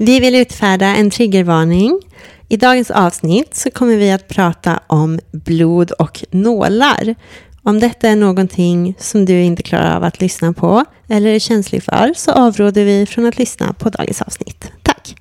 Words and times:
Vi 0.00 0.20
vill 0.20 0.34
utfärda 0.34 0.86
en 0.86 1.10
triggervarning. 1.10 2.00
I 2.48 2.56
dagens 2.56 2.90
avsnitt 2.90 3.54
så 3.54 3.70
kommer 3.70 3.96
vi 3.96 4.10
att 4.10 4.28
prata 4.28 4.80
om 4.86 5.20
blod 5.30 5.90
och 5.90 6.24
nålar. 6.30 7.14
Om 7.62 7.80
detta 7.80 8.08
är 8.08 8.16
någonting 8.16 8.94
som 8.98 9.24
du 9.24 9.42
inte 9.42 9.62
klarar 9.62 9.96
av 9.96 10.04
att 10.04 10.20
lyssna 10.20 10.52
på 10.52 10.84
eller 11.08 11.30
är 11.30 11.38
känslig 11.38 11.82
för 11.82 12.12
så 12.16 12.32
avråder 12.32 12.84
vi 12.84 13.06
från 13.06 13.26
att 13.26 13.38
lyssna 13.38 13.72
på 13.72 13.90
dagens 13.90 14.22
avsnitt. 14.22 14.72
Tack! 14.82 15.14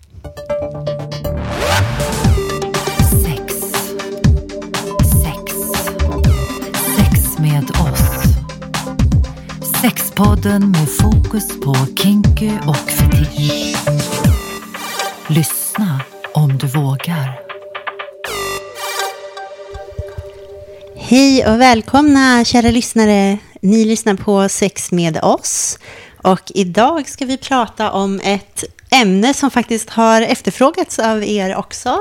Sex. 3.23 3.53
Sex. 5.23 5.53
Sex 6.97 7.39
med 7.39 7.63
oss. 7.63 8.23
Sexpodden 9.81 10.71
med 10.71 10.89
fokus 10.89 11.59
på 11.59 11.75
kinky 11.95 12.51
och 12.67 12.91
fetisch. 12.91 14.06
Lyssna 15.29 16.01
om 16.33 16.57
du 16.57 16.67
vågar. 16.67 17.39
Hej 20.95 21.47
och 21.47 21.61
välkomna 21.61 22.45
kära 22.45 22.71
lyssnare. 22.71 23.37
Ni 23.61 23.85
lyssnar 23.85 24.15
på 24.15 24.49
Sex 24.49 24.91
med 24.91 25.23
oss. 25.23 25.79
Och 26.23 26.41
idag 26.55 27.09
ska 27.09 27.25
vi 27.25 27.37
prata 27.37 27.91
om 27.91 28.19
ett 28.23 28.63
ämne 28.89 29.33
som 29.33 29.51
faktiskt 29.51 29.89
har 29.89 30.21
efterfrågats 30.21 30.99
av 30.99 31.23
er 31.23 31.55
också. 31.55 31.97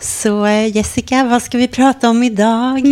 Så 0.00 0.46
eh, 0.46 0.76
Jessica, 0.76 1.24
vad 1.24 1.42
ska 1.42 1.58
vi 1.58 1.68
prata 1.68 2.10
om 2.10 2.22
idag? 2.22 2.82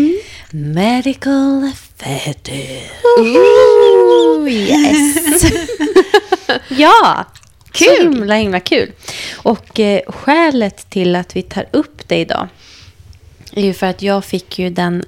Medical 0.50 1.70
fetish. 1.96 2.90
Ooh, 3.18 4.50
yes. 4.50 5.42
Ja, 6.68 7.24
kul. 7.76 7.96
Så 7.96 8.02
himla, 8.02 8.34
himla 8.34 8.60
kul. 8.60 8.92
Och 9.36 9.80
eh, 9.80 10.00
skälet 10.06 10.90
till 10.90 11.16
att 11.16 11.36
vi 11.36 11.42
tar 11.42 11.66
upp 11.70 12.08
det 12.08 12.16
idag 12.16 12.48
är 13.52 13.62
ju 13.62 13.74
för 13.74 13.86
att 13.86 14.02
jag 14.02 14.24
fick 14.24 14.58
ju 14.58 14.70
den 14.70 15.04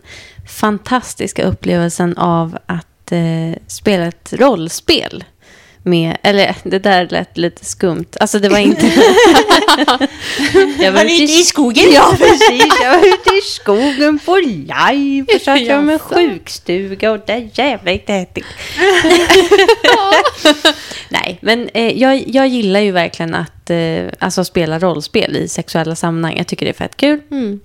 fantastiska 0.48 1.42
upplevelsen 1.42 2.16
av 2.16 2.58
att 2.66 3.12
eh, 3.12 3.62
spela 3.66 4.06
ett 4.06 4.32
rollspel. 4.32 5.24
Med, 5.82 6.16
eller 6.22 6.56
det 6.62 6.78
där 6.78 7.08
lät 7.10 7.36
lite 7.36 7.64
skumt. 7.64 8.06
Alltså 8.20 8.38
det 8.38 8.48
var 8.48 8.58
inte... 8.58 8.86
jag 10.78 10.92
Var 10.92 11.04
du 11.04 11.14
ute 11.14 11.32
i 11.32 11.44
skogen? 11.44 11.92
Ja, 11.92 12.14
precis. 12.18 12.72
Jag 12.82 12.90
var 12.90 12.98
ute 12.98 13.30
i 13.30 13.40
skogen 13.44 14.18
på 14.18 14.36
live 14.36 15.34
och 15.34 15.40
satt 15.40 15.60
jag 15.60 15.84
med 15.84 15.92
en 15.92 15.98
sjukstuga 15.98 17.12
och 17.12 17.20
där 17.26 17.50
jävla 17.54 17.90
inte 17.90 18.12
men 21.48 21.68
eh, 21.74 21.98
jag, 21.98 22.28
jag 22.28 22.48
gillar 22.48 22.80
ju 22.80 22.92
verkligen 22.92 23.34
att 23.34 23.70
eh, 23.70 24.04
alltså, 24.18 24.44
spela 24.44 24.78
rollspel 24.78 25.36
i 25.36 25.48
sexuella 25.48 25.94
sammanhang. 25.94 26.36
Jag 26.36 26.46
tycker 26.46 26.66
det 26.66 26.70
är 26.70 26.74
fett 26.74 26.96
kul. 26.96 27.20
Mm. 27.30 27.60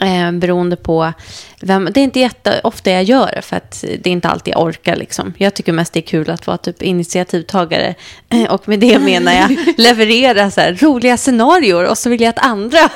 Eh, 0.00 0.32
beroende 0.32 0.76
på 0.76 1.12
vem. 1.60 1.88
Det 1.94 2.00
är 2.00 2.04
inte 2.04 2.20
jätteofta 2.20 2.90
jag 2.90 3.04
gör 3.04 3.30
det, 3.36 3.42
för 3.42 3.56
att 3.56 3.80
det 3.98 4.10
är 4.10 4.12
inte 4.12 4.28
alltid 4.28 4.54
jag 4.54 4.62
orkar. 4.62 4.96
Liksom. 4.96 5.34
Jag 5.38 5.54
tycker 5.54 5.72
mest 5.72 5.92
det 5.92 6.00
är 6.00 6.02
kul 6.02 6.30
att 6.30 6.46
vara 6.46 6.56
typ 6.56 6.82
initiativtagare. 6.82 7.94
Eh, 8.28 8.52
och 8.52 8.68
med 8.68 8.80
det 8.80 8.98
menar 8.98 9.32
jag 9.32 9.56
leverera 9.76 10.50
så 10.50 10.60
här, 10.60 10.78
roliga 10.80 11.16
scenarier 11.16 11.84
och 11.84 11.98
så 11.98 12.10
vill 12.10 12.20
jag 12.20 12.28
att 12.28 12.44
andra 12.44 12.78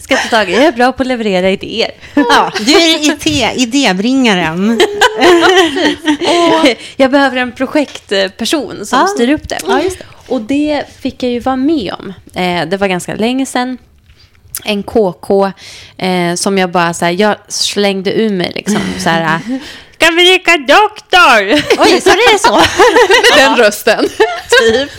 ska 0.00 0.16
ta 0.16 0.28
tag 0.28 0.50
i 0.50 0.52
Jag 0.52 0.64
är 0.64 0.72
bra 0.72 0.92
på 0.92 1.02
att 1.02 1.06
leverera 1.06 1.50
idéer. 1.50 1.90
Ja, 2.14 2.52
du 2.60 2.72
är 2.72 3.10
idé, 3.12 3.50
idébringaren. 3.56 4.80
jag 6.96 7.10
behöver 7.10 7.36
en 7.36 7.52
projektperson 7.52 8.86
som 8.86 8.98
Ah. 8.98 9.06
styr 9.06 9.28
upp 9.32 9.48
det. 9.48 9.58
Just 9.84 9.98
det. 9.98 10.04
Och 10.28 10.40
det 10.40 10.84
fick 11.00 11.22
jag 11.22 11.32
ju 11.32 11.40
vara 11.40 11.56
med 11.56 11.94
om. 11.98 12.12
Eh, 12.34 12.68
det 12.68 12.76
var 12.76 12.86
ganska 12.88 13.14
länge 13.14 13.46
sedan. 13.46 13.78
En 14.64 14.82
KK 14.82 15.52
eh, 15.96 16.34
som 16.34 16.58
jag 16.58 16.70
bara 16.70 16.94
så 16.94 17.04
här, 17.04 17.12
jag 17.12 17.36
slängde 17.48 18.12
ur 18.12 18.30
mig 18.30 18.52
liksom 18.54 18.80
så 18.98 19.08
här. 19.08 19.40
Ska 19.94 20.10
vi 20.10 20.24
leka 20.24 20.56
doktor? 20.56 21.40
Oj, 21.78 22.00
så 22.00 22.10
är 22.10 22.32
det 22.32 22.38
så? 22.38 22.56
Med 22.56 22.64
den 23.36 23.56
rösten. 23.56 24.04
typ. 24.60 24.90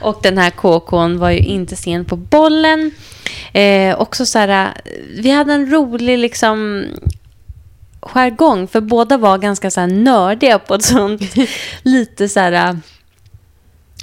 Och 0.00 0.18
den 0.22 0.38
här 0.38 0.50
KKn 0.50 1.18
var 1.18 1.30
ju 1.30 1.38
inte 1.38 1.76
sen 1.76 2.04
på 2.04 2.16
bollen. 2.16 2.90
Eh, 3.52 4.00
också 4.00 4.26
så 4.26 4.38
här, 4.38 4.74
vi 5.18 5.30
hade 5.30 5.52
en 5.52 5.70
rolig 5.70 6.18
liksom 6.18 6.84
jargong, 8.02 8.68
för 8.68 8.80
båda 8.80 9.16
var 9.16 9.38
ganska 9.38 9.70
så 9.70 9.80
här 9.80 9.86
nördiga 9.86 10.58
på 10.58 10.74
ett 10.74 10.84
sånt 10.84 11.22
lite 11.82 12.28
så 12.28 12.40
här... 12.40 12.78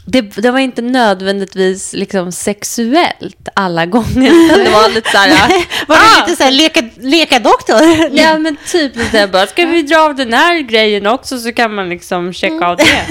Det, 0.09 0.21
det 0.21 0.51
var 0.51 0.59
inte 0.59 0.81
nödvändigtvis 0.81 1.93
liksom 1.93 2.31
sexuellt 2.31 3.49
alla 3.53 3.85
gånger. 3.85 4.57
Det 4.63 4.69
var 4.69 4.89
lite 4.89 5.11
så 5.11 5.17
här... 5.17 5.49
Var 5.87 5.95
det 5.95 6.01
Ah! 6.01 6.25
lite 6.27 6.37
så 6.37 6.43
här 6.43 6.51
leka, 6.51 6.81
leka 6.99 7.39
doktor? 7.39 7.81
Ja, 8.11 8.37
men 8.37 8.57
typ 8.67 8.95
lite 8.95 9.27
bara, 9.27 9.47
ska 9.47 9.65
vi 9.65 9.81
dra 9.81 9.97
av 9.99 10.15
den 10.15 10.33
här 10.33 10.59
grejen 10.59 11.07
också 11.07 11.39
så 11.39 11.51
kan 11.53 11.75
man 11.75 11.89
liksom 11.89 12.33
checka 12.33 12.67
av 12.67 12.77
det. 12.77 13.05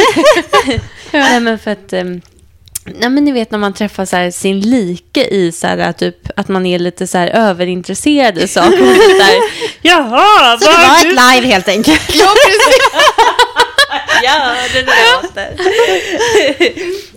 Nej, 1.12 1.40
men 1.40 1.58
för 1.58 1.70
att... 1.70 1.92
ehm, 1.92 2.20
Nej, 2.98 3.10
men 3.10 3.24
ni 3.24 3.32
vet 3.32 3.50
när 3.50 3.58
man 3.58 3.72
träffar 3.72 4.04
så 4.04 4.16
här, 4.16 4.30
sin 4.30 4.60
like 4.60 5.24
i 5.24 5.52
så 5.52 5.66
här, 5.66 5.92
typ, 5.92 6.16
att 6.36 6.48
man 6.48 6.66
är 6.66 6.78
lite 6.78 7.06
så 7.06 7.18
här, 7.18 7.28
överintresserad 7.28 8.38
i 8.38 8.48
saker. 8.48 8.70
så 8.94 9.18
där, 9.18 9.34
Jaha, 9.82 10.58
Så 10.58 10.70
det 10.70 10.76
var 10.76 10.96
ett 10.98 11.04
live 11.04 11.52
helt 11.54 11.68
enkelt. 11.68 12.14
Ja, 12.14 12.34
precis. 12.46 12.75
Ja, 14.22 14.54
det 14.72 14.82
låter. 14.82 15.56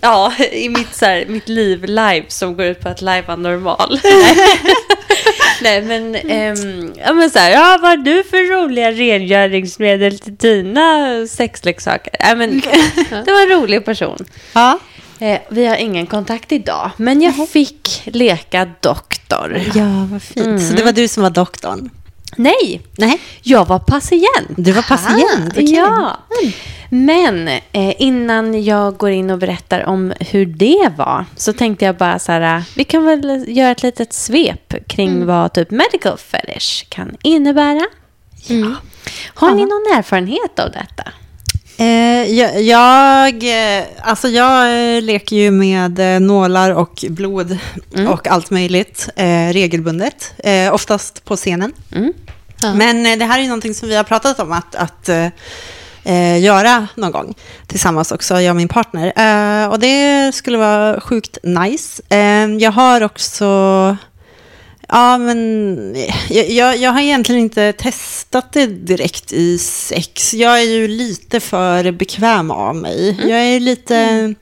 ja, 0.00 0.32
i 0.52 0.68
mitt, 0.68 0.96
så 0.96 1.04
här, 1.06 1.24
mitt 1.28 1.48
liv 1.48 1.84
live 1.84 2.24
som 2.28 2.56
går 2.56 2.66
ut 2.66 2.80
på 2.80 2.88
att 2.88 3.00
lajva 3.00 3.36
normal. 3.36 4.00
Nej, 5.62 5.82
men, 5.82 6.14
ehm, 6.14 6.92
ja, 6.98 7.12
men 7.12 7.30
så 7.30 7.38
här, 7.38 7.50
ja, 7.50 7.78
vad 7.80 7.90
har 7.90 7.96
du 7.96 8.24
för 8.24 8.54
roliga 8.54 8.92
rengöringsmedel 8.92 10.18
till 10.18 10.36
dina 10.36 11.26
sexleksaker? 11.26 12.12
Nej, 12.20 12.36
men, 12.36 12.60
det 13.24 13.32
var 13.32 13.42
en 13.42 13.60
rolig 13.60 13.84
person. 13.84 14.24
Ja. 14.52 14.78
Eh, 15.20 15.38
vi 15.48 15.66
har 15.66 15.76
ingen 15.76 16.06
kontakt 16.06 16.52
idag, 16.52 16.90
men 16.96 17.22
jag 17.22 17.48
fick 17.48 18.02
leka 18.04 18.68
doktor. 18.80 19.62
ja, 19.74 20.08
vad 20.10 20.22
fint. 20.22 20.62
Så 20.62 20.74
det 20.74 20.82
var 20.82 20.92
du 20.92 21.08
som 21.08 21.22
var 21.22 21.30
doktorn? 21.30 21.90
Nej, 22.36 22.80
Nej, 22.98 23.20
jag 23.42 23.68
var 23.68 23.78
patient. 23.78 24.48
du 24.56 24.72
var 24.72 24.82
patient. 24.82 25.52
okej. 25.52 25.74
Ja. 25.74 26.16
Men 26.92 27.48
eh, 27.48 28.02
innan 28.02 28.64
jag 28.64 28.96
går 28.96 29.10
in 29.10 29.30
och 29.30 29.38
berättar 29.38 29.84
om 29.86 30.12
hur 30.20 30.46
det 30.46 30.92
var 30.96 31.24
så 31.36 31.52
tänkte 31.52 31.84
jag 31.84 31.96
bara 31.96 32.18
så 32.18 32.32
här, 32.32 32.62
vi 32.76 32.84
kan 32.84 33.04
väl 33.04 33.44
göra 33.48 33.70
ett 33.70 33.82
litet 33.82 34.12
svep 34.12 34.74
kring 34.88 35.26
vad 35.26 35.52
typ 35.52 35.70
medical 35.70 36.18
fetish 36.18 36.86
kan 36.88 37.16
innebära. 37.22 37.86
Ja. 38.46 38.74
Har 39.34 39.50
ni 39.54 39.62
någon 39.62 39.98
erfarenhet 39.98 40.58
av 40.58 40.70
detta? 40.70 41.12
Eh, 41.80 42.32
jag, 42.32 42.62
jag, 42.62 43.44
eh, 43.78 43.84
alltså 44.02 44.28
jag 44.28 44.96
eh, 44.96 45.02
leker 45.02 45.36
ju 45.36 45.50
med 45.50 46.22
nålar 46.22 46.70
och 46.70 47.04
blod 47.08 47.58
och 48.08 48.28
allt 48.28 48.50
möjligt 48.50 49.08
eh, 49.16 49.48
regelbundet, 49.52 50.34
eh, 50.38 50.74
oftast 50.74 51.24
på 51.24 51.36
scenen. 51.36 51.72
Mm. 51.92 52.12
Men 52.74 53.06
eh, 53.06 53.18
det 53.18 53.24
här 53.24 53.38
är 53.38 53.42
ju 53.42 53.48
någonting 53.48 53.74
som 53.74 53.88
vi 53.88 53.96
har 53.96 54.04
pratat 54.04 54.40
om 54.40 54.52
att, 54.52 54.74
att 54.74 55.08
eh, 56.04 56.40
göra 56.40 56.88
någon 56.94 57.12
gång 57.12 57.34
tillsammans 57.66 58.12
också, 58.12 58.40
jag 58.40 58.52
och 58.52 58.56
min 58.56 58.68
partner. 58.68 59.12
Och 59.68 59.78
det 59.78 60.34
skulle 60.34 60.58
vara 60.58 61.00
sjukt 61.00 61.38
nice. 61.42 62.02
Jag 62.60 62.72
har 62.72 63.00
också 63.00 63.96
Ja, 64.92 65.18
men 65.18 65.96
jag, 66.28 66.50
jag, 66.50 66.76
jag 66.76 66.90
har 66.90 67.00
egentligen 67.00 67.40
inte 67.40 67.72
testat 67.72 68.52
det 68.52 68.66
direkt 68.66 69.32
i 69.32 69.58
sex. 69.58 70.34
Jag 70.34 70.60
är 70.60 70.64
ju 70.64 70.88
lite 70.88 71.40
för 71.40 71.92
bekväm 71.92 72.50
av 72.50 72.76
mig. 72.76 73.16
Jag 73.20 73.40
är 73.40 73.60
lite... 73.60 74.34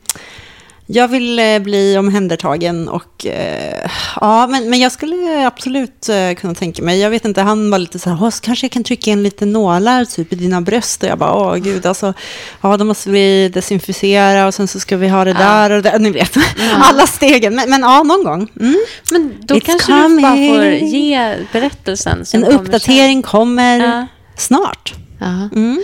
Jag 0.91 1.09
vill 1.09 1.39
eh, 1.39 1.59
bli 1.59 1.99
omhändertagen 1.99 2.89
och 2.89 3.27
eh, 3.27 3.91
ja, 4.21 4.47
men, 4.47 4.71
men 4.71 4.81
jag 4.81 4.93
skulle 4.93 5.47
absolut 5.47 6.09
eh, 6.09 6.35
kunna 6.37 6.55
tänka 6.55 6.83
mig. 6.83 6.99
Jag 7.01 7.11
vet 7.11 7.25
inte, 7.25 7.43
han 7.43 7.71
var 7.71 7.79
lite 7.79 7.99
så 7.99 8.11
här, 8.11 8.19
"Åh, 8.23 8.31
så 8.31 8.41
kanske 8.43 8.65
jag 8.67 8.73
kan 8.73 8.85
trycka 8.85 9.11
in 9.11 9.23
lite 9.23 9.47
nålar 9.47 10.05
typ 10.05 10.33
i 10.33 10.37
dina 10.37 10.61
bröst. 10.61 11.03
Och 11.03 11.09
jag 11.09 11.19
bara, 11.19 11.35
åh 11.35 11.57
gud, 11.57 11.87
alltså, 11.87 12.15
ja, 12.61 12.77
då 12.77 12.85
måste 12.85 13.11
vi 13.11 13.49
desinficera 13.49 14.47
och 14.47 14.55
sen 14.55 14.69
så 14.69 14.81
ska 14.81 14.97
vi 14.97 15.09
ha 15.09 15.25
det 15.25 15.33
där 15.33 15.71
och 15.71 15.83
där. 15.83 15.99
Ni 15.99 16.11
vet, 16.11 16.37
alla 16.83 17.07
stegen. 17.07 17.55
Men, 17.55 17.71
men 17.71 17.81
ja, 17.81 18.03
någon 18.03 18.25
gång. 18.25 18.49
Mm. 18.61 18.77
Men 19.13 19.35
då 19.41 19.55
It's 19.55 19.61
kanske 19.61 19.93
du 19.93 20.21
bara 20.23 20.37
får 20.37 20.55
coming. 20.65 20.87
ge 20.89 21.35
berättelsen. 21.53 22.25
En 22.35 22.43
kommer 22.43 22.55
uppdatering 22.59 23.23
kommer 23.23 23.81
Ja. 23.81 24.07
snart. 24.37 24.95
Ja. 25.21 25.49
Mm. 25.55 25.83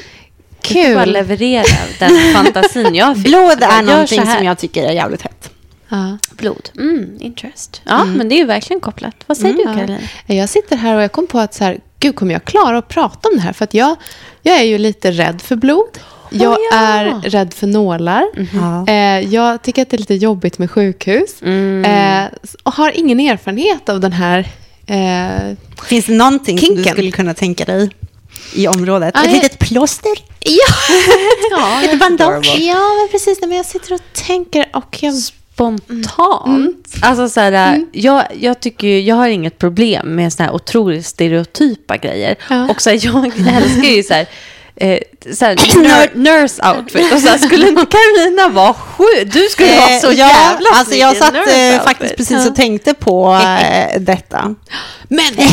Du 0.68 0.74
får 0.74 0.94
bara 0.94 1.04
Kul. 1.04 1.12
leverera 1.12 1.64
den 1.98 2.32
fantasin 2.34 2.94
jag 2.94 3.16
fick. 3.16 3.24
Blod 3.24 3.62
är 3.62 3.82
någonting 3.82 4.26
som 4.26 4.44
jag 4.44 4.58
tycker 4.58 4.84
är 4.84 4.92
jävligt 4.92 5.22
hett. 5.22 5.50
Ja. 5.88 6.18
Blod. 6.30 6.70
Mm, 6.78 7.16
interest. 7.20 7.80
Ja, 7.84 8.04
men 8.04 8.28
det 8.28 8.34
är 8.34 8.38
ju 8.38 8.44
verkligen 8.44 8.80
kopplat. 8.80 9.14
Vad 9.26 9.36
säger 9.36 9.54
du, 9.54 9.62
Ja. 9.62 9.74
Caroline? 9.74 10.08
Jag 10.26 10.48
sitter 10.48 10.76
här 10.76 10.96
och 10.96 11.02
jag 11.02 11.12
kom 11.12 11.26
på 11.26 11.38
att 11.38 11.54
så 11.54 11.64
här, 11.64 11.78
gud 12.00 12.16
kommer 12.16 12.32
jag 12.32 12.44
klara 12.44 12.78
att 12.78 12.88
prata 12.88 13.28
om 13.28 13.34
det 13.36 13.42
här? 13.42 13.52
För 13.52 13.64
att 13.64 13.74
jag, 13.74 13.96
jag 14.42 14.56
är 14.60 14.62
ju 14.64 14.78
lite 14.78 15.10
rädd 15.10 15.42
för 15.42 15.56
blod. 15.56 15.98
Jag 16.30 16.52
Oh, 16.52 16.58
ja. 16.70 16.76
är 16.78 17.04
rädd 17.30 17.54
för 17.54 17.66
nålar. 17.66 18.24
Ja. 18.54 18.92
Eh, 18.92 19.20
jag 19.34 19.62
tycker 19.62 19.82
att 19.82 19.90
det 19.90 19.96
är 19.96 19.98
lite 19.98 20.14
jobbigt 20.14 20.58
med 20.58 20.70
sjukhus. 20.70 21.42
Mm. 21.42 21.84
Eh, 22.24 22.30
och 22.62 22.74
har 22.74 22.90
ingen 22.98 23.20
erfarenhet 23.20 23.88
av 23.88 24.00
den 24.00 24.12
här... 24.12 24.38
Eh, 24.86 25.56
Finns 25.86 26.06
det 26.06 26.12
någonting 26.12 26.58
som 26.58 26.68
du 26.68 26.74
Kinken. 26.74 26.92
skulle 26.92 27.10
kunna 27.10 27.34
tänka 27.34 27.64
dig 27.64 27.90
i 28.54 28.68
området? 28.68 29.14
Nej. 29.14 29.26
Ett 29.26 29.42
litet 29.42 29.58
plåster? 29.58 30.12
ja, 30.40 30.74
ja, 31.50 31.82
Ett 31.82 31.98
bandage? 31.98 32.56
ja, 32.58 32.94
men 33.00 33.08
precis. 33.10 33.38
Nej, 33.40 33.48
Men 33.48 33.56
jag 33.56 33.66
sitter 33.66 33.94
och 33.94 34.00
tänker 34.12 34.66
och 34.72 34.98
jag... 35.00 35.14
Spontant. 35.14 36.94
Alltså 37.02 37.28
så 37.28 37.40
här, 37.40 37.84
jag, 37.92 38.24
jag 38.40 38.60
tycker 38.60 38.86
ju, 38.88 39.00
jag 39.00 39.16
har 39.16 39.28
inget 39.28 39.58
problem 39.58 40.14
med 40.14 40.32
såna 40.32 40.46
här 40.46 40.54
otroligt 40.54 41.06
stereotypa 41.06 41.96
grejer. 41.96 42.36
Ja. 42.50 42.68
Och 42.70 42.82
så 42.82 42.90
här, 42.90 43.00
jag 43.02 43.26
älskar 43.56 43.88
ju 43.88 44.02
så 44.02 44.14
här, 44.14 44.26
eh, 44.76 44.98
så 45.32 45.44
här 45.44 45.54
ner, 45.82 46.10
nurse 46.14 46.70
outfit. 46.70 47.12
Och 47.12 47.20
så 47.20 47.38
skulle 47.38 47.68
inte 47.68 47.86
Carolina 47.86 48.48
vara 48.48 48.74
sju? 48.74 49.24
Du 49.24 49.48
skulle 49.48 49.76
vara 49.76 50.00
så 50.00 50.14
Eh, 50.14 50.18
ja, 50.18 50.28
jävla 50.28 50.68
alltså 50.72 50.94
jag 50.94 51.16
satt 51.16 51.34
eh, 51.34 51.82
faktiskt 51.84 52.16
precis 52.16 52.46
och 52.46 52.56
tänkte 52.56 52.94
på 52.94 53.34
eh, 53.34 54.00
detta. 54.00 54.54
Men! 55.08 55.24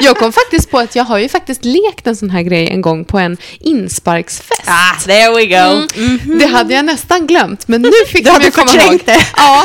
jag 0.00 0.16
kom 0.18 0.32
faktiskt 0.32 0.70
på 0.70 0.78
att 0.78 0.96
jag 0.96 1.04
har 1.04 1.18
ju 1.18 1.28
faktiskt 1.28 1.64
lekt 1.64 2.06
en 2.06 2.16
sån 2.16 2.30
här 2.30 2.42
grej 2.42 2.68
en 2.68 2.80
gång 2.80 3.04
på 3.04 3.18
en 3.18 3.36
insparksfest. 3.60 4.62
Ah, 4.66 5.00
there 5.04 5.34
we 5.34 5.46
go. 5.46 5.86
Det 6.38 6.46
hade 6.46 6.74
jag 6.74 6.84
nästan 6.84 7.26
glömt, 7.26 7.68
men 7.68 7.82
nu 7.82 7.92
fick 8.06 8.26
jag 8.26 8.52
komma 8.54 8.72
ihåg. 8.72 9.00
det. 9.04 9.26
Ja. 9.36 9.64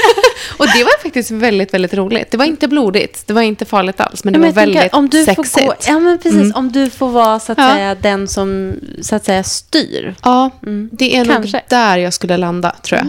och 0.56 0.66
det 0.66 0.84
var 0.84 1.02
faktiskt 1.02 1.30
väldigt, 1.30 1.74
väldigt 1.74 1.94
roligt. 1.94 2.30
Det 2.30 2.36
var 2.36 2.44
inte 2.44 2.68
blodigt, 2.68 3.26
det 3.26 3.32
var 3.32 3.42
inte 3.42 3.64
farligt 3.64 4.00
alls, 4.00 4.24
men 4.24 4.32
det 4.32 4.38
men 4.38 4.54
var 4.54 4.62
jag 4.62 4.66
tänker, 4.66 4.80
väldigt 4.80 4.94
om 4.94 5.08
du 5.08 5.24
sexigt. 5.24 5.60
Får 5.60 5.66
gå, 5.66 5.74
ja, 5.86 5.98
men 6.00 6.18
precis. 6.18 6.54
Om 6.54 6.72
du 6.72 6.90
får 6.90 7.08
vara 7.08 7.38
så 7.40 7.52
att 7.52 7.58
Ja. 7.58 7.74
säga 7.74 7.94
den 7.94 8.28
som 8.28 8.74
så 9.00 9.16
att 9.16 9.24
säga 9.24 9.42
styr. 9.42 10.14
Ja, 10.22 10.50
det 10.90 11.16
är 11.16 11.24
Kanske. 11.24 11.56
nog 11.56 11.62
där 11.68 11.98
jag 11.98 12.12
skulle 12.14 12.36
landa, 12.36 12.76
tror 12.82 12.98
jag. 12.98 13.08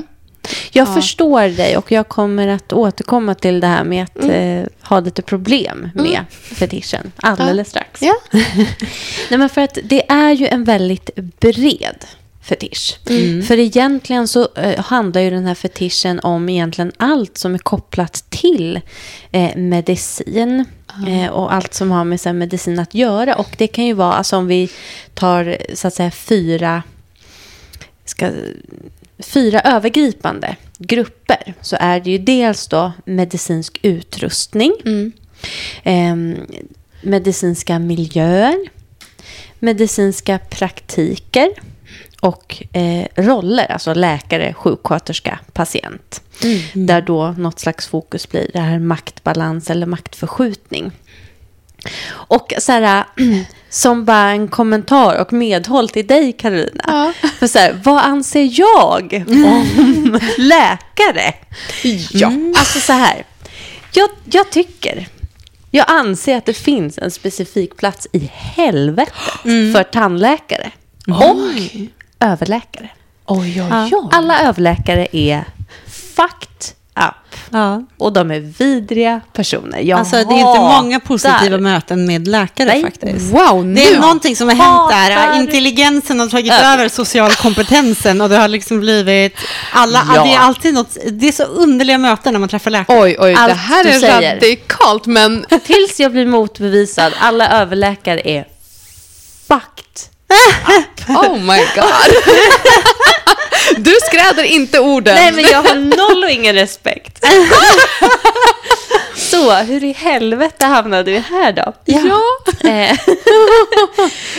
Jag 0.71 0.93
förstår 0.93 1.41
dig 1.57 1.77
och 1.77 1.91
jag 1.91 2.07
kommer 2.07 2.47
att 2.47 2.73
återkomma 2.73 3.35
till 3.35 3.59
det 3.59 3.67
här 3.67 3.83
med 3.83 4.03
att 4.03 4.23
Mm. 4.23 4.59
eh, 4.61 4.67
ha 4.81 4.99
lite 4.99 5.21
problem 5.21 5.89
med 5.95 6.19
fetischen 6.31 7.11
alldeles 7.17 7.69
strax. 7.69 8.01
Ja. 8.01 8.13
Nej, 9.29 9.37
men 9.39 9.49
för 9.49 9.61
att 9.61 9.77
det 9.83 10.11
är 10.11 10.31
ju 10.31 10.47
en 10.47 10.63
väldigt 10.63 11.15
bred 11.15 12.05
fetisch. 12.43 12.99
Mm. 13.09 13.43
För 13.43 13.59
egentligen 13.59 14.27
så 14.27 14.47
eh, 14.55 14.79
handlar 14.85 15.21
ju 15.21 15.29
den 15.29 15.45
här 15.45 15.55
fetischen 15.55 16.19
om 16.19 16.49
egentligen 16.49 16.91
allt 16.97 17.37
som 17.37 17.53
är 17.53 17.57
kopplat 17.59 18.23
till 18.29 18.81
eh, 19.31 19.55
medicin. 19.55 20.65
Eh, 21.07 21.29
och 21.29 21.53
allt 21.53 21.73
som 21.73 21.91
har 21.91 22.03
med 22.03 22.21
så 22.21 22.29
här, 22.29 22.33
medicin 22.33 22.79
att 22.79 22.93
göra. 22.93 23.35
Och 23.35 23.55
det 23.57 23.67
kan 23.67 23.85
ju 23.85 23.93
vara, 23.93 24.13
alltså 24.13 24.37
om 24.37 24.47
vi 24.47 24.69
tar 25.13 25.57
så 25.73 25.87
att 25.87 25.93
säga 25.93 26.11
fyra 26.11 26.83
ska, 28.05 28.31
fyra 29.19 29.61
övergripande 29.61 30.55
grupper. 30.77 31.53
Så 31.61 31.77
är 31.79 31.99
det 31.99 32.11
ju 32.11 32.17
dels 32.17 32.67
då 32.67 32.91
medicinsk 33.05 33.79
utrustning, 33.81 34.73
ehm, 35.83 36.35
medicinska 37.01 37.79
miljöer, 37.79 38.69
medicinska 39.59 40.39
praktiker 40.49 41.49
och 42.21 42.63
eh, 42.73 43.07
roller, 43.15 43.71
alltså 43.71 43.93
läkare, 43.93 44.53
sjuksköterska, 44.53 45.39
patient. 45.53 46.21
Där 46.73 47.01
då 47.01 47.35
något 47.37 47.59
slags 47.59 47.87
fokus 47.87 48.29
blir 48.29 48.49
det 48.53 48.59
här 48.59 48.79
maktbalans 48.79 49.69
eller 49.69 49.85
maktförskjutning. 49.85 50.91
Och 52.09 52.53
så 52.59 52.71
här, 52.71 53.05
som 53.69 54.05
bara 54.05 54.29
en 54.29 54.47
kommentar 54.47 55.21
och 55.21 55.33
medhåll 55.33 55.89
till 55.89 56.07
dig, 56.07 56.33
Karolina. 56.33 56.83
Ja. 56.87 57.29
För 57.39 57.47
så 57.47 57.59
här, 57.59 57.81
vad 57.83 58.03
anser 58.03 58.59
jag 58.59 59.25
om 59.27 60.19
läkare? 60.37 61.33
Ja. 62.11 62.31
Alltså 62.57 62.79
så 62.79 62.93
här, 62.93 63.25
jag, 63.93 64.09
jag 64.31 64.49
tycker, 64.51 65.07
jag 65.71 65.85
anser 65.89 66.37
att 66.37 66.45
det 66.45 66.53
finns 66.53 66.97
en 66.97 67.11
specifik 67.11 67.77
plats 67.77 68.07
i 68.13 68.31
helvetet 68.33 69.13
för 69.43 69.83
tandläkare 69.83 70.71
och 71.07 71.37
överläkare. 72.19 72.89
Oj, 73.25 73.39
oj, 73.61 73.67
Ja. 73.69 73.89
oj. 73.91 74.09
Alla 74.11 74.41
överläkare 74.41 75.07
är 75.11 75.45
fucked 76.15 76.73
up. 76.99 77.13
Ja. 77.49 77.83
Och 77.97 78.13
de 78.13 78.31
är 78.31 78.39
vidriga 78.39 79.21
personer. 79.33 79.79
Jag 79.79 79.99
Alltså, 79.99 80.15
det 80.15 80.21
är 80.35 80.49
inte 80.49 80.59
många 80.61 80.99
positiva 80.99 81.57
möten 81.57 82.05
med 82.05 82.27
läkare 82.27 82.67
Nej. 82.67 82.81
faktiskt. 82.81 83.33
Wow, 83.33 83.65
nu. 83.65 83.73
Det 83.75 83.93
är 83.93 83.99
någonting 83.99 84.35
som 84.35 84.47
har 84.47 84.55
hänt 84.55 84.89
där. 84.89 85.39
Intelligensen 85.39 86.19
har 86.19 86.27
tagit 86.27 86.47
Ja. 86.47 86.73
över 86.73 86.89
socialkompetensen 86.89 88.21
och 88.21 88.29
det 88.29 88.37
har 88.37 88.47
liksom 88.47 88.79
blivit... 88.79 89.33
Alla, 89.73 90.01
Ja. 90.15 90.23
Det 90.23 90.33
är 90.33 90.39
alltid 90.39 90.73
något... 90.73 90.97
Det 91.11 91.27
är 91.27 91.31
så 91.31 91.43
underliga 91.43 91.97
möten 91.97 92.33
när 92.33 92.39
man 92.39 92.49
träffar 92.49 92.71
läkare. 92.71 93.01
Oj, 93.01 93.15
oj, 93.19 93.31
det 93.33 93.39
Allt 93.39 93.53
här 93.57 93.83
du 93.83 93.89
är 93.89 93.99
säger. 93.99 94.33
radikalt, 94.35 95.05
men... 95.05 95.45
Tills 95.65 95.99
jag 95.99 96.11
blir 96.11 96.25
motbevisad. 96.25 97.13
Alla 97.19 97.49
överläkare 97.49 98.21
är 98.29 98.47
fucked. 99.47 99.83
Oh 101.09 101.37
my 101.39 101.59
god. 101.75 102.23
Du 103.77 103.91
skräder 104.01 104.43
inte 104.43 104.79
orden. 104.79 105.15
Nej, 105.15 105.31
men 105.31 105.43
jag 105.43 105.63
har 105.63 105.75
noll 105.75 106.23
och 106.23 106.29
ingen 106.29 106.55
respekt. 106.55 107.25
Så, 109.15 109.53
hur 109.53 109.83
i 109.83 109.91
helvete 109.91 110.65
hamnade 110.65 111.11
vi 111.11 111.17
här 111.19 111.51
då? 111.51 111.73
Ja. 111.85 112.21
Eh, 112.69 112.97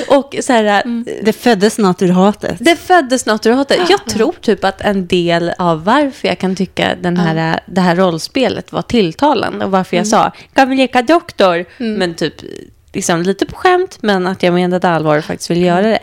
och 0.18 0.34
så 0.40 0.52
här, 0.52 0.82
Det 1.24 1.32
föddes 1.32 1.78
något 1.78 2.02
ur 2.02 2.08
hatet. 2.08 2.56
det 2.58 2.76
föddes 2.76 3.26
något 3.26 3.46
ur 3.46 3.52
hatet. 3.52 3.90
Jag 3.90 4.04
tror 4.04 4.34
typ 4.40 4.64
att 4.64 4.80
en 4.80 5.06
del 5.06 5.52
av 5.58 5.84
varför 5.84 6.28
jag 6.28 6.38
kan 6.38 6.56
tycka 6.56 6.94
den 7.00 7.16
här, 7.16 7.60
det 7.66 7.80
här 7.80 7.96
rollspelet 7.96 8.72
var 8.72 8.82
tilltalande 8.82 9.64
och 9.64 9.70
varför 9.70 9.96
jag 9.96 10.06
sa 10.06 10.32
kan 10.54 10.70
vi 10.70 10.76
leka 10.76 11.02
doktor, 11.02 11.64
men 11.78 12.14
typ 12.14 12.34
liksom 12.92 13.22
lite 13.22 13.46
på 13.46 13.56
skämt, 13.56 13.98
men 14.00 14.26
att 14.26 14.42
jag 14.42 14.54
menade 14.54 14.88
allvar 14.88 15.18
och 15.18 15.24
faktiskt 15.24 15.50
vill 15.50 15.62
göra 15.62 15.82
det, 15.86 16.00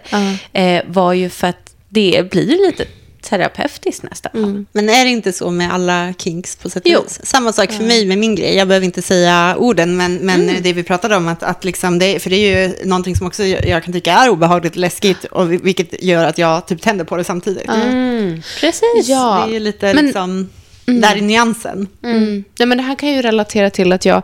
eh, 0.53 0.83
var 0.87 1.13
ju 1.13 1.29
för 1.29 1.47
att 1.47 1.75
det 1.89 2.29
blir 2.31 2.67
lite 2.67 2.85
terapeutiskt 3.29 4.03
nästan. 4.03 4.65
Men 4.71 4.89
är 4.89 5.05
det 5.05 5.09
inte 5.11 5.33
så 5.33 5.51
med 5.51 5.73
alla 5.73 6.13
kinks 6.17 6.55
på 6.55 6.69
sätt 6.69 6.83
och 6.85 6.91
vis? 7.05 7.19
Samma 7.23 7.53
sak 7.53 7.71
för 7.71 7.83
mig 7.83 8.05
med 8.05 8.17
min 8.17 8.35
grej. 8.35 8.55
Jag 8.55 8.67
behöver 8.67 8.85
inte 8.85 9.01
säga 9.01 9.55
orden, 9.59 9.97
men, 9.97 10.15
men 10.15 10.55
det 10.61 10.73
vi 10.73 10.83
pratade 10.83 11.15
om, 11.15 11.27
att, 11.27 11.43
att 11.43 11.63
liksom 11.63 11.99
det, 11.99 12.19
för 12.19 12.29
det 12.29 12.35
är 12.35 12.67
ju 12.67 12.85
någonting 12.85 13.15
som 13.15 13.27
också 13.27 13.43
jag 13.43 13.83
kan 13.83 13.93
tycka 13.93 14.13
är 14.13 14.29
obehagligt 14.29 14.75
läskigt, 14.75 15.23
och 15.25 15.51
vi- 15.51 15.57
vilket 15.57 16.03
gör 16.03 16.25
att 16.25 16.37
jag 16.37 16.67
typ 16.67 16.81
tänder 16.81 17.05
på 17.05 17.17
det 17.17 17.23
samtidigt. 17.23 17.69
Mm, 17.69 18.41
precis. 18.59 18.83
Ja. 19.09 19.43
Det 19.45 19.51
är 19.51 19.53
ju 19.53 19.59
lite 19.59 19.93
Men- 19.93 20.05
liksom, 20.05 20.49
där 20.85 21.15
i 21.15 21.21
nyansen. 21.21 21.87
Mm. 22.03 22.43
Ja, 22.57 22.65
men 22.65 22.77
det 22.77 22.83
här 22.83 22.95
kan 22.95 23.09
ju 23.09 23.21
relatera 23.21 23.69
till 23.69 23.91
att 23.93 24.05
jag, 24.05 24.21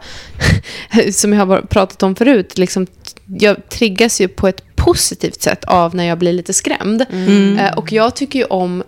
som 1.11 1.33
jag 1.33 1.45
har 1.45 1.61
pratat 1.61 2.03
om 2.03 2.15
förut, 2.15 2.57
liksom, 2.57 2.87
jag 3.25 3.69
triggas 3.69 4.21
ju 4.21 4.27
på 4.27 4.47
ett 4.47 4.75
positivt 4.75 5.41
sätt 5.41 5.65
av 5.65 5.95
när 5.95 6.03
jag 6.03 6.17
blir 6.17 6.33
lite 6.33 6.53
skrämd. 6.53 7.05
Eh, 7.59 7.77
och 7.77 7.91
jag 7.91 8.15
tycker 8.15 8.39
ju 8.39 8.45
om, 8.45 8.83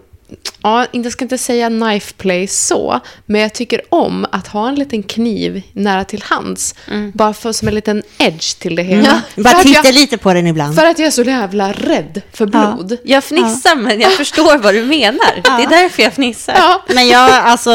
ja, 0.62 0.86
jag 0.92 1.12
ska 1.12 1.26
inte 1.26 1.38
säga 1.38 1.68
knife 1.70 2.14
play 2.18 2.48
så, 2.48 3.00
men 3.26 3.42
jag 3.42 3.54
tycker 3.54 3.82
om 3.90 4.26
att 4.32 4.48
ha 4.48 4.68
en 4.70 4.76
liten 4.76 5.04
kniv 5.04 5.62
nära 5.74 6.04
till 6.04 6.24
hands. 6.24 6.76
Bara 7.14 7.34
för, 7.34 7.52
som 7.52 7.68
en 7.68 7.76
liten 7.76 8.04
edge 8.18 8.60
till 8.60 8.76
det 8.76 8.84
hela. 8.84 9.22
För, 9.36 9.42
Bara 9.42 9.64
titta 9.64 9.82
jag, 9.88 9.94
lite 9.94 10.18
på 10.18 10.34
den 10.34 10.48
ibland. 10.48 10.76
för 10.76 10.86
att 10.86 11.00
jag 11.00 11.08
är 11.08 11.12
så 11.12 11.24
jävla 11.24 11.72
rädd 11.72 12.22
för 12.34 12.46
blod. 12.46 12.98
Jag 13.04 13.24
fnissar, 13.24 13.76
men 13.76 14.00
jag 14.00 14.12
förstår 14.18 14.58
vad 14.58 14.74
du 14.74 14.84
menar. 14.84 15.58
Det 15.58 15.64
är 15.64 15.70
därför 15.70 16.04
jag 16.04 16.14
fnissar. 16.14 16.54
Ja, 16.58 16.84
Men 16.88 17.08
jag, 17.08 17.32
alltså, 17.32 17.72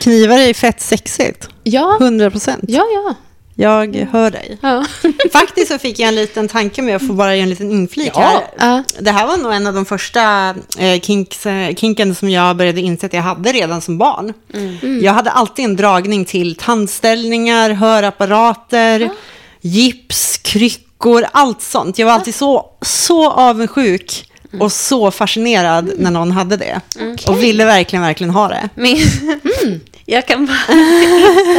knivar 0.00 0.38
är 0.38 0.46
ju 0.46 0.54
fett 0.54 0.80
sexigt. 0.80 1.48
ja, 1.62 1.96
100 2.00 2.30
procent. 2.30 2.64
ja. 2.68 2.84
ja. 2.94 3.14
Jag 3.54 4.08
hör 4.12 4.30
dig. 4.30 4.58
ja. 4.62 4.84
Faktiskt 5.32 5.68
så 5.72 5.78
fick 5.78 5.98
jag 5.98 6.08
en 6.08 6.14
liten 6.14 6.48
tanke 6.48 6.82
med 6.82 6.96
att 6.96 7.06
få 7.06 7.12
bara 7.12 7.34
göra 7.36 7.42
en 7.42 7.50
liten 7.50 7.70
inflik 7.70 8.12
Ja. 8.14 8.20
här. 8.20 8.42
Ja. 8.58 8.82
Det 9.00 9.10
här 9.10 9.26
var 9.26 9.36
nog 9.36 9.52
en 9.52 9.66
av 9.66 9.74
de 9.74 9.84
första 9.84 10.54
eh, 10.78 11.00
kinks, 11.00 11.46
eh, 11.46 11.74
kinken 11.74 12.14
som 12.14 12.30
jag 12.30 12.56
började 12.56 12.80
inse 12.80 13.06
att 13.06 13.12
jag 13.12 13.22
hade 13.22 13.52
redan 13.52 13.80
som 13.80 13.98
barn. 13.98 14.32
Jag 15.02 15.12
hade 15.12 15.30
alltid 15.30 15.64
en 15.64 15.76
dragning 15.76 16.24
till 16.24 16.54
tandställningar, 16.56 17.70
hörapparater, 17.70 19.10
gips, 19.60 20.38
kryckor, 20.42 21.24
allt 21.32 21.62
sånt. 21.62 21.98
Jag 21.98 22.06
var 22.06 22.12
alltid 22.12 22.34
så, 22.34 22.66
så 22.82 23.30
avundsjuk 23.30 24.28
och 24.60 24.72
så 24.72 25.10
fascinerad 25.10 25.90
när 25.98 26.10
någon 26.10 26.30
hade 26.30 26.56
det. 26.56 26.80
Och 27.28 27.42
ville 27.42 27.64
verkligen, 27.64 28.02
verkligen 28.02 28.30
ha 28.30 28.48
det. 28.48 28.68
Min, 28.74 28.98
jag 30.06 30.26
kan 30.26 30.46
bara 30.46 30.74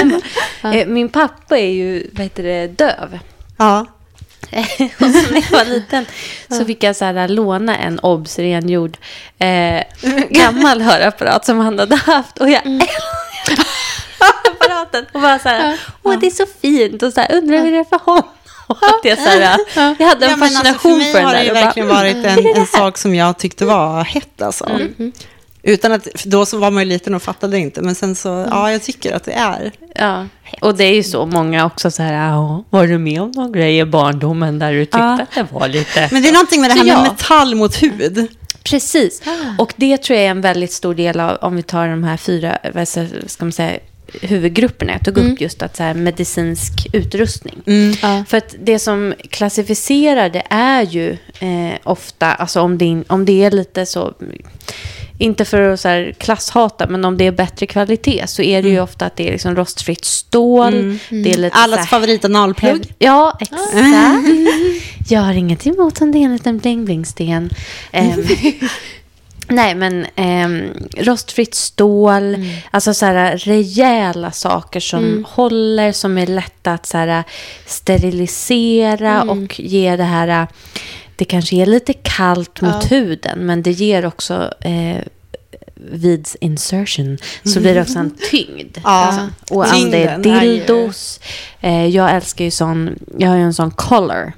instämma. 0.01 0.21
Eh, 0.75 0.87
Min 0.87 1.09
pappa 1.09 1.57
är 1.57 1.71
ju 1.71 2.07
vad 2.13 2.23
heter 2.23 2.43
det, 2.43 2.67
döv. 2.67 3.19
Ja. 3.57 3.85
och 4.99 5.05
så 5.11 5.31
när 5.33 5.43
jag 5.51 5.57
var 5.57 5.65
liten 5.65 6.05
så 6.49 6.65
fick 6.65 6.83
jag 6.83 6.95
så 6.95 7.05
här, 7.05 7.27
låna 7.27 7.77
en 7.77 7.99
obs 7.99 8.39
rengjord 8.39 8.97
eh, 9.39 9.83
gammal 10.29 10.81
hörapparat 10.81 11.45
som 11.45 11.59
han 11.59 11.79
hade 11.79 11.95
haft. 11.95 12.37
Och 12.37 12.49
jag 12.49 12.61
älskade 12.65 13.69
hörapparaten. 14.19 15.05
Och 15.13 15.21
bara 15.21 15.39
så 15.39 15.49
här, 15.49 15.79
åh 16.03 16.19
det 16.19 16.27
är 16.27 16.31
så 16.31 16.45
fint. 16.61 17.03
Och 17.03 17.13
så 17.13 17.21
här, 17.21 17.31
undrar 17.35 17.57
hur 17.61 17.71
det 17.71 17.77
är 17.77 17.83
för 17.83 17.99
honom. 17.99 18.23
att 18.67 18.99
jag, 19.05 19.17
så 19.17 19.29
här, 19.29 19.57
jag 19.99 20.07
hade 20.07 20.25
en 20.25 20.31
Ja, 20.31 20.37
men 20.37 20.43
alltså, 20.43 20.63
fascination 20.63 20.91
för 20.91 20.97
mig 20.97 21.11
för 21.13 21.19
den 21.19 21.25
har 21.25 21.33
det 21.33 21.39
där. 21.39 21.43
ju 21.43 21.49
och 21.49 21.55
bara, 21.55 21.65
verkligen 21.65 21.87
varit 21.89 22.15
en, 22.15 22.61
en 22.61 22.67
sak 22.67 22.97
som 22.97 23.15
jag 23.15 23.37
tyckte 23.39 23.65
var 23.65 24.03
hett 24.03 24.41
alltså. 24.41 24.65
Mm. 24.69 25.11
Utan 25.65 25.91
att, 25.91 26.07
då 26.25 26.45
så 26.45 26.57
var 26.57 26.71
man 26.71 26.83
ju 26.83 26.89
liten 26.89 27.13
och 27.15 27.21
fattade 27.23 27.59
inte, 27.59 27.81
men 27.81 27.95
sen 27.95 28.15
så, 28.15 28.29
Mm. 28.33 28.49
ja, 28.51 28.71
jag 28.71 28.83
tycker 28.83 29.13
att 29.15 29.23
det 29.23 29.31
är. 29.31 29.71
Ja, 29.95 30.25
och 30.61 30.75
det 30.75 30.83
är 30.83 30.93
ju 30.95 31.03
så 31.03 31.25
många 31.25 31.65
också 31.65 31.91
så 31.91 32.03
här, 32.03 32.13
"Ja, 32.13 32.63
var 32.69 32.87
du 32.87 32.97
med 32.97 33.21
om 33.21 33.31
någon 33.31 33.51
grej 33.51 33.77
i 33.79 33.85
barndomen 33.85 34.59
där 34.59 34.73
du 34.73 34.85
tyckte 34.85 34.97
Ja. 34.97 35.13
att 35.21 35.35
det 35.35 35.47
var 35.51 35.67
lite... 35.67 36.09
Men 36.11 36.21
det 36.21 36.29
är 36.29 36.33
någonting 36.33 36.61
med 36.61 36.69
det 36.69 36.73
här 36.73 36.83
med 36.85 36.93
ja. 36.93 37.01
metall 37.03 37.55
mot 37.55 37.83
hud. 37.83 38.27
Precis, 38.63 39.21
och 39.57 39.73
det 39.75 39.97
tror 39.97 40.17
jag 40.17 40.25
är 40.25 40.31
en 40.31 40.41
väldigt 40.41 40.71
stor 40.71 40.95
del 40.95 41.19
av, 41.19 41.37
om 41.41 41.55
vi 41.55 41.63
tar 41.63 41.87
de 41.87 42.03
här 42.03 42.17
fyra, 42.17 42.57
vad 42.73 42.87
ska 42.87 43.05
man 43.39 43.51
säga, 43.51 43.79
huvudgrupperna. 44.21 44.91
Jag 44.91 45.05
tog 45.05 45.17
upp 45.17 45.41
just 45.41 45.61
att 45.61 45.75
så 45.77 45.83
här, 45.83 45.93
medicinsk 45.93 46.73
utrustning. 46.93 47.61
Ja. 48.01 48.23
För 48.27 48.37
att 48.37 48.55
det 48.63 48.79
som 48.79 49.13
klassificerar 49.29 50.29
det 50.29 50.43
är 50.49 50.81
ju 50.81 51.11
eh, 51.39 51.77
ofta, 51.83 52.33
alltså 52.33 52.61
om 52.61 52.77
det, 52.77 53.03
om 53.07 53.25
det 53.25 53.43
är 53.43 53.51
lite 53.51 53.85
så, 53.85 54.13
inte 55.17 55.45
för 55.45 55.61
att 55.61 55.79
så 55.79 55.87
här 55.87 56.13
klasshata, 56.17 56.87
men 56.87 57.05
om 57.05 57.17
det 57.17 57.27
är 57.27 57.31
bättre 57.31 57.65
kvalitet 57.65 58.23
så 58.27 58.41
är 58.41 58.63
det 58.63 58.69
ju 58.69 58.79
ofta 58.81 59.05
att 59.05 59.15
det 59.15 59.27
är 59.27 59.31
liksom 59.31 59.55
rostfritt 59.55 60.05
stål. 60.05 60.99
Det 61.09 61.31
är 61.33 61.37
lite 61.37 61.55
Allas 61.55 61.75
så 61.75 61.79
här, 61.79 61.85
favorit 61.85 62.25
analplugg. 62.25 62.71
Hev- 62.81 62.93
Ja, 62.99 63.37
exakt. 63.39 63.61
Jag 65.09 65.21
har 65.21 65.33
inget 65.33 65.67
emot 65.67 66.01
om 66.01 66.11
det 66.11 66.17
är 66.17 66.23
en 66.25 66.33
liten 66.33 66.59
bling-bling-sten. 66.59 67.49
Ehm, 67.91 68.23
nej, 69.55 69.75
men 69.75 70.05
ehm, 70.15 70.73
rostfritt 70.97 71.55
stål, 71.55 72.37
alltså 72.71 72.93
så 72.93 73.05
här 73.05 73.37
rejäla 73.37 74.31
saker 74.31 74.79
som 74.79 75.25
håller, 75.29 75.91
som 75.91 76.17
är 76.17 76.27
lätta 76.27 76.73
att 76.73 76.85
så 76.85 76.97
här, 76.97 77.23
sterilisera 77.65 79.23
och 79.23 79.59
ge 79.59 79.95
det 79.95 80.03
här... 80.03 80.47
Det 81.15 81.25
kanske 81.25 81.55
är 81.55 81.65
lite 81.65 81.93
kallt 81.93 82.61
mot 82.61 82.91
huden, 82.91 83.39
men 83.39 83.63
det 83.63 83.71
ger 83.71 84.05
också... 84.05 84.53
Eh, 84.61 84.97
vid 85.91 86.27
insertion 86.39 87.17
så 87.43 87.59
blir 87.59 87.75
det 87.75 87.81
också 87.81 87.99
en 87.99 88.17
tyngd. 88.31 88.77
Ja, 88.83 88.89
Alltså, 88.89 89.53
och 89.53 89.73
om 89.75 89.91
det 89.91 90.03
är 90.03 90.17
dildos. 90.17 91.19
Eh, 91.61 91.85
jag 91.85 92.11
älskar 92.15 92.45
ju 92.45 92.51
sån, 92.51 92.95
jag 93.17 93.29
har 93.29 93.35
ju 93.35 93.43
en 93.43 93.53
sån 93.53 93.71
collar 93.71 94.33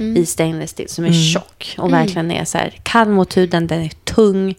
i 0.00 0.26
stainless 0.26 0.70
steel 0.70 0.88
som 0.88 1.04
är 1.04 1.32
tjock 1.32 1.74
och 1.78 1.92
verkligen 1.92 2.30
är 2.30 2.44
så 2.44 2.58
här 2.58 2.74
kall 2.82 3.08
mot 3.08 3.36
huden, 3.36 3.66
den 3.66 3.82
är 3.82 3.92
tung. 4.04 4.54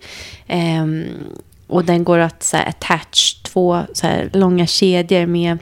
ehm, 0.48 1.06
och 1.68 1.86
den 1.86 2.04
går 2.04 2.20
att 2.20 2.44
så 2.44 2.58
här, 2.58 2.70
attach 2.70 3.34
två 3.44 3.82
så 3.94 4.08
här, 4.08 4.30
långa 4.34 4.68
kedjor 4.68 5.26
med 5.26 5.58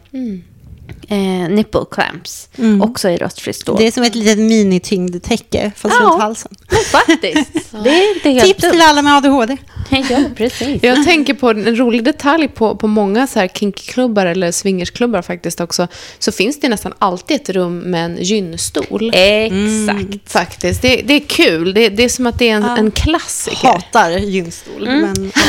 eh, 1.09 1.49
nipple 1.49 1.81
clamps. 1.91 2.49
Också 2.81 3.09
i 3.09 3.17
rostfritt 3.17 3.55
stål. 3.55 3.75
Det 3.77 3.87
är 3.87 3.91
som 3.91 4.03
ett 4.03 4.15
litet 4.15 4.37
minityngdtäcke, 4.37 5.71
fast 5.75 5.95
Ja. 5.99 6.05
runt 6.05 6.21
halsen. 6.21 6.51
Faktiskt. 6.91 7.71
Det 7.83 7.89
är 7.89 8.15
inte 8.15 8.29
helt 8.29 8.45
Tips 8.45 8.71
till 8.71 8.81
alla 8.81 9.01
med 9.01 9.13
ADHD. 9.17 9.57
Ja, 9.89 10.19
precis. 10.37 10.83
Jag 10.83 11.03
tänker 11.05 11.33
på 11.33 11.49
en 11.49 11.75
rolig 11.77 12.03
detalj 12.03 12.47
på, 12.47 12.75
på 12.75 12.87
många 12.87 13.27
så 13.27 13.39
här 13.39 13.47
kinkyklubbar 13.47 14.25
eller 14.25 14.51
swingersklubbar 14.51 15.21
faktiskt 15.21 15.61
också. 15.61 15.87
Så 16.19 16.31
finns 16.31 16.59
det 16.59 16.69
nästan 16.69 16.93
alltid 16.99 17.41
ett 17.41 17.49
rum 17.49 17.79
med 17.79 18.05
en 18.05 18.17
gynstol. 18.21 19.11
Exakt. 19.13 20.31
Faktiskt. 20.31 20.81
Det, 20.81 20.95
det 21.05 21.13
är 21.13 21.19
kul. 21.19 21.73
Det, 21.73 21.89
det 21.89 22.03
är 22.03 22.09
som 22.09 22.27
att 22.27 22.39
det 22.39 22.49
är 22.49 22.55
en, 22.55 22.63
en 22.63 22.91
klassiker. 22.91 23.67
Hatar 23.67 24.09
gynstol, 24.11 24.85
men 24.89 25.31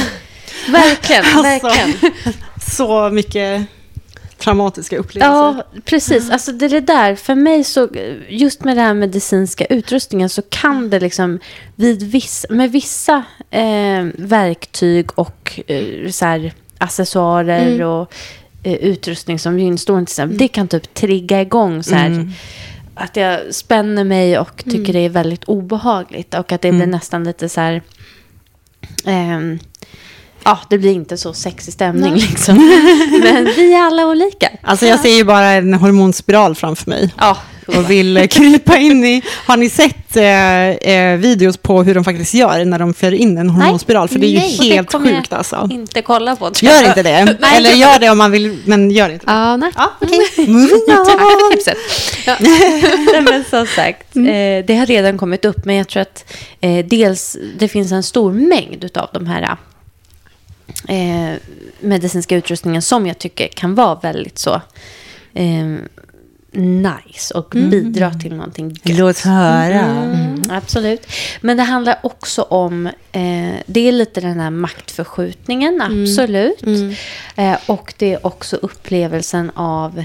Verkligen, 0.69 1.25
Alltså. 1.25 1.43
verkligen. 1.67 2.13
så 2.75 3.11
mycket 3.11 3.67
traumatiska 4.39 4.99
upplevelser. 4.99 5.33
Ja, 5.33 5.65
precis. 5.85 6.31
Alltså 6.31 6.53
det 6.53 6.65
är 6.65 6.71
det 6.71 6.81
där. 6.81 7.15
För 7.15 7.35
mig 7.35 7.65
så, 7.65 7.89
just 8.29 8.65
med 8.65 8.77
den 8.77 8.85
här 8.85 8.95
medicinska 8.95 9.65
utrustningen 9.65 10.29
så 10.29 10.43
kan 10.43 10.91
det 10.91 11.01
liksom 11.01 11.39
vid 11.75 12.03
viss, 12.03 12.47
med 12.51 12.73
vissa 12.73 13.25
eh, 13.51 14.05
verktyg 14.15 15.11
och 15.15 15.61
eh, 15.67 16.11
så 16.11 16.25
här, 16.25 16.53
accessoarer 16.79 17.83
och 17.83 18.13
eh, 18.63 18.75
utrustning 18.75 19.39
som 19.39 19.59
gynstolen 19.59 20.07
till 20.07 20.13
exempel, 20.13 20.39
det 20.39 20.49
kan 20.49 20.69
typ 20.69 20.95
trigga 20.95 21.41
igång 21.41 21.83
så 21.83 21.95
här. 21.95 22.33
Att 22.95 23.17
jag 23.17 23.55
spänner 23.55 24.05
mig 24.05 24.39
och 24.39 24.65
tycker 24.65 24.93
det 24.93 24.99
är 24.99 25.09
väldigt 25.09 25.45
obehagligt. 25.45 26.35
Och 26.35 26.53
att 26.53 26.63
det 26.63 26.73
blir 26.73 26.87
nästan 26.87 27.25
lite 27.25 27.49
så 27.49 27.61
här... 27.61 27.83
ja, 30.47 30.59
det 30.71 30.79
blir 30.79 30.93
inte 30.93 31.17
så 31.17 31.33
sexig 31.33 31.75
stämning 31.75 32.15
liksom. 32.15 32.57
Men 33.23 33.45
vi 33.45 33.75
är 33.75 33.83
alla 33.83 34.07
olika. 34.07 34.49
Alltså 34.63 34.87
jag 34.87 35.01
ser 35.01 35.17
ju 35.17 35.25
bara 35.25 35.47
en 35.51 35.75
hormonspiral 35.75 36.55
framför 36.55 36.91
mig. 36.91 37.15
Ja, 37.19 37.37
Och 37.67 37.91
vill 37.91 38.17
eh, 38.17 38.27
krypa 38.27 38.77
in 38.77 39.05
i... 39.05 39.23
Har 39.47 39.57
ni 39.57 39.71
sett 39.71 40.17
eh, 40.17 40.69
eh, 40.69 41.17
videos 41.19 41.57
på 41.57 41.83
hur 41.83 41.95
de 41.95 42.05
faktiskt 42.05 42.35
gör 42.35 42.65
när 42.65 42.79
de 42.79 42.95
för 42.95 43.15
in 43.15 43.39
en 43.39 43.51
hormonspiral? 43.51 44.09
För 44.09 44.19
det 44.19 44.27
är 44.27 44.29
ju 44.29 44.39
Nej, 44.39 44.59
det 44.61 44.75
helt 44.75 44.93
sjukt 44.93 45.33
alltså. 45.33 45.69
inte 45.71 46.03
kolla 46.03 46.37
på. 46.37 46.51
tror 46.51 46.73
Gör 46.73 46.89
inte 46.89 47.03
det. 47.03 47.37
Eller 47.57 47.71
gör 47.71 47.99
det 47.99 48.11
om 48.11 48.19
man 48.19 48.31
vill, 48.31 48.59
men 48.65 48.91
gör 48.91 49.11
inte 49.11 49.27
det. 49.27 49.33
Ja, 49.33 49.57
nej. 49.57 49.73
Ja, 49.77 49.93
okej. 50.01 50.47
Moving 50.49 50.81
Tack 50.87 51.07
för 51.21 51.51
tipset. 51.51 51.77
Ja. 52.27 52.37
Nej, 52.41 53.23
men 53.31 53.45
som 53.51 53.67
sagt, 53.67 54.17
eh, 54.17 54.67
det 54.67 54.77
har 54.79 54.87
redan 54.87 55.19
kommit 55.19 55.45
upp. 55.45 55.65
Men 55.65 55.77
jag 55.77 55.89
tror 55.89 56.03
att 56.03 56.33
eh, 56.61 56.85
dels 56.85 57.37
det 57.59 57.69
finns 57.69 57.93
en 57.93 58.03
stor 58.03 58.33
mängd 58.33 58.91
av 58.97 59.09
de 59.13 59.27
här 59.27 59.57
eh, 60.89 61.35
medicinska 61.81 62.37
utrustningen 62.37 62.83
som 62.83 63.07
jag 63.07 63.19
tycker 63.19 63.49
kan 63.49 63.75
vara 63.75 63.95
väldigt 63.95 64.39
så 64.39 64.61
eh, 65.35 65.77
nice 66.53 67.35
och 67.35 67.49
bidra 67.51 68.15
till 68.15 68.35
någonting 68.35 68.69
gött. 68.69 68.99
Låt 68.99 69.19
höra. 69.19 69.81
Mm, 69.81 70.43
absolut. 70.51 71.07
Men 71.41 71.57
det 71.57 71.63
handlar 71.63 71.99
också 72.03 72.43
om, 72.43 72.87
eh, 72.87 73.55
det 73.67 73.81
är 73.89 73.93
lite 73.93 74.21
den 74.21 74.41
här 74.41 74.51
maktförskjutningen, 74.51 75.83
absolut. 75.83 76.63
Eh, 77.37 77.57
och 77.67 77.95
det 77.97 78.13
är 78.13 78.27
också 78.27 78.57
upplevelsen 78.57 79.51
av 79.55 80.05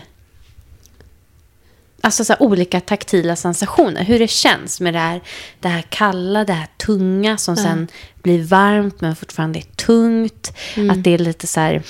Alltså 2.01 2.25
så 2.25 2.33
här, 2.33 2.43
olika 2.43 2.79
taktila 2.79 3.35
sensationer. 3.35 4.03
Hur 4.03 4.19
det 4.19 4.27
känns 4.27 4.81
med 4.81 4.93
det 4.93 4.99
här, 4.99 5.21
det 5.59 5.67
här 5.67 5.81
kalla, 5.89 6.43
det 6.43 6.53
här 6.53 6.67
tunga 6.77 7.37
som 7.37 7.57
sen 7.57 7.87
blir 8.23 8.43
varmt 8.43 9.01
men 9.01 9.15
fortfarande 9.15 9.59
är 9.59 9.75
tungt. 9.75 10.53
Att 10.91 11.03
det 11.03 11.13
är 11.13 11.17
lite 11.17 11.47
så 11.47 11.59
här 11.59 11.83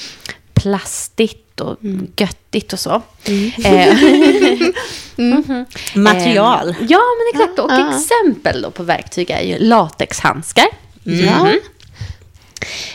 plastigt 0.53 1.61
och 1.61 1.77
göttigt 2.17 2.73
och 2.73 2.79
så. 2.79 3.01
Eh, 3.65 3.95
Material. 5.95 6.69
Eh, 6.69 6.75
ja, 6.89 6.99
men 7.17 7.41
exakt. 7.41 7.59
Och 7.59 7.95
exempel 7.95 8.61
då 8.61 8.71
på 8.71 8.83
verktyg 8.83 9.29
är 9.29 9.41
ju 9.41 9.57
latexhandskar. 9.59 10.65
Ja. 11.03 11.51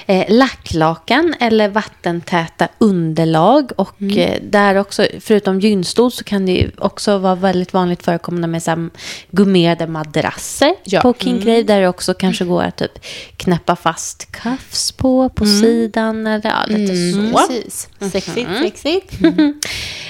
Eh, 0.06 0.24
lacklakan 0.28 1.34
eller 1.40 1.68
vattentäta 1.68 2.68
underlag. 2.78 3.70
Och 3.76 4.02
eh, 4.02 4.40
där 4.42 4.76
också, 4.76 5.06
förutom 5.20 5.60
gynstol 5.60 6.12
så 6.12 6.24
kan 6.24 6.46
det 6.46 6.70
också 6.78 7.18
vara 7.18 7.34
väldigt 7.34 7.72
vanligt 7.72 8.02
förekommande 8.02 8.48
med 8.48 8.62
så 8.62 8.88
gummerade 9.30 9.86
madrasser 9.86 10.74
Ja. 10.84 11.00
på 11.00 11.14
King 11.18 11.40
Grave. 11.40 11.62
Där 11.62 11.80
det 11.80 11.88
också 11.88 12.14
kanske 12.14 12.44
går 12.44 12.62
att 12.62 12.76
typ 12.76 13.04
knäppa 13.36 13.76
fast 13.76 14.32
cuffs 14.32 14.92
på, 14.92 15.28
på 15.28 15.46
sidan 15.46 16.26
eller 16.26 16.50
ja, 16.50 16.64
lite 16.76 16.96
så. 17.12 17.36
Precis. 17.48 17.88
Sexigt, 18.12 18.50
sexigt. 18.62 19.18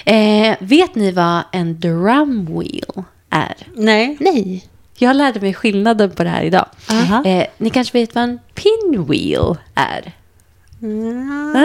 Eh, 0.09 0.57
vet 0.61 0.95
ni 0.95 1.13
vad 1.13 1.43
en 1.53 1.81
drum 1.81 2.47
wheel 2.47 3.05
är? 3.31 3.55
Nej. 3.75 4.17
Nej. 4.21 4.65
Jag 4.99 5.17
lärde 5.17 5.41
mig 5.41 5.55
skillnaden 5.55 6.11
på 6.11 6.25
det 6.25 6.31
här 6.31 6.43
idag. 6.43 6.67
Aha. 6.91 7.25
Eh, 7.25 7.47
ni 7.59 7.71
kanske 7.71 7.99
vet 7.99 8.15
vad 8.15 8.25
en 8.25 8.39
pinwheel 8.55 9.57
är? 9.75 10.13
Ah, 10.83 11.59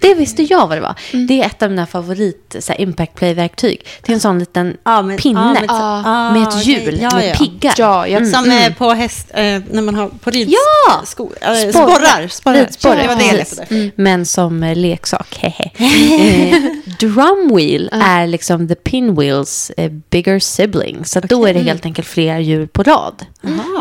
det 0.00 0.14
visste 0.14 0.42
jag 0.42 0.66
vad 0.66 0.76
det 0.76 0.80
var. 0.80 0.94
Det 1.28 1.42
är 1.42 1.46
ett 1.46 1.62
av 1.62 1.70
mina 1.70 1.86
favorit 1.86 2.56
så 2.58 2.72
här, 2.72 2.80
impact 2.80 3.14
play-verktyg. 3.14 3.86
Det 4.02 4.12
är 4.12 4.14
en 4.14 4.20
sån 4.20 4.38
liten 4.38 4.76
Ja, 4.84 5.02
men- 5.02 5.16
pinne 5.16 5.40
ja, 5.40 5.60
men- 5.60 5.70
Ah, 5.70 6.32
med 6.32 6.42
ett 6.42 6.48
okej. 6.54 6.62
hjul 6.84 6.98
Ja, 7.00 7.10
med 7.14 7.28
ja. 7.28 7.34
piggar. 7.34 7.74
Ja, 7.78 8.08
jag, 8.08 8.26
Som 8.28 8.50
eh, 8.50 8.74
på 8.74 8.90
häst, 8.90 9.26
eh, 9.34 9.42
när 9.70 9.82
man 9.82 9.94
har 9.94 10.08
på 10.08 10.30
rids... 10.30 10.52
Ja! 10.52 11.02
Sko, 11.06 11.30
äh, 11.40 11.48
Sporrar. 11.54 11.70
sporrar. 11.72 12.28
sporrar. 12.28 12.56
Ridsporre, 12.58 13.02
Det 13.02 13.08
var 13.08 13.16
det 13.16 13.40
efter. 13.40 13.90
Men 14.00 14.26
som 14.26 14.62
eh, 14.62 14.76
leksak. 14.76 15.36
hehe. 15.40 15.70
eh, 16.56 16.62
drum 16.98 17.50
wheel 17.56 17.90
är 17.92 18.26
liksom 18.26 18.68
the 18.68 18.74
pinwheels 18.74 19.70
eh, 19.76 19.90
bigger 20.10 20.38
sibling. 20.38 21.04
Så 21.04 21.18
att 21.18 21.24
då 21.28 21.46
är 21.46 21.54
det 21.54 21.60
helt 21.60 21.84
enkelt 21.86 22.08
flera 22.08 22.40
hjul 22.40 22.68
på 22.68 22.82
rad. 22.82 23.26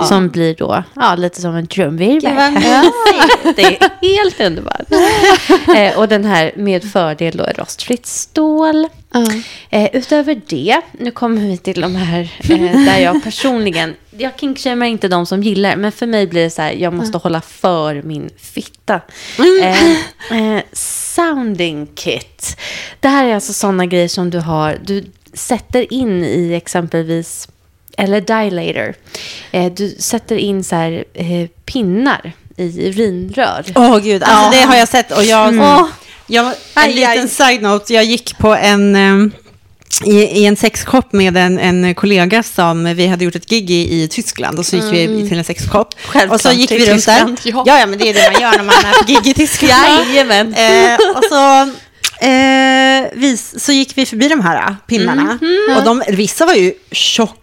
Som 0.10 0.29
blir 0.29 0.55
då 0.55 0.83
ja, 0.95 1.15
lite 1.15 1.41
som 1.41 1.55
en 1.55 1.67
trumvirvel. 1.67 2.22
Det 3.55 3.63
är 3.63 4.24
helt 4.24 4.39
underbart. 4.44 4.92
eh, 5.76 6.00
och 6.00 6.08
den 6.08 6.26
här 6.26 6.52
med 6.56 6.84
fördel 6.84 7.38
då 7.38 7.44
är 7.44 7.54
rostfritt 7.54 8.06
stål. 8.06 8.88
Ja. 9.14 9.28
Eh, 9.70 9.90
utöver 9.94 10.42
det, 10.48 10.82
nu 10.92 11.12
kommer 11.12 11.42
vi 11.42 11.58
till 11.58 11.82
de 11.82 11.96
här 11.96 12.32
eh, 12.50 12.86
där 12.86 13.00
jag 13.00 13.24
personligen, 13.24 13.96
jag 14.18 14.40
kinkshamar 14.40 14.86
inte 14.86 15.08
de 15.08 15.26
som 15.26 15.44
gillar, 15.44 15.76
men 15.76 15.92
för 15.92 16.08
mig 16.08 16.28
blir 16.28 16.44
det 16.44 16.50
så 16.50 16.62
här, 16.62 16.72
jag 16.72 16.94
måste 16.94 17.18
hålla 17.18 17.42
för 17.42 18.02
min 18.02 18.30
fitta. 18.38 19.02
Eh, 19.62 19.92
eh, 20.40 20.64
sounding 20.74 21.88
kit. 21.96 22.58
Det 23.00 23.08
här 23.08 23.28
är 23.28 23.36
alltså 23.36 23.54
sådana 23.54 23.86
grejer 23.86 24.08
som 24.08 24.30
du 24.30 24.40
har, 24.40 24.78
du 24.86 25.04
sätter 25.34 25.94
in 25.94 26.24
i 26.24 26.54
exempelvis, 26.54 27.48
eller 27.98 28.22
dilator, 28.22 28.94
eh, 29.52 29.74
du 29.74 29.90
sätter 29.90 30.36
in 30.36 30.64
så 30.64 30.76
här 30.76 31.04
eh, 31.14 31.48
pinnar 31.66 32.34
i 32.57 32.88
urinrör. 32.88 33.65
Åh 33.75 33.98
gud, 34.00 34.24
alltså 34.24 34.51
det 34.60 34.62
har 34.67 34.75
jag 34.75 34.88
sett 34.88 35.12
och 35.12 35.24
jag... 35.24 35.60
Åh. 35.60 35.88
jag 36.27 36.45
en 36.45 36.51
Aj, 36.74 37.03
aj. 37.03 37.15
liten 37.15 37.29
side-note, 37.29 37.93
jag 37.93 38.03
gick 38.05 38.38
på 38.38 38.55
en... 38.55 38.95
eh, 38.95 39.33
I, 40.05 40.15
I 40.41 40.45
en 40.45 40.55
sexshop 40.55 41.13
med 41.13 41.38
en, 41.38 41.60
en 41.60 41.95
kollega 41.95 42.43
som 42.43 42.95
vi 42.95 43.07
hade 43.07 43.25
gjort 43.25 43.36
ett 43.36 43.50
gig 43.50 43.72
i, 43.72 44.01
i 44.03 44.07
Tyskland 44.07 44.60
och 44.60 44.65
så 44.65 44.75
gick 44.75 44.93
vi 44.93 45.29
till 45.29 45.38
en 45.38 45.43
sexshop. 45.43 45.88
Självklart 46.05 46.36
Och 46.36 46.41
så 46.41 46.51
gick 46.51 46.72
vi 46.72 46.79
runt 46.86 46.95
Tyskland, 46.95 47.38
där. 47.43 47.51
ja. 47.51 47.63
Ja. 47.65 47.79
ja, 47.79 47.86
men 47.86 48.00
det 48.00 48.10
är 48.10 48.13
det 48.13 48.31
man 48.33 48.41
gör 48.41 48.51
när 48.57 48.63
man 48.63 48.75
är 48.75 48.93
på 49.00 49.05
gig 49.05 49.27
i 49.27 49.33
Tyskland. 49.33 49.83
Jajamän. 50.13 50.53
Eh, 50.53 50.93
och 51.15 51.24
så, 51.29 51.69
eh, 52.24 53.10
vi, 53.13 53.38
så 53.38 53.72
gick 53.72 53.98
vi 53.98 54.06
förbi 54.06 54.27
de 54.27 54.42
här 54.42 54.68
eh, 54.70 54.75
pinnarna. 54.88 55.39
Och 55.77 55.84
de, 55.84 56.03
vissa 56.08 56.46
var 56.46 56.53
ju 56.53 56.74
tjocka. 56.92 57.39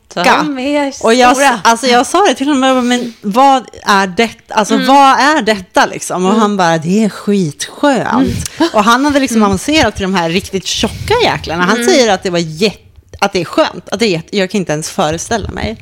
Och 1.05 1.15
jag, 1.15 1.37
alltså 1.65 1.87
jag 1.87 2.07
sa 2.07 2.25
det 2.27 2.35
till 2.35 2.47
honom, 2.49 2.63
jag 2.63 2.77
bara, 2.77 2.83
men 2.83 3.15
vad 3.21 3.67
är 3.83 4.07
detta? 4.07 4.55
Alltså 4.55 4.77
vad 4.77 5.21
är 5.21 5.43
detta 5.43 5.87
liksom? 5.87 6.25
Och 6.25 6.35
han 6.35 6.57
bara, 6.57 6.79
det 6.79 7.05
är 7.05 7.09
skitskönt. 7.09 8.51
Och 8.73 8.85
han 8.85 9.05
hade 9.05 9.21
liksom 9.21 9.43
avancerat 9.43 9.95
till 9.97 10.03
de 10.03 10.15
här 10.15 10.31
riktigt 10.31 10.67
tjocka 10.67 11.15
jäklarna. 11.25 11.65
Han 11.65 11.85
säger 11.85 12.13
att 12.13 12.23
det 12.23 12.31
var 12.31 12.39
jätte, 12.39 13.17
att 13.21 13.33
det 13.33 13.41
är 13.41 13.45
skönt. 13.45 13.89
Att 13.89 14.01
det 14.01 14.07
är, 14.15 14.23
jag 14.31 14.51
kan 14.51 14.59
inte 14.59 14.73
ens 14.73 14.91
föreställa 14.91 15.49
mig. 15.51 15.77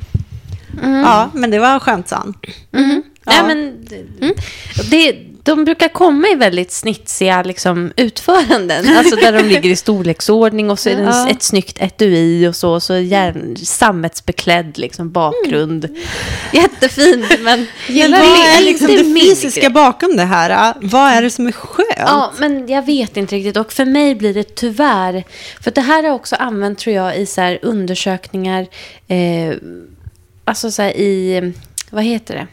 Ja, 0.83 1.29
men 1.33 1.51
det 1.51 1.59
var 1.59 1.79
skönt, 1.79 2.09
sa 2.09 2.15
han. 2.15 2.33
Nej, 3.25 3.37
Ja. 3.37 3.43
men 3.47 3.85
det, 3.85 4.05
det, 4.91 5.15
de 5.43 5.65
brukar 5.65 5.87
komma 5.87 6.27
i 6.27 6.35
väldigt 6.35 6.71
snitsiga 6.71 7.43
liksom, 7.43 7.91
utföranden. 7.95 8.85
Alltså 8.97 9.15
där 9.15 9.33
de 9.33 9.43
ligger 9.43 9.69
i 9.69 9.75
storleksordning 9.75 10.69
och 10.71 10.79
så 10.79 10.89
är 10.89 10.95
det 10.95 11.01
Ja. 11.01 11.29
ett 11.29 11.43
snyggt 11.43 11.81
etui 11.81 12.47
och 12.47 12.55
så. 12.55 12.73
Och 12.73 12.83
så 12.83 12.97
järn, 12.97 13.57
sammetsbeklädd 13.57 14.77
liksom, 14.77 15.11
bakgrund. 15.11 15.97
Jättefint, 16.53 17.25
men... 17.39 17.67
Men 17.89 18.11
vad 18.11 18.21
är 18.21 18.63
liksom 18.63 18.87
det 18.87 19.21
fysiska 19.21 19.61
grej. 19.61 19.69
bakom 19.69 20.17
det 20.17 20.23
här? 20.23 20.73
Vad 20.81 21.11
är 21.11 21.21
det 21.21 21.29
som 21.29 21.47
är 21.47 21.51
skönt? 21.51 21.87
Ja, 21.97 22.33
men 22.39 22.67
jag 22.67 22.85
vet 22.85 23.17
inte 23.17 23.35
riktigt. 23.35 23.57
Och 23.57 23.73
för 23.73 23.85
mig 23.85 24.15
blir 24.15 24.33
det 24.33 24.55
tyvärr... 24.55 25.23
För 25.61 25.71
det 25.71 25.81
här 25.81 26.03
har 26.03 26.11
också 26.11 26.35
använt, 26.35 26.79
tror 26.79 26.95
jag, 26.95 27.17
i 27.17 27.25
så 27.25 27.57
undersökningar. 27.61 28.67
Eh, 29.07 29.55
alltså 30.45 30.71
så 30.71 30.83
i... 30.83 31.53
Vad 31.89 32.03
heter 32.03 32.35
det? 32.35 32.47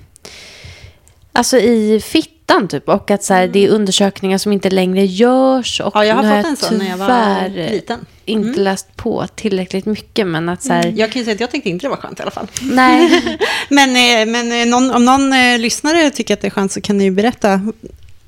Alltså 1.33 1.59
i 1.59 2.01
fittan 2.47 2.69
typ. 2.69 2.89
Och 2.89 3.11
att 3.11 3.25
så 3.25 3.35
här, 3.35 3.49
det 3.49 3.65
är 3.65 3.69
undersökningar 3.69 4.39
som 4.39 4.53
inte 4.53 4.71
längre 4.71 5.05
görs. 5.05 5.81
Och 5.81 5.93
Ja, 5.95 6.05
jag 6.05 6.15
har 6.15 6.37
fått 6.37 6.51
en 6.51 6.57
sån 6.57 6.79
när 6.79 6.89
jag 6.89 6.97
var 6.97 7.49
liten. 7.73 8.07
inte 8.25 8.61
läst 8.61 8.97
på 8.97 9.27
tillräckligt 9.35 9.87
mycket. 9.87 10.27
Men 10.27 10.49
att 10.49 10.63
så 10.63 10.73
här... 10.73 10.95
Jag 10.97 11.13
kan 11.13 11.21
ju 11.21 11.25
säga 11.25 11.35
att 11.35 11.41
jag 11.41 11.51
tyckte 11.51 11.69
inte 11.69 11.87
det 11.87 11.91
var 11.91 11.97
skönt 11.97 12.19
i 12.19 12.23
alla 12.23 12.31
fall. 12.31 12.47
Nej, 12.63 13.39
Men, 13.69 13.89
eh, 13.91 14.33
men 14.33 14.53
eh, 14.53 14.67
någon, 14.67 14.91
om 14.91 15.05
någon 15.05 15.33
eh, 15.33 15.59
lyssnare 15.59 16.11
tycker 16.11 16.35
att 16.35 16.41
det 16.41 16.47
är 16.47 16.51
skönt 16.51 16.73
så 16.73 16.81
kan 16.81 16.99
ni 16.99 17.05
ju 17.05 17.11
berätta 17.11 17.61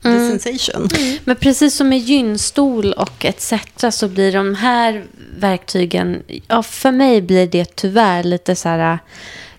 the 0.02 0.38
sensation. 0.38 0.88
Men 1.24 1.36
precis 1.36 1.74
som 1.74 1.88
med 1.88 1.98
gynstol 1.98 2.92
och 2.92 3.24
etc. 3.24 3.52
så 3.90 4.08
blir 4.08 4.32
de 4.32 4.54
här 4.54 5.04
verktygen, 5.38 6.22
ja 6.48 6.62
för 6.62 6.90
mig 6.90 7.22
blir 7.22 7.46
det 7.46 7.76
tyvärr 7.76 8.22
lite 8.22 8.54
så 8.54 8.68
här, 8.68 8.98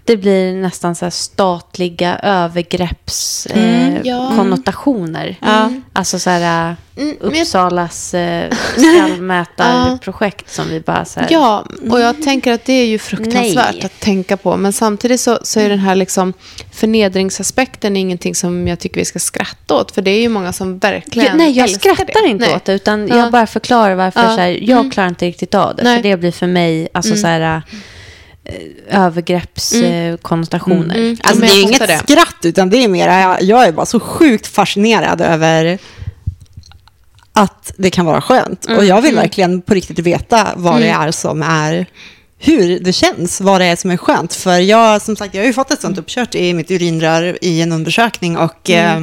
det 0.10 0.18
blir 0.18 0.54
nästan 0.54 0.96
så 0.96 1.06
här 1.06 1.10
statliga 1.10 2.20
övergrepps 2.24 3.46
eh, 3.46 4.02
ja. 4.04 4.32
konnotationer. 4.36 5.36
Ja. 5.42 5.72
Alltså 5.94 6.20
så 6.20 6.30
här 6.30 6.76
Mm, 6.98 7.16
men 7.22 7.30
jag- 7.36 7.42
Uppsalas 7.42 8.14
eh, 8.14 8.52
skallmätarprojekt 8.78 10.54
som 10.54 10.70
vi 10.70 10.80
bara 10.80 11.06
så 11.06 11.20
här, 11.20 11.28
Ja, 11.32 11.66
och 11.92 12.00
jag 12.00 12.22
tänker 12.24 12.54
att 12.54 12.66
det 12.66 12.74
är 12.74 12.86
ju 12.86 13.00
fruktansvärt 13.00 13.74
Nej. 13.76 13.82
att 13.86 14.00
tänka 14.00 14.38
på. 14.38 14.58
Men 14.58 14.74
samtidigt 14.74 15.22
så, 15.22 15.40
så 15.44 15.60
är 15.60 15.70
den 15.70 15.80
här 15.80 15.96
liksom 15.96 16.34
förnedringsaspekten 16.72 17.98
ingenting 17.98 18.36
som 18.36 18.68
jag 18.68 18.80
tycker 18.80 18.98
vi 19.02 19.06
ska 19.06 19.20
skratta 19.20 19.76
åt. 19.76 19.92
För 19.92 20.02
det 20.02 20.12
är 20.12 20.22
ju 20.22 20.30
många 20.30 20.54
som 20.54 20.80
verkligen 20.80 21.28
Ja, 21.28 21.36
nej, 21.36 21.58
jag 21.58 21.70
skrattar 21.70 22.22
det. 22.24 22.30
inte 22.30 22.46
nej. 22.46 22.56
åt 22.56 22.66
det, 22.66 22.74
utan 22.74 23.08
Ja. 23.08 23.18
jag 23.18 23.32
bara 23.32 23.48
förklarar 23.48 23.96
varför 23.96 24.20
Ja. 24.24 24.36
så 24.36 24.42
här, 24.42 24.60
jag 24.70 24.92
klarar 24.92 25.10
inte 25.10 25.26
riktigt 25.26 25.56
av 25.56 25.76
det. 25.76 25.84
Nej. 25.84 25.96
För 25.98 26.04
det 26.10 26.18
blir 26.18 26.32
för 26.32 26.48
mig 26.48 26.88
alltså, 26.94 27.16
så 27.16 27.28
här, 27.28 27.56
eh, 27.56 27.62
övergreppskonnotationer. 28.90 30.96
Mm. 30.96 31.18
Alltså 31.24 31.40
men 31.40 31.50
det 31.50 31.56
är 31.56 31.62
inget 31.62 31.88
det. 31.88 31.98
skratt, 31.98 32.38
utan 32.44 32.70
det 32.70 32.84
är 32.84 32.88
mer, 32.88 33.20
jag, 33.20 33.42
jag 33.42 33.68
är 33.68 33.72
bara 33.72 33.86
så 33.86 34.00
sjukt 34.00 34.48
fascinerad 34.48 35.22
över 35.22 35.80
att 37.34 37.74
det 37.78 37.90
kan 37.90 38.06
vara 38.06 38.22
skönt. 38.22 38.66
Och 38.66 38.86
jag 38.86 39.02
vill 39.02 39.16
verkligen 39.16 39.62
på 39.62 39.74
riktigt 39.74 40.00
veta 40.00 40.48
vad 40.56 40.82
det 40.82 40.90
är 40.90 41.12
som 41.12 41.44
är, 41.44 41.86
hur 42.38 42.80
det 42.80 42.94
känns, 42.94 43.42
vad 43.42 43.62
det 43.62 43.66
är 43.66 43.76
som 43.76 43.92
är 43.92 43.98
skönt. 43.98 44.34
För 44.34 44.58
jag, 44.58 45.02
som 45.02 45.16
sagt, 45.16 45.34
jag 45.34 45.42
har 45.42 45.48
ju 45.48 45.54
fått 45.54 45.72
ett 45.72 45.82
sånt 45.82 45.98
uppkört 45.98 46.36
i 46.36 46.54
mitt 46.54 46.72
urinrör 46.72 47.38
i 47.42 47.62
en 47.62 47.72
undersökning 47.72 48.38
och 48.38 48.70
eh, 48.70 48.98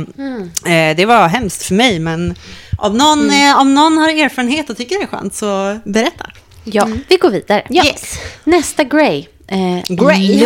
eh, 0.64 0.96
det 0.96 1.06
var 1.06 1.28
hemskt 1.28 1.62
för 1.62 1.74
mig. 1.74 1.98
Men 1.98 2.34
om 2.78 2.96
någon, 2.96 3.30
eh, 3.30 3.60
om 3.60 3.74
någon 3.74 3.98
har 3.98 4.08
erfarenhet 4.08 4.70
och 4.70 4.76
tycker 4.76 4.98
det 4.98 5.02
är 5.02 5.06
skönt 5.06 5.34
så 5.34 5.78
berätta. 5.84 6.30
Ja, 6.64 6.88
vi 7.08 7.16
går 7.16 7.30
vidare. 7.30 7.66
Yes. 7.70 8.18
Nästa 8.44 8.84
Grey. 8.84 9.26
Eh, 9.48 9.82
Grey. 9.88 10.44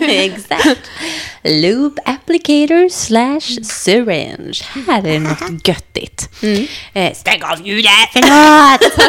Exakt. 0.24 0.90
Lube 1.44 2.02
applicator 2.04 2.88
slash 2.88 3.64
syringe. 3.64 4.60
Här 4.86 5.06
är 5.06 5.12
det 5.12 5.18
något 5.18 5.68
göttigt. 5.68 6.28
Eh, 6.92 7.14
stäng 7.14 7.42
av 7.42 7.66
ljudet! 7.66 7.90
Förlåt! 8.12 8.92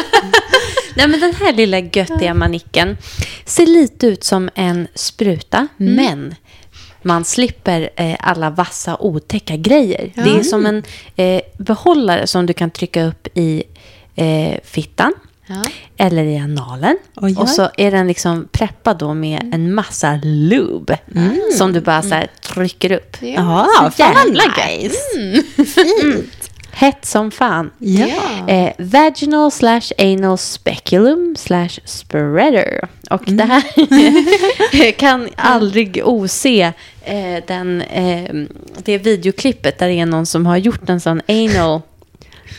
Nej, 0.94 1.08
men 1.08 1.20
den 1.20 1.34
här 1.34 1.52
lilla 1.52 1.78
göttiga 1.78 2.34
manicken 2.34 2.96
ser 3.44 3.66
lite 3.66 4.06
ut 4.06 4.24
som 4.24 4.50
en 4.54 4.88
spruta, 4.94 5.68
men 5.76 6.34
man 7.02 7.24
slipper 7.24 7.90
eh, 7.96 8.16
alla 8.20 8.50
vassa 8.50 8.96
otäcka 9.00 9.56
grejer. 9.56 10.12
Det 10.14 10.30
är 10.30 10.42
som 10.42 10.66
en 10.66 10.82
eh, 11.16 11.40
behållare 11.58 12.26
som 12.26 12.46
du 12.46 12.52
kan 12.52 12.70
trycka 12.70 13.04
upp 13.04 13.28
i 13.34 13.62
eh, 14.16 14.60
fittan 14.64 15.12
Ja. 15.50 15.64
eller 15.96 16.24
i 16.24 16.38
analen. 16.38 16.96
Oj, 17.16 17.34
Och 17.36 17.42
oj. 17.42 17.48
så 17.48 17.70
är 17.76 17.90
den 17.90 18.06
liksom 18.06 18.48
preppad 18.52 18.98
då 18.98 19.14
med 19.14 19.50
en 19.54 19.74
massa 19.74 20.20
lube 20.22 20.98
som 21.58 21.72
du 21.72 21.80
bara 21.80 22.02
så 22.02 22.08
här 22.14 22.30
trycker 22.54 22.92
upp. 22.92 23.16
Ja, 23.20 23.66
Så 23.78 23.90
fan 23.90 24.16
jävla 24.16 24.42
nice. 24.66 24.96
Fint. 25.64 26.50
Hett 26.72 27.06
som 27.06 27.30
fan. 27.30 27.70
Ja. 27.78 28.08
Eh, 28.48 28.72
vaginal 28.78 29.50
slash 29.50 29.80
anal 29.98 30.38
speculum 30.38 31.36
slash 31.38 31.68
spreader. 31.84 32.88
Och 33.10 33.22
det 33.26 33.44
här 33.44 34.92
kan 34.98 35.28
aldrig 35.36 36.02
ose 36.04 36.72
eh, 37.04 37.44
den, 37.46 37.80
eh, 37.82 38.30
det 38.84 38.98
videoklippet 38.98 39.78
där 39.78 39.88
det 39.88 39.94
är 40.00 40.06
någon 40.06 40.26
som 40.26 40.46
har 40.46 40.56
gjort 40.56 40.88
en 40.88 41.00
sån 41.00 41.20
anal 41.28 41.80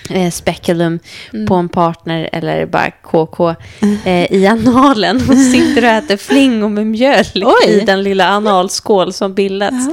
eh, 0.10 0.32
speculum 0.32 1.00
på 1.48 1.56
en 1.56 1.70
partner 1.70 2.30
eller 2.32 2.66
bara 2.66 2.92
KK 2.92 3.50
eh, 4.06 4.34
i 4.34 4.48
analen 4.48 5.16
och 5.30 5.38
sitter 5.52 5.84
och 5.84 5.90
äter 5.90 6.18
flingor 6.18 6.70
med 6.70 6.88
mjölk 6.88 7.36
Oj. 7.36 7.70
i 7.70 7.80
den 7.80 8.04
lilla 8.04 8.30
analskål 8.30 9.14
som 9.14 9.34
bildats. 9.34 9.90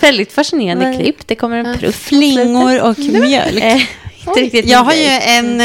Väldigt 0.00 0.32
fascinerande 0.32 0.94
klipp. 0.98 1.26
Det 1.26 1.34
kommer 1.34 1.56
en 1.58 1.78
prutt. 1.78 1.94
på 1.94 1.98
Flingor 1.98 2.82
och 2.82 2.98
mjölk. 2.98 3.62
Eh, 3.62 3.82
inte 4.28 4.40
riktigt 4.40 4.66
Jag 4.66 4.78
har 4.78 4.92
ju 4.92 5.06
en, 5.06 5.60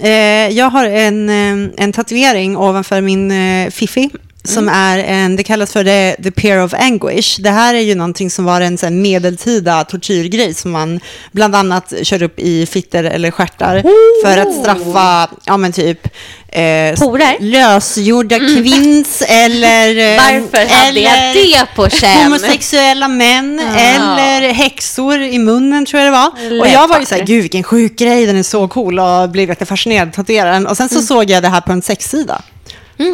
eh, 0.00 0.56
jag 0.58 0.70
har 0.70 0.86
en, 0.86 1.28
eh, 1.28 1.70
en 1.76 1.92
tatuering 1.92 2.56
ovanför 2.56 3.00
min 3.00 3.30
eh, 3.30 3.70
fiffi. 3.70 4.10
Som 4.44 4.68
är 4.68 4.98
en, 4.98 5.36
det 5.36 5.42
kallas 5.42 5.72
för 5.72 5.84
the, 5.84 6.22
the 6.22 6.30
peer 6.30 6.62
of 6.62 6.74
anguish. 6.74 7.36
Det 7.40 7.50
här 7.50 7.74
är 7.74 7.80
ju 7.80 7.94
någonting 7.94 8.30
som 8.30 8.44
var 8.44 8.60
en 8.60 8.78
så 8.78 8.86
här, 8.86 8.90
medeltida 8.92 9.84
tortyrgrej 9.84 10.54
som 10.54 10.70
man 10.70 11.00
bland 11.32 11.56
annat 11.56 11.92
kör 12.02 12.22
upp 12.22 12.38
i 12.38 12.66
fitter 12.66 13.04
eller 13.04 13.30
stjärtar 13.30 13.82
för 14.24 14.38
att 14.38 14.54
straffa, 14.54 15.30
ja 15.44 15.56
men 15.56 15.72
typ 15.72 16.06
eh, 16.48 16.98
Porer? 16.98 17.36
lösgjorda 17.40 18.38
kvinns 18.38 19.22
eller 19.28 19.88
eh, 20.14 20.16
Varför 20.16 20.74
hade 20.74 21.00
jag 21.00 21.34
det 21.34 21.66
på 21.76 21.88
känn? 21.88 22.24
homosexuella 22.24 23.08
män 23.08 23.58
eller 23.60 24.52
häxor 24.52 25.20
i 25.22 25.38
munnen 25.38 25.86
tror 25.86 26.02
jag 26.02 26.12
det 26.12 26.18
var. 26.18 26.50
Lätt 26.50 26.60
Och 26.62 26.68
jag 26.68 26.88
var 26.88 27.00
ju 27.00 27.06
så 27.06 27.14
här, 27.14 27.24
gud 27.24 27.42
vilken 27.42 27.62
sjuk 27.62 27.98
grej, 27.98 28.26
den 28.26 28.36
är 28.36 28.42
så 28.42 28.68
cool 28.68 28.98
och 28.98 29.30
blev 29.30 29.48
jättefascinerad, 29.48 30.12
tatuerade 30.12 30.52
den. 30.52 30.66
Och 30.66 30.76
sen 30.76 30.88
så 30.88 31.00
såg 31.02 31.30
jag 31.30 31.42
det 31.42 31.48
här 31.48 31.60
på 31.60 31.72
en 31.72 31.82
sexsida. 31.82 32.42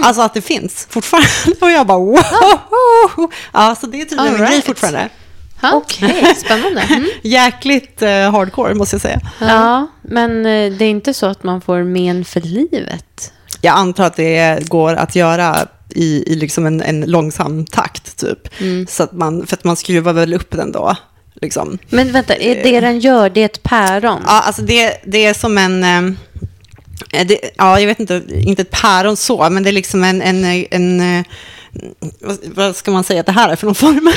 Alltså 0.03 0.23
att 0.23 0.35
det 0.35 0.41
finns 0.41 0.87
fortfarande. 0.91 1.29
Och 1.61 1.71
jag 1.71 1.87
bara 1.87 1.99
wow! 1.99 3.31
Ja, 3.53 3.77
så 3.81 3.87
det 3.87 4.01
är 4.01 4.05
tydligen 4.05 4.27
en 4.27 4.33
All 4.35 4.39
grej 4.41 4.51
right. 4.51 4.65
fortfarande. 4.67 5.09
Okej, 5.63 6.35
spännande. 6.45 6.81
Mm. 6.81 7.07
Jäkligt 7.23 8.03
eh, 8.03 8.31
hardcore 8.31 8.75
måste 8.75 8.95
jag 8.95 9.01
säga. 9.01 9.21
Ja, 9.41 9.87
men 10.03 10.47
eh, 10.47 10.73
det 10.73 10.85
är 10.85 10.91
inte 10.91 11.15
så 11.15 11.27
att 11.27 11.43
man 11.43 11.61
får 11.61 11.83
men 11.83 12.25
för 12.25 12.41
livet. 12.41 13.33
Jag 13.61 13.77
antar 13.77 14.05
att 14.05 14.17
det 14.17 14.69
går 14.69 14.95
att 14.95 15.17
göra 15.17 15.57
i, 15.89 16.33
i 16.33 16.35
liksom 16.35 16.67
en, 16.67 16.83
en 16.83 17.01
långsam 17.01 17.67
takt 17.67 18.17
typ. 18.17 18.39
Så 18.89 19.03
att 19.03 19.13
man, 19.13 19.47
för 19.47 19.57
att 19.57 19.65
man 19.65 19.77
skruvar 19.77 20.13
väl 20.13 20.35
upp 20.35 20.51
den 20.51 20.73
då. 20.73 20.97
Liksom. 21.43 21.79
Men 21.89 22.13
vänta, 22.13 22.35
är 22.35 22.63
det 22.63 22.81
den 22.81 23.01
gör, 23.01 23.31
det 23.31 23.41
är 23.41 23.45
ett 23.45 23.63
päron? 23.63 24.23
Ja, 24.27 24.41
alltså 24.41 24.63
det, 24.63 24.97
det 25.05 25.27
är 25.27 25.35
som 25.35 25.59
en... 25.59 25.85
eh, 25.85 26.01
Eh, 26.01 26.13
Det, 27.27 27.41
ja, 27.57 27.81
jag 27.81 27.87
vet 27.87 28.01
inte, 28.01 28.23
inte 28.31 28.63
ett 28.63 28.71
päron 28.71 29.17
så, 29.17 29.51
men 29.51 29.63
det 29.63 29.71
är 29.71 29.73
liksom 29.73 30.05
en, 30.05 30.23
en, 30.23 30.45
en, 30.71 31.19
eh, 31.19 31.25
vad, 32.55 32.77
ska 32.77 32.91
man 32.91 33.05
säga 33.05 33.21
att 33.21 33.27
det 33.27 33.33
här 33.33 33.49
är 33.49 33.57
för 33.57 33.67
någon 33.67 33.75
form? 33.75 34.13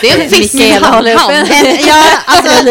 Det 0.00 0.10
är 0.10 0.14
en 0.14 0.28
en- 0.76 0.82
En, 1.66 1.86
ja, 1.86 2.04
alltså, 2.26 2.62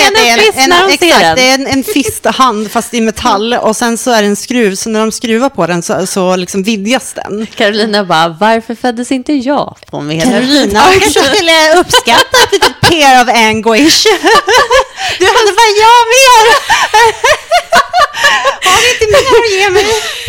känner 0.00 0.22
igen 0.24 0.38
att 0.50 0.56
en 0.56 0.70
när 0.70 0.96
ser 0.98 1.20
den. 1.20 1.36
Det 1.36 1.42
är 1.50 1.54
en, 1.54 1.66
en 1.66 1.84
fisthand 1.84 2.70
fast 2.70 2.94
i 2.94 3.00
metall 3.00 3.54
och 3.54 3.76
sen 3.76 3.98
så 3.98 4.10
är 4.10 4.22
det 4.22 4.28
en 4.28 4.36
skruv, 4.36 4.74
så 4.74 4.88
när 4.90 5.00
de 5.00 5.12
skruvar 5.12 5.48
på 5.48 5.66
den 5.66 5.82
så, 5.82 6.06
så 6.06 6.36
liksom 6.36 6.62
vidgas 6.62 7.12
den. 7.12 7.46
Carolina 7.56 8.04
bara, 8.04 8.28
varför 8.28 8.74
föddes 8.74 9.12
inte 9.12 9.32
jag 9.32 9.76
på 9.90 10.00
medel? 10.00 10.30
Carolina 10.32 10.80
kanske 11.00 11.10
skulle 11.34 11.80
uppskatta 11.80 12.36
ett 12.44 12.52
litet 12.52 12.80
pair 12.80 13.22
of 13.22 13.28
anguish. 13.28 14.04
Du 15.18 15.26
hade 15.26 15.52
bara, 15.52 15.72
jag 15.84 16.00
mer! 16.16 16.44
Har 18.64 18.82
du 18.82 18.88
inte 18.92 19.06
mer 19.06 19.44
att 19.44 19.50
ge 19.52 19.70
mig? 19.70 19.86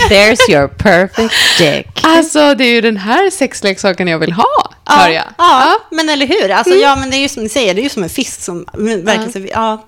There's 0.10 0.50
your 0.52 0.68
perfect 0.68 1.34
dick. 1.58 1.88
Alltså, 2.04 2.56
det 2.56 2.64
är 2.64 2.68
ju 2.72 2.82
den 2.82 2.98
här 2.98 3.30
sexleksaken 3.30 4.08
jag 4.08 4.20
vill 4.20 4.32
ha, 4.32 4.72
hör 4.86 5.10
jag. 5.10 5.24
Ja, 5.38 5.78
men 5.92 6.10
eller 6.10 6.28
hur? 6.28 6.52
Alltså, 6.52 6.74
Ja, 6.74 6.96
men 6.96 7.10
det 7.10 7.18
är 7.18 7.20
ju 7.20 7.30
som 7.30 7.44
ni 7.44 7.50
säger, 7.50 7.74
det 7.74 7.82
är 7.82 7.84
ju 7.84 7.90
som 7.90 8.04
en 8.04 8.10
fisk 8.10 8.42
som 8.42 8.66
verkligen 8.74 9.32
så, 9.32 9.40
ja. 9.54 9.86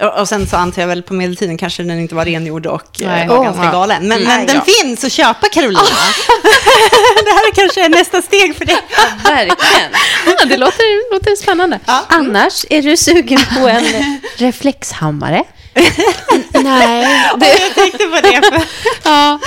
Och, 0.00 0.20
och 0.20 0.28
sen 0.28 0.46
så 0.46 0.56
antar 0.56 0.82
jag 0.82 0.88
väl 0.88 1.02
på 1.02 1.14
medeltiden 1.14 1.56
kanske 1.58 1.82
den 1.82 2.00
inte 2.00 2.14
var 2.14 2.24
rengjord 2.24 2.66
och 2.66 3.02
eh, 3.02 3.06
Nej. 3.08 3.28
var 3.28 3.38
Oh, 3.38 3.44
ganska 3.44 3.64
ja. 3.64 3.72
galen. 3.72 4.08
Men, 4.08 4.22
Nej, 4.22 4.38
men 4.38 4.46
den 4.46 4.56
ja. 4.56 4.72
finns 4.82 5.04
att 5.04 5.12
köpa, 5.12 5.48
Carolina. 5.48 5.80
det 7.24 7.30
här 7.30 7.48
är 7.48 7.54
kanske 7.54 7.84
är 7.84 7.88
nästa 7.88 8.22
steg 8.22 8.56
för 8.56 8.64
dig. 8.64 8.76
Verkligen. 9.24 9.90
Ja, 10.38 10.44
det 10.44 10.56
låter, 10.56 11.12
låter 11.14 11.36
spännande. 11.36 11.80
Annars, 12.08 12.64
är 12.70 12.82
du 12.82 12.96
sugen 12.96 13.40
på 13.58 13.68
en 13.68 13.84
reflexhammare? 14.36 15.44
Nej. 16.64 17.30
Det... 17.40 17.46
Jag 17.46 17.74
tänkte 17.74 18.04
på 18.04 18.20
det. 18.22 18.42
För... 18.52 18.62
Ja. 19.04 19.38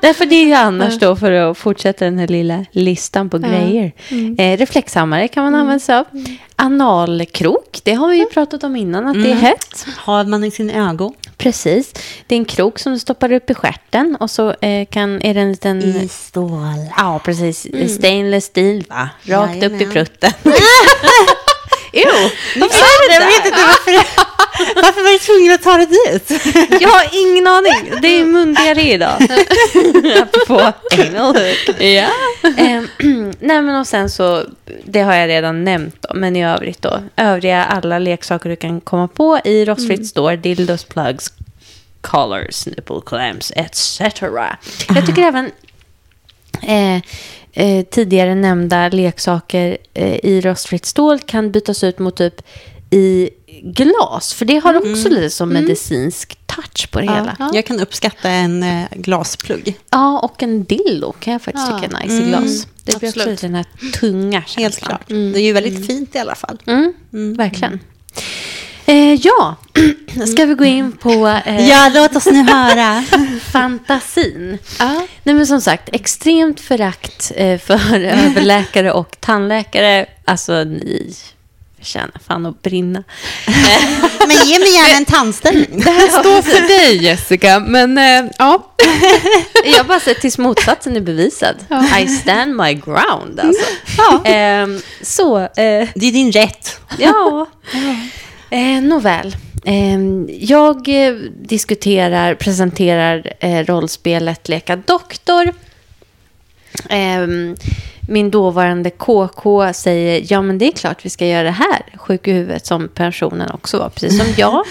Därför 0.00 0.26
det 0.26 0.34
är 0.34 0.46
ju 0.46 0.54
annars 0.54 0.98
då, 0.98 1.16
för 1.16 1.32
att 1.32 1.58
fortsätta 1.58 2.04
den 2.04 2.18
här 2.18 2.28
lilla 2.28 2.64
listan 2.72 3.30
på 3.30 3.38
grejer. 3.38 3.92
Eh, 4.38 4.58
reflexhammare 4.58 5.28
kan 5.28 5.44
man 5.44 5.54
använda 5.54 5.80
sig 5.80 5.94
av. 5.94 6.04
Analkrok, 6.56 7.80
det 7.82 7.92
har 7.92 8.08
vi 8.08 8.16
ju 8.16 8.26
pratat 8.26 8.64
om 8.64 8.76
innan, 8.76 9.08
att 9.08 9.22
det 9.22 9.30
är 9.30 9.34
hett. 9.34 9.86
Har 9.96 10.24
man 10.24 10.44
i 10.44 10.50
sin 10.50 10.70
ögon? 10.70 11.12
Precis. 11.36 11.92
Det 12.26 12.34
är 12.34 12.38
en 12.38 12.44
krok 12.44 12.78
som 12.78 12.92
du 12.92 12.98
stoppar 12.98 13.32
upp 13.32 13.50
i 13.50 13.54
stjärten 13.54 14.16
och 14.20 14.30
så 14.30 14.50
eh, 14.60 14.86
kan, 14.86 15.22
är 15.22 15.34
det 15.34 15.40
en 15.40 15.50
liten... 15.50 16.08
stål. 16.08 16.60
Ja, 16.96 17.20
precis. 17.24 17.66
Stainless 17.94 18.44
steel, 18.44 18.84
va? 18.88 19.08
Rakt 19.22 19.56
upp 19.56 19.62
i 19.62 19.64
Jajamän. 19.64 19.92
prutten. 19.92 20.32
Jo, 21.92 22.10
Jag 22.54 22.64
är 22.70 23.18
det 23.20 23.26
vet 23.26 23.42
där? 23.42 23.46
inte 23.46 23.60
varför. 23.60 24.30
Varför 24.74 25.02
var 25.02 25.10
du 25.12 25.18
tvungen 25.18 25.52
att 25.54 25.62
ta 25.62 25.76
det 25.76 25.86
dit? 25.86 26.42
Jag 26.82 26.88
har 26.88 27.08
ingen 27.12 27.46
aning. 27.46 27.92
Det 28.02 28.08
är 28.08 28.24
mundiarré 28.24 28.92
idag. 28.92 29.12
Apropå 30.22 30.72
anal 30.98 31.36
hook. 31.36 31.80
ja. 31.80 32.08
Eh, 32.56 32.82
nej 33.40 33.62
men 33.62 33.80
och 33.80 33.86
sen 33.86 34.10
så, 34.10 34.44
det 34.84 35.00
har 35.00 35.14
jag 35.14 35.28
redan 35.28 35.64
nämnt 35.64 35.96
då, 36.00 36.14
men 36.14 36.36
i 36.36 36.44
övrigt 36.46 36.82
då, 36.82 37.02
övriga 37.16 37.64
alla 37.64 37.98
leksaker 37.98 38.50
du 38.50 38.56
kan 38.56 38.80
komma 38.80 39.08
på 39.08 39.40
i 39.44 39.64
rostfritt 39.64 40.06
står, 40.06 40.36
dildos, 40.36 40.84
plugs, 40.84 41.32
collars, 42.00 42.66
nipple 42.66 43.00
clamps, 43.06 43.52
etc. 43.56 44.00
Jag 44.94 45.06
tycker 45.06 45.22
även 45.28 45.50
eh, 46.62 46.96
eh, 47.52 47.84
tidigare 47.84 48.34
nämnda 48.34 48.88
leksaker 48.88 49.78
eh, 49.94 50.14
i 50.24 50.40
rostfritt 50.40 50.86
stål 50.86 51.18
kan 51.18 51.50
bytas 51.52 51.84
ut 51.84 51.98
mot 51.98 52.16
typ 52.16 52.42
i 52.90 53.30
glas, 53.62 54.34
för 54.34 54.44
det 54.44 54.58
har 54.58 54.74
också 54.76 55.08
lite 55.08 55.30
som 55.30 55.48
medicinsk 55.48 56.38
touch 56.46 56.90
på 56.90 57.00
det 57.00 57.04
hela. 57.06 57.36
Ja. 57.38 57.50
Jag 57.54 57.66
kan 57.66 57.80
uppskatta 57.80 58.28
en 58.30 58.62
eh, 58.62 58.84
glasplugg. 58.92 59.78
Ja, 59.90 60.18
och 60.18 60.42
en 60.42 60.64
dildo 60.64 61.12
kan 61.12 61.32
jag 61.32 61.42
faktiskt 61.42 61.66
Ja. 61.70 61.78
tycka 61.80 61.96
är 61.96 62.02
nice 62.02 62.22
i 62.22 62.28
glas. 62.28 62.66
Det 62.84 62.84
blir 62.84 62.94
också 62.94 63.06
absolut. 63.06 63.26
lite 63.28 63.46
den 63.46 63.54
här 63.54 63.66
tunga 64.00 64.42
känslan. 64.46 64.62
Helt 64.62 64.78
klart. 64.80 65.08
Det 65.08 65.14
är 65.40 65.42
ju 65.46 65.52
väldigt 65.52 65.86
fint 65.86 66.16
i 66.16 66.18
alla 66.18 66.34
fall. 66.34 66.58
Mm, 66.66 66.94
Verkligen. 67.34 67.80
Eh, 68.90 69.14
ja, 69.14 69.56
ska 70.32 70.44
vi 70.46 70.54
gå 70.54 70.64
in 70.64 70.92
på 70.92 71.40
eh, 71.46 71.68
Ja, 71.68 71.90
låt 71.94 72.16
oss 72.16 72.26
nu 72.26 72.42
höra. 72.42 73.04
fantasin. 73.52 74.58
Ja. 74.78 75.06
Nej, 75.24 75.34
men 75.34 75.46
som 75.46 75.60
sagt, 75.60 75.88
extremt 75.92 76.60
förakt 76.60 77.32
eh, 77.36 77.58
för 77.58 77.74
överläkare 78.04 78.92
och 78.92 79.16
tandläkare. 79.20 80.06
Alltså, 80.24 80.64
ni 80.64 81.14
förtjänar 81.78 82.20
fan 82.26 82.46
att 82.46 82.62
brinna. 82.62 83.02
Men 84.26 84.36
ge 84.46 84.58
mig 84.58 84.74
gärna 84.74 84.96
en 84.96 85.04
tandställning. 85.04 85.80
Det 85.84 85.90
här 85.90 86.08
står 86.08 86.42
för 86.42 86.68
dig, 86.68 87.04
Jessica. 87.04 87.60
Men 87.60 87.98
eh, 87.98 88.30
ja, 88.38 88.72
Jag 89.76 89.86
bara 89.86 90.00
sett 90.00 90.20
tills 90.20 90.38
motsatsen 90.38 90.96
är 90.96 91.00
bevisad. 91.00 91.56
I 92.02 92.08
stand 92.08 92.56
my 92.56 92.74
ground, 92.74 93.40
alltså. 93.40 93.64
Ja. 93.98 94.20
Ehm, 94.24 94.80
så, 95.02 95.38
eh, 95.38 95.48
Det 95.94 96.06
är 96.06 96.12
din 96.12 96.32
rätt. 96.32 96.80
Ja. 96.98 97.46
Eh, 98.50 98.82
nåväl. 98.82 99.36
Eh, 99.64 100.00
jag 100.38 101.06
eh, 101.06 101.14
diskuterar, 101.42 102.34
presenterar 102.34 103.32
eh, 103.40 103.64
rollspelet 103.64 104.48
Leka 104.48 104.76
doktor. 104.76 105.54
Eh, 106.88 107.26
min 108.08 108.30
dåvarande 108.30 108.90
KK 108.90 109.72
säger, 109.72 110.32
ja 110.32 110.42
men 110.42 110.58
det 110.58 110.66
är 110.66 110.72
klart 110.72 111.04
vi 111.04 111.10
ska 111.10 111.26
göra 111.26 111.42
det 111.42 111.50
här. 111.50 111.82
Sjuk 111.96 112.28
i 112.28 112.32
huvudet 112.32 112.66
som 112.66 112.88
pensionen 112.88 113.50
också 113.50 113.78
var, 113.78 113.88
precis 113.88 114.18
som 114.18 114.26
jag. 114.36 114.64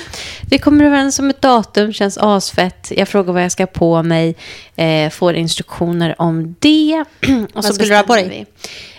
Vi 0.49 0.57
kommer 0.57 0.85
överens 0.85 1.19
om 1.19 1.29
ett 1.29 1.41
datum, 1.41 1.93
känns 1.93 2.17
asfett. 2.17 2.91
Jag 2.95 3.07
frågar 3.07 3.33
vad 3.33 3.43
jag 3.43 3.51
ska 3.51 3.65
på 3.65 4.03
mig, 4.03 4.35
eh, 4.75 5.09
får 5.09 5.33
instruktioner 5.33 6.15
om 6.21 6.55
det. 6.59 7.05
Och 7.53 7.63
Vad 7.63 7.75
skulle 7.75 7.89
du 7.89 7.95
ha 7.95 8.03
på 8.03 8.15
dig? 8.15 8.45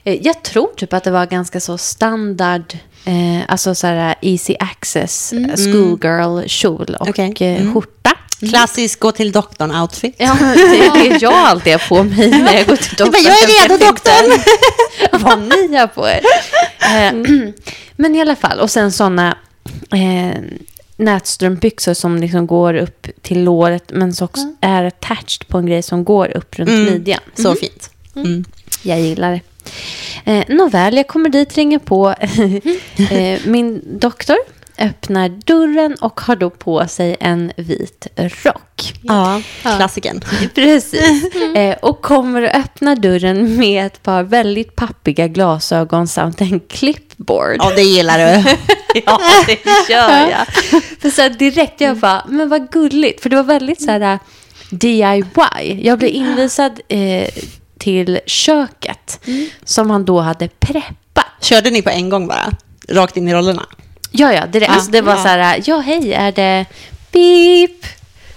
vi. 0.05 0.21
Jag 0.23 0.43
tror 0.43 0.69
typ 0.77 0.93
att 0.93 1.05
det 1.05 1.11
var 1.11 1.27
ganska 1.27 1.61
så 1.61 1.79
standard, 1.79 2.75
eh, 3.05 3.41
alltså 3.49 3.75
så 3.75 3.87
här 3.87 4.15
easy 4.23 4.55
access, 4.61 5.33
mm. 5.33 5.57
schoolgirl-kjol 5.57 6.97
och 7.01 7.09
Okej. 7.09 7.35
eh, 7.41 7.73
skjorta. 7.73 8.11
Klassisk 8.51 9.01
gå 9.01 9.13
till 9.13 9.33
doktorn-outfit. 9.33 10.15
Ja, 10.17 10.37
det 10.41 10.87
är 10.87 11.11
det 11.11 11.19
jag 11.23 11.33
alltid 11.33 11.73
har 11.73 11.89
på 11.89 12.03
mig 12.03 12.31
när 12.31 12.55
jag 12.55 12.67
går 12.67 12.77
till 12.77 12.95
doktorn. 12.99 13.23
"Jag 13.25 13.35
är 13.43 13.69
redo, 13.69 13.85
doktorn." 13.87 14.41
Vad 15.25 15.39
ni 15.39 15.77
har 15.77 15.87
på 15.87 16.09
er. 16.09 16.21
Eh, 16.81 17.13
Men 17.97 18.15
i 18.17 18.21
alla 18.21 18.37
fall, 18.37 18.61
och 18.61 18.71
sen 18.71 18.93
sådana 18.93 19.37
eh, 19.93 20.41
nätstrumpbyxor 20.97 21.95
som 21.95 22.17
liksom 22.19 22.47
går 22.47 22.75
upp 22.75 23.07
till 23.23 23.45
låret 23.45 23.85
men 23.89 24.15
som 24.15 24.25
också 24.25 24.55
är 24.61 24.85
attached 24.85 25.49
på 25.49 25.59
en 25.59 25.67
grej 25.67 25.83
som 25.83 26.05
går 26.05 26.37
upp 26.37 26.59
runt 26.59 26.71
midjan. 26.93 27.21
Så 27.35 27.55
fint. 27.55 27.91
Mm. 28.17 28.45
Jag 28.83 29.01
gillar 29.01 29.31
det. 29.33 29.41
Eh, 30.25 30.45
nåväl, 30.49 30.97
jag 30.97 31.09
kommer 31.09 31.29
dit, 31.29 31.57
ringer 31.57 31.79
på. 31.79 32.09
eh, 33.11 33.41
min 33.45 33.83
doktor 33.99 34.37
öppnar 34.81 35.29
dörren 35.29 35.95
och 36.01 36.21
har 36.21 36.37
då 36.37 36.51
på 36.51 36.89
sig 36.89 37.17
en 37.21 37.53
vit 37.57 38.07
rock. 38.17 38.95
Ja, 39.03 39.43
klassiken. 39.63 40.21
Precis. 40.55 41.35
Eh, 41.55 41.77
och 41.83 42.03
kommer 42.03 42.43
att 42.43 42.55
öppna 42.55 42.95
dörren 42.95 43.57
med 43.57 43.87
ett 43.87 44.03
par 44.03 44.23
väldigt 44.23 44.77
pappiga 44.77 45.29
glasögon 45.29 46.09
samt 46.09 46.41
en 46.41 46.61
clipboard. 46.61 47.57
Ja, 47.59 47.73
det 47.77 47.83
gillar 47.83 48.19
du. 48.19 48.57
Ja, 49.07 49.21
det 49.47 49.93
gör 49.93 50.31
jag. 50.31 50.47
För 51.01 51.11
så 51.11 51.29
direkt, 51.29 51.81
jag 51.81 51.97
bara, 51.97 52.25
men 52.29 52.49
vad 52.49 52.71
gulligt. 52.71 53.23
För 53.23 53.31
det 53.31 53.37
var 53.37 53.43
väldigt 53.43 53.83
så 53.83 53.91
här 53.91 54.01
äh, 54.01 54.19
DIY. 54.71 55.81
Jag 55.83 55.99
blev 55.99 56.11
invisad 56.11 56.81
eh, 56.89 57.29
till 57.81 58.21
köket 58.27 59.21
som 59.65 59.91
han 59.91 60.05
då 60.05 60.21
hade 60.21 60.49
preppat. 60.49 61.27
Körde 61.41 61.71
ni 61.71 61.83
på 61.83 61.91
en 61.91 62.09
gång 62.09 62.27
bara? 62.29 62.53
Rakt 62.89 63.17
in 63.17 63.29
i 63.29 63.35
rollerna? 63.35 63.67
Ja, 64.11 64.33
ja, 64.33 64.47
direkt. 64.47 64.69
Ja, 64.69 64.75
Alltså, 64.75 64.91
det 64.91 65.01
var 65.01 65.17
ja. 65.17 65.23
så 65.23 65.29
här, 65.29 65.63
ja 65.67 65.79
hej, 65.79 66.13
är 66.13 66.33
det 66.33 66.67
beep? 67.13 67.87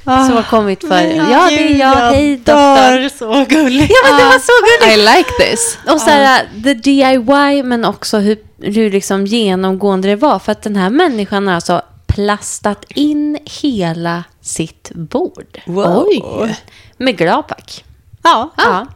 som 0.03 0.35
har 0.35 0.43
kommit 0.43 0.87
för, 0.87 1.01
ja 1.01 1.47
det 1.49 1.73
är 1.73 1.79
jag, 1.79 1.95
hej 1.95 2.37
doktor. 2.37 3.09
Så 3.09 3.45
gulligt. 3.49 3.91
Ja, 3.91 4.09
men 4.09 4.19
det 4.19 4.25
var 4.25 4.39
så 4.39 4.85
gulligt. 4.85 4.97
I 4.97 5.17
like 5.17 5.29
this. 5.39 5.77
Och 5.93 6.01
så 6.01 6.09
här, 6.09 6.47
the 6.63 6.73
DIY, 6.73 7.63
men 7.63 7.85
också 7.85 8.17
hur, 8.17 8.37
hur 8.61 8.91
liksom 8.91 9.25
genomgående 9.25 10.07
det 10.07 10.15
var. 10.15 10.39
För 10.39 10.51
att 10.51 10.61
den 10.61 10.75
här 10.75 10.89
människan 10.89 11.47
har 11.47 11.55
alltså 11.55 11.81
plastat 12.07 12.85
in 12.89 13.37
hela 13.61 14.23
sitt 14.41 14.91
bord. 14.95 15.61
Wow. 15.65 16.05
Oj. 16.07 16.55
Med 16.97 17.17
gladpack. 17.17 17.83
Ja, 18.23 18.53
Ja. 18.57 18.87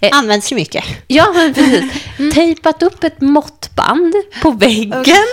Eh, 0.00 0.08
används 0.18 0.52
ju 0.52 0.56
mycket. 0.56 0.84
ja, 1.06 1.32
men 1.34 1.54
precis. 1.54 1.84
Tejpat 2.34 2.82
upp 2.82 3.04
ett 3.04 3.20
måttband 3.20 4.14
på 4.42 4.50
väggen. 4.50 5.02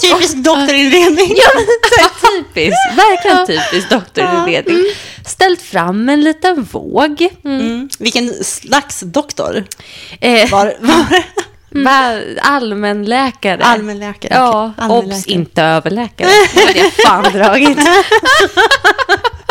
Typisk 0.00 0.36
doktorinredning. 0.36 1.34
Ja, 1.36 1.50
men 1.54 1.64
typiskt. 2.54 2.96
Verkligen 2.96 3.46
typiskt 3.46 3.90
doktorinredning. 3.90 4.84
Ställt 5.26 5.62
fram 5.62 6.08
en 6.08 6.20
liten 6.20 6.62
våg. 6.64 7.28
Mm. 7.44 7.88
Vilken 7.98 8.44
slags 8.44 9.00
doktor 9.00 9.64
Eh, 10.20 10.50
var, 10.50 10.76
var 10.80 11.24
Va? 11.84 12.20
Allmänläkare. 12.42 13.64
Allmänläkare. 13.64 14.34
Ja. 14.34 14.72
Allmänläkare. 14.76 15.16
obs, 15.18 15.26
inte 15.26 15.62
överläkare. 15.62 16.28
Det 16.54 16.60
hade 16.66 16.78
jag 16.78 16.92
fan 16.92 17.32
dragit. 17.32 17.78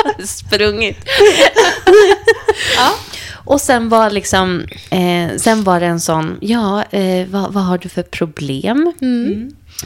Sprungit. 0.26 0.98
Och 3.46 3.62
sen 3.62 3.90
var 3.90 4.10
liksom, 4.10 4.64
eh, 4.90 5.38
sen 5.38 5.64
var 5.64 5.80
det 5.80 5.86
en 5.86 6.00
sån, 6.00 6.38
ja, 6.42 6.84
eh, 6.84 7.28
vad, 7.28 7.54
vad 7.54 7.64
har 7.64 7.78
du 7.78 7.90
för 7.90 8.04
problem? 8.04 8.94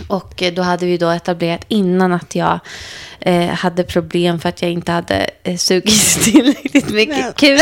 Och 0.08 0.44
eh, 0.44 0.54
då 0.54 0.62
hade 0.62 0.86
vi 0.86 0.98
då 0.98 1.10
etablerat 1.10 1.66
innan 1.68 2.14
att 2.14 2.36
jag 2.36 2.60
eh, 3.20 3.50
hade 3.50 3.84
problem 3.84 4.40
för 4.40 4.50
att 4.50 4.62
jag 4.62 4.72
inte 4.72 4.92
hade 4.92 5.30
eh, 5.44 5.58
sugit 5.58 6.20
tillräckligt 6.24 6.90
mycket 6.90 7.36
kul. 7.36 7.60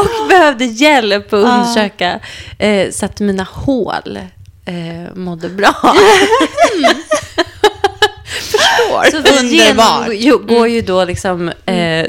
och 0.00 0.28
behövde 0.28 0.64
hjälp 0.64 1.26
att 1.26 1.32
undersöka 1.32 2.20
eh, 2.58 2.90
så 2.90 3.04
att 3.06 3.20
mina 3.20 3.42
hål 3.42 4.18
eh, 4.68 5.14
mådde 5.14 5.48
bra. 5.48 5.74
Förstår. 8.24 9.10
Så 9.10 9.42
vi 9.42 9.60
Underbart. 9.60 10.12
genomgår 10.14 10.68
ju 10.68 10.80
då 10.82 11.04
liksom 11.04 11.48
eh, 11.66 12.06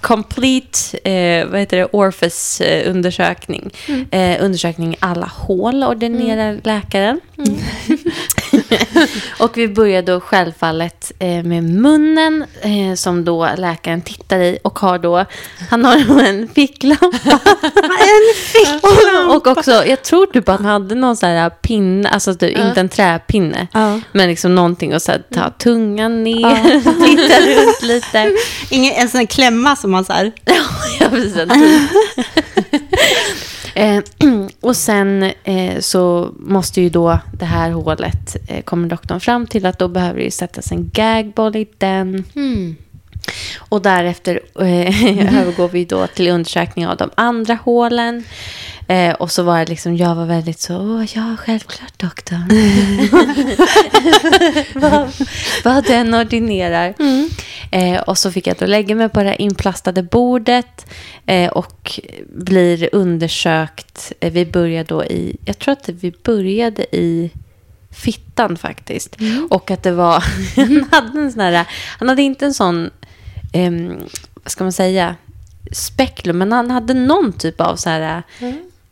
complete, 0.00 0.98
eh, 1.10 1.46
vad 1.46 1.60
heter 1.60 1.76
det, 1.76 1.84
Orphus-undersökning. 1.84 3.70
Eh, 4.10 4.44
undersökning 4.44 4.94
i 4.94 4.96
alla 5.00 5.26
hål, 5.26 5.84
ordinerar 5.84 6.60
läkaren. 6.64 7.20
och 9.40 9.58
vi 9.58 9.68
börjar 9.68 10.02
då 10.02 10.20
självfallet 10.20 11.12
eh, 11.18 11.42
med 11.42 11.64
munnen 11.64 12.44
eh, 12.60 12.94
som 12.94 13.24
då 13.24 13.48
läkaren 13.56 14.02
tittar 14.02 14.38
i 14.40 14.58
och 14.64 14.78
har 14.78 14.98
då, 14.98 15.24
han 15.70 15.84
har 15.84 16.22
en 16.24 16.48
ficklampa. 16.48 17.06
en 17.84 18.34
ficklampa. 18.36 19.34
och 19.36 19.46
också, 19.46 19.84
jag 19.86 20.02
tror 20.02 20.26
typ 20.26 20.48
att 20.48 20.56
han 20.60 20.64
hade 20.64 20.94
någon 20.94 21.16
sån 21.16 21.28
här 21.28 21.50
pinne, 21.50 22.08
alltså 22.08 22.34
typ, 22.34 22.58
inte 22.58 22.80
en 22.80 22.88
träpinne, 22.88 23.66
Ja. 23.72 24.00
men 24.12 24.28
liksom 24.28 24.54
någonting 24.54 24.94
och 24.94 25.02
så 25.02 25.12
här, 25.12 25.22
ta 25.34 25.50
tungan 25.50 26.22
ner, 26.24 26.80
titta 27.06 27.40
runt 27.40 27.82
lite. 27.82 28.32
Ingen, 28.70 28.94
en 28.94 29.08
sån 29.08 29.18
här 29.18 29.26
klämma 29.26 29.76
som 29.76 29.90
man 29.90 30.04
så 30.04 30.12
här... 30.12 30.32
Ja, 31.00 31.08
precis 31.10 31.36
och 34.66 34.76
sen 34.76 35.22
eh, 35.44 35.80
så 35.80 36.34
måste 36.38 36.80
ju 36.80 36.88
då 36.88 37.18
det 37.32 37.44
här 37.44 37.70
hålet, 37.70 38.36
eh, 38.48 38.62
kommer 38.62 38.88
doktorn 38.88 39.20
fram 39.20 39.46
till 39.46 39.66
att 39.66 39.78
då 39.78 39.88
behöver 39.88 40.18
det 40.18 40.24
ju 40.24 40.30
sättas 40.30 40.72
en 40.72 40.90
gagboll 40.92 41.56
i 41.56 41.66
den. 41.78 42.24
Hmm. 42.34 42.76
Och 43.58 43.82
därefter 43.82 44.40
eh, 44.60 45.38
övergår 45.40 45.68
vi 45.68 45.84
då 45.84 46.06
till 46.06 46.28
undersökning 46.28 46.86
av 46.86 46.96
de 46.96 47.10
andra 47.14 47.54
hålen. 47.54 48.24
Eh, 48.88 49.14
och 49.14 49.32
så 49.32 49.42
var 49.42 49.58
det 49.58 49.68
liksom, 49.68 49.96
jag 49.96 50.14
var 50.14 50.26
väldigt 50.26 50.60
så, 50.60 50.76
Åh, 50.76 51.04
ja 51.14 51.36
självklart 51.38 51.98
doktorn. 51.98 52.48
vad, 54.80 55.08
vad 55.64 55.84
den 55.84 56.14
ordinerar. 56.14 56.94
Eh, 57.70 58.00
och 58.00 58.18
så 58.18 58.30
fick 58.30 58.46
jag 58.46 58.56
då 58.56 58.66
lägga 58.66 58.94
mig 58.94 59.08
på 59.08 59.22
det 59.22 59.28
här 59.28 59.40
inplastade 59.40 60.02
bordet 60.02 60.86
eh, 61.26 61.50
och 61.50 62.00
blir 62.28 62.88
undersökt. 62.92 64.12
Eh, 64.20 64.32
vi 64.32 64.46
började 64.46 64.88
då 64.88 65.04
i, 65.04 65.36
jag 65.44 65.58
tror 65.58 65.72
att 65.72 65.88
vi 65.88 66.12
började 66.22 66.96
i 66.96 67.30
fittan 67.90 68.56
faktiskt. 68.56 69.16
Och 69.50 69.70
att 69.70 69.82
det 69.82 69.92
var, 69.92 70.24
han 70.56 70.88
hade 70.90 71.20
en 71.20 71.32
sån 71.32 71.40
här, 71.40 71.66
han 71.98 72.08
hade 72.08 72.22
inte 72.22 72.44
en 72.46 72.54
sån, 72.54 72.90
ehm, 73.52 73.98
vad 74.34 74.50
ska 74.50 74.64
man 74.64 74.72
säga, 74.72 75.16
spekulum, 75.72 76.38
men 76.38 76.52
han 76.52 76.70
hade 76.70 76.94
någon 76.94 77.32
typ 77.32 77.60
av 77.60 77.76
så 77.76 77.90
här 77.90 78.22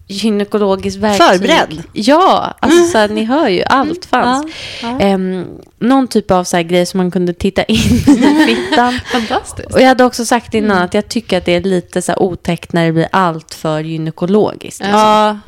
gynekologisk 0.06 0.98
verktyg. 0.98 1.26
Förberedd. 1.26 1.82
Ja, 1.92 2.54
alltså 2.60 2.84
så 2.84 2.98
här, 2.98 3.08
ni 3.08 3.24
hör 3.24 3.48
ju, 3.48 3.62
allt 3.62 4.04
fanns. 4.04 4.46
Ja, 4.82 4.88
ja. 4.88 5.00
Ehm, 5.00 5.46
någon 5.78 6.08
typ 6.08 6.30
av 6.30 6.44
så 6.44 6.56
här 6.56 6.64
grej 6.64 6.86
som 6.86 6.98
man 6.98 7.10
kunde 7.10 7.34
titta 7.34 7.64
in 7.64 7.76
i 7.76 7.98
fittan. 8.46 9.00
Fantastiskt. 9.12 9.74
Och 9.74 9.80
jag 9.80 9.88
hade 9.88 10.04
också 10.04 10.24
sagt 10.24 10.54
innan 10.54 10.82
att 10.82 10.94
jag 10.94 11.08
tycker 11.08 11.38
att 11.38 11.44
det 11.44 11.54
är 11.54 11.60
lite 11.60 12.02
så 12.02 12.12
här 12.12 12.22
otäckt 12.22 12.72
när 12.72 12.86
det 12.86 12.92
blir 12.92 13.08
allt 13.12 13.54
för 13.54 13.80
gynekologiskt. 13.80 14.82
Ja, 14.90 15.38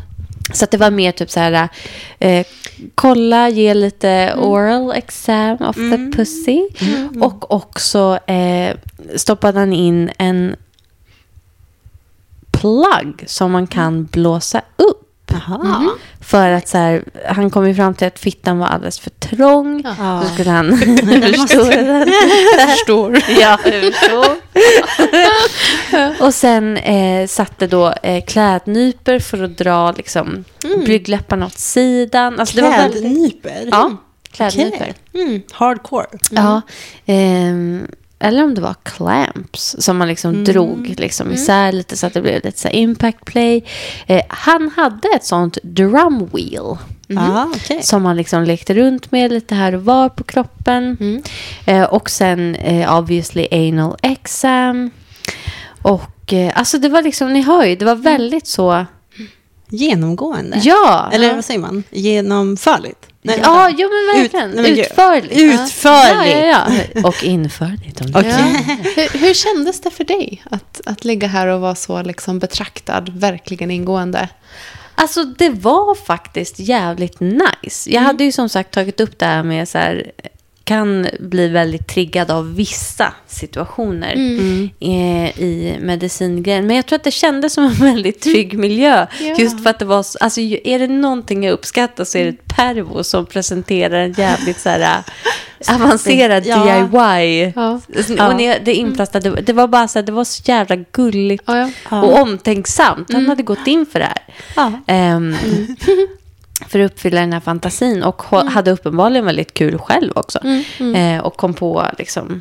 Så 0.52 0.64
att 0.64 0.70
det 0.70 0.76
var 0.76 0.90
mer 0.90 1.12
typ 1.12 1.30
så 1.30 1.40
här, 1.40 1.68
eh, 2.18 2.46
kolla, 2.94 3.48
ge 3.48 3.74
lite 3.74 4.34
oral 4.38 4.92
exam 4.92 5.56
of 5.60 5.76
the 5.76 6.12
pussy. 6.16 6.60
Och 7.20 7.52
också 7.54 8.18
eh, 8.26 8.76
stoppade 9.16 9.58
han 9.58 9.72
in 9.72 10.10
en 10.18 10.56
plugg 12.50 13.24
som 13.26 13.52
man 13.52 13.66
kan 13.66 14.04
blåsa 14.04 14.62
upp. 14.76 15.05
Jaha. 15.32 15.90
För 16.20 16.50
att 16.50 16.68
så 16.68 16.78
här, 16.78 17.04
han 17.28 17.50
kom 17.50 17.68
ju 17.68 17.74
fram 17.74 17.94
till 17.94 18.06
att 18.06 18.18
fittan 18.18 18.58
var 18.58 18.66
alldeles 18.66 18.98
för 19.00 19.10
trång. 19.10 19.82
Ja. 19.98 20.22
Så 20.22 20.34
skulle 20.34 20.50
han 20.50 20.78
förstora 20.78 21.76
den. 21.76 22.10
Förstår. 22.68 23.18
Ja, 23.40 23.58
förstår. 23.62 24.36
och 26.24 26.34
sen 26.34 26.76
eh, 26.76 27.26
satte 27.26 27.66
då 27.66 27.92
eh, 28.02 28.24
klädnyper 28.24 29.18
för 29.18 29.42
att 29.42 29.58
dra 29.58 29.92
liksom, 29.92 30.44
blygdläpparna 30.84 31.46
åt 31.46 31.58
sidan. 31.58 32.40
Alltså, 32.40 32.56
det 32.56 32.62
var 32.62 32.70
väldigt, 32.70 33.02
Klädnyper? 33.02 33.68
ja, 33.70 33.96
klädnyper. 34.30 34.94
Okej. 35.12 35.24
Mm. 35.26 35.42
Hardcore. 35.52 36.06
Ja, 36.30 36.60
ehm, 37.06 37.86
eller 38.18 38.44
om 38.44 38.54
det 38.54 38.60
var 38.60 38.74
clamps 38.82 39.76
som 39.78 39.96
man 39.96 40.08
liksom 40.08 40.44
drog 40.44 40.94
liksom 40.98 41.32
isär 41.32 41.72
lite 41.72 41.96
så 41.96 42.06
att 42.06 42.14
det 42.14 42.22
blev 42.22 42.44
lite 42.44 42.60
så 42.60 42.68
impact 42.68 43.24
play. 43.24 43.64
Eh, 44.06 44.22
han 44.28 44.70
hade 44.76 45.08
ett 45.08 45.24
sånt 45.24 45.58
drum 45.62 46.30
wheel. 46.32 46.76
Ja, 47.06 47.48
okej. 47.54 47.82
Som 47.82 48.02
man 48.02 48.16
liksom 48.16 48.44
lekte 48.44 48.74
runt 48.74 49.12
med 49.12 49.32
lite 49.32 49.54
här 49.54 49.74
och 49.74 49.84
var 49.84 50.08
på 50.08 50.24
kroppen. 50.24 50.96
Eh, 51.66 51.82
och 51.82 52.10
sen 52.10 52.54
eh, 52.54 52.98
obviously 52.98 53.48
anal 53.50 53.96
exam. 54.02 54.90
Och 55.82 56.32
eh, 56.32 56.52
alltså 56.58 56.78
det 56.78 56.88
var 56.88 57.02
liksom, 57.02 57.32
ni 57.32 57.42
hör 57.42 57.64
ju, 57.64 57.76
det 57.76 57.84
var 57.84 57.94
väldigt 57.94 58.46
så, 58.46 58.86
Genomgående? 59.68 60.60
ja. 60.62 61.10
Eller 61.12 61.34
vad 61.34 61.44
säger 61.44 61.60
man? 61.60 61.82
Genomförligt? 61.90 63.06
Nej, 63.26 63.40
ja, 63.42 63.70
jo 63.78 63.88
men 63.88 64.22
verkligen. 64.22 64.50
Ut- 64.50 64.56
nej, 64.56 64.70
men. 64.70 64.80
Utförligt. 64.80 65.40
Utförligt. 65.40 66.36
Ja, 66.36 66.46
ja, 66.46 66.66
ja. 66.94 67.02
Och 67.08 67.24
införligt. 67.24 68.00
Om 68.00 68.06
Okej. 68.14 68.32
Hur, 68.96 69.18
hur 69.18 69.34
kändes 69.34 69.80
det 69.80 69.90
för 69.90 70.04
dig 70.04 70.42
att, 70.50 70.80
att 70.86 71.04
ligga 71.04 71.28
här 71.28 71.46
och 71.46 71.60
vara 71.60 71.74
så 71.74 72.02
liksom 72.02 72.38
betraktad, 72.38 73.08
verkligen 73.18 73.70
ingående? 73.70 74.28
Alltså 74.94 75.24
det 75.24 75.50
var 75.50 75.94
faktiskt 75.94 76.58
jävligt 76.58 77.20
nice. 77.20 77.90
Jag 77.90 78.00
hade 78.00 78.24
ju 78.24 78.32
som 78.32 78.48
sagt 78.48 78.70
tagit 78.70 79.00
upp 79.00 79.18
det 79.18 79.26
här 79.26 79.42
med 79.42 79.68
så 79.68 79.78
här, 79.78 80.10
kan 80.66 81.06
bli 81.20 81.48
väldigt 81.48 81.86
triggad 81.88 82.30
av 82.30 82.54
vissa 82.54 83.12
situationer 83.26 84.14
eh, 84.80 85.38
i 85.40 85.76
medicingrejen. 85.80 86.66
Men 86.66 86.76
jag 86.76 86.86
tror 86.86 86.96
att 86.96 87.04
det 87.04 87.10
kändes 87.10 87.52
som 87.52 87.64
en 87.64 87.72
väldigt 87.74 88.20
trygg 88.20 88.58
miljö. 88.58 89.06
Ja. 89.20 89.34
Just 89.38 89.62
för 89.62 89.70
att 89.70 89.78
det 89.78 89.84
var, 89.84 90.02
så- 90.02 90.18
alltså 90.20 90.40
är 90.40 90.78
det 90.78 90.86
någonting 90.88 91.44
jag 91.44 91.52
uppskattar 91.52 92.04
så 92.04 92.18
är 92.18 92.22
det 92.24 92.28
ett 92.30 92.56
pervo 92.56 93.04
som 93.04 93.26
presenterar 93.26 93.98
en 94.00 94.12
jävligt 94.12 94.60
så 94.60 94.68
här 94.68 94.80
äh, 95.68 95.74
avancerad 95.74 96.46
Ja. 96.46 96.56
DIY. 96.64 97.52
Ja. 97.56 97.80
Och 98.28 98.36
när 98.36 98.60
det 98.64 98.74
inplastade, 98.74 99.40
det 99.40 99.52
var 99.52 99.68
bara 99.68 99.88
så 99.88 99.98
här, 99.98 100.06
det 100.06 100.12
var 100.12 100.24
så 100.24 100.42
jävla 100.46 100.76
gulligt 100.76 101.48
och 102.02 102.20
omtänksamt. 102.20 103.12
Han 103.12 103.28
hade 103.28 103.42
gått 103.42 103.66
in 103.66 103.86
för 103.86 103.98
det 103.98 104.04
här. 104.04 104.22
Ja. 104.56 104.72
För 106.68 106.80
att 106.80 106.92
uppfylla 106.92 107.20
den 107.20 107.32
här 107.32 107.40
fantasin. 107.40 108.02
Och 108.02 108.22
ho- 108.22 108.48
hade 108.48 108.70
uppenbarligen 108.70 109.24
väldigt 109.24 109.54
kul 109.54 109.78
själv 109.78 110.12
också. 110.16 110.38
Eh, 110.96 111.18
och 111.20 111.36
kom 111.36 111.54
på 111.54 111.84
liksom... 111.98 112.40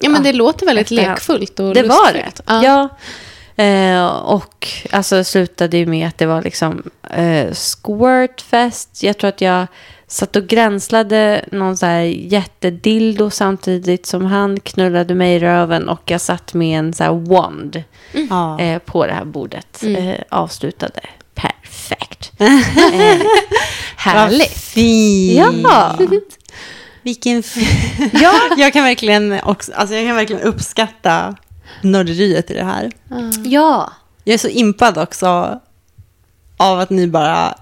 Ja, 0.00 0.08
men 0.10 0.22
det 0.22 0.32
låter 0.32 0.66
väldigt 0.66 0.82
efterhand. 0.86 1.08
lekfullt 1.10 1.60
och 1.60 1.74
Det 1.74 1.82
var 1.82 2.12
det. 2.12 2.18
lustfyllt. 2.24 2.40
Ja. 2.46 2.88
Eh, 3.64 4.06
och 4.06 4.68
alltså 4.92 5.24
slutade 5.24 5.76
ju 5.76 5.86
med 5.86 6.08
att 6.08 6.18
det 6.18 6.26
var 6.26 6.42
liksom 6.42 6.82
eh, 7.10 7.52
squirtfest. 7.52 9.02
Jag 9.02 9.18
tror 9.18 9.28
att 9.28 9.40
jag 9.40 9.66
satt 10.06 10.36
och 10.36 10.46
gränslade 10.46 11.44
någon 11.52 11.76
så 11.76 11.86
här 11.86 12.00
jättedildo 12.02 13.30
samtidigt 13.30 14.06
som 14.06 14.24
han 14.26 14.60
knullade 14.60 15.14
mig 15.14 15.34
i 15.34 15.38
röven 15.38 15.88
och 15.88 16.02
jag 16.10 16.20
satt 16.20 16.54
med 16.54 16.78
en 16.78 16.92
så 16.92 17.04
här 17.04 17.12
wand 17.12 17.82
Ja. 18.30 18.60
eh, 18.60 18.78
på 18.78 19.06
det 19.06 19.12
här 19.12 19.24
bordet. 19.24 19.82
Eh, 19.82 20.14
avslutade 20.28 21.00
perfekt. 21.34 22.05
eh, 22.38 22.48
Vad 23.18 24.14
härligt. 24.14 24.52
fint. 24.58 25.60
Ja. 25.64 25.98
Vilken 27.02 27.42
ja. 28.12 28.32
Jag 28.56 28.72
kan 28.72 28.84
verkligen 28.84 29.40
också, 29.42 29.72
alltså 29.72 29.94
jag 29.94 30.06
kan 30.06 30.16
verkligen 30.16 30.42
uppskatta 30.42 31.36
nörderiet 31.82 32.50
i 32.50 32.54
det 32.54 32.64
här. 32.64 32.90
ja. 33.44 33.92
Jag 34.24 34.34
är 34.34 34.38
så 34.38 34.48
impad 34.48 34.98
också 34.98 35.60
av 36.56 36.80
att 36.80 36.90
ni 36.90 37.06
bara, 37.06 37.54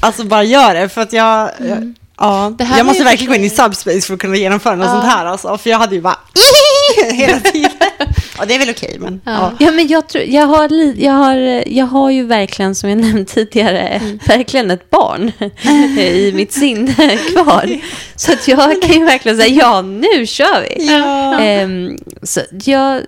alltså 0.00 0.24
bara 0.24 0.42
gör 0.44 0.74
det. 0.74 0.88
För 0.88 1.00
att 1.00 1.12
jag, 1.12 1.50
jag 1.60 1.94
ja, 2.18 2.52
Det 2.58 2.64
här 2.64 2.76
jag 2.78 2.86
måste 2.86 3.04
verkligen 3.04 3.32
gå 3.32 3.36
in 3.36 3.44
i 3.44 3.50
subspace 3.50 4.00
för 4.00 4.14
att 4.14 4.20
kunna 4.20 4.36
genomföra 4.36 4.74
något 4.76 4.90
sånt 4.90 5.04
här. 5.04 5.26
Alltså, 5.26 5.58
för 5.58 5.70
jag 5.70 5.78
hade 5.78 5.94
ju 5.94 6.00
bara 6.00 6.18
hela 7.12 7.40
tiden. 7.40 7.70
Ja, 8.38 8.44
det 8.44 8.54
är 8.54 8.58
väl 8.58 8.70
okej, 8.70 8.96
men... 9.00 9.20
Ja. 9.24 9.52
Ja. 9.58 9.70
Men 9.72 9.86
jag, 9.88 10.08
tror, 10.08 10.24
jag, 10.24 10.46
har, 10.46 10.68
jag, 11.00 11.12
har, 11.12 11.62
jag 11.66 11.86
har 11.86 12.10
ju 12.10 12.26
verkligen, 12.26 12.74
som 12.74 12.90
jag 12.90 12.98
nämnde 13.04 13.24
tidigare, 13.24 14.00
verkligen 14.26 14.70
ett 14.70 14.90
barn 14.90 15.32
i 15.98 16.32
mitt 16.34 16.52
sinne 16.52 17.16
kvar. 17.32 17.78
Så 18.16 18.32
att 18.32 18.48
jag 18.48 18.82
kan 18.82 18.94
ju 18.94 19.04
verkligen 19.04 19.38
säga, 19.38 19.54
ja, 19.62 19.82
nu 19.82 20.26
kör 20.26 20.62
vi. 20.62 20.86
Ja. 20.90 21.38
Ehm, 21.40 21.96
så 22.22 22.40
jag, 22.64 23.02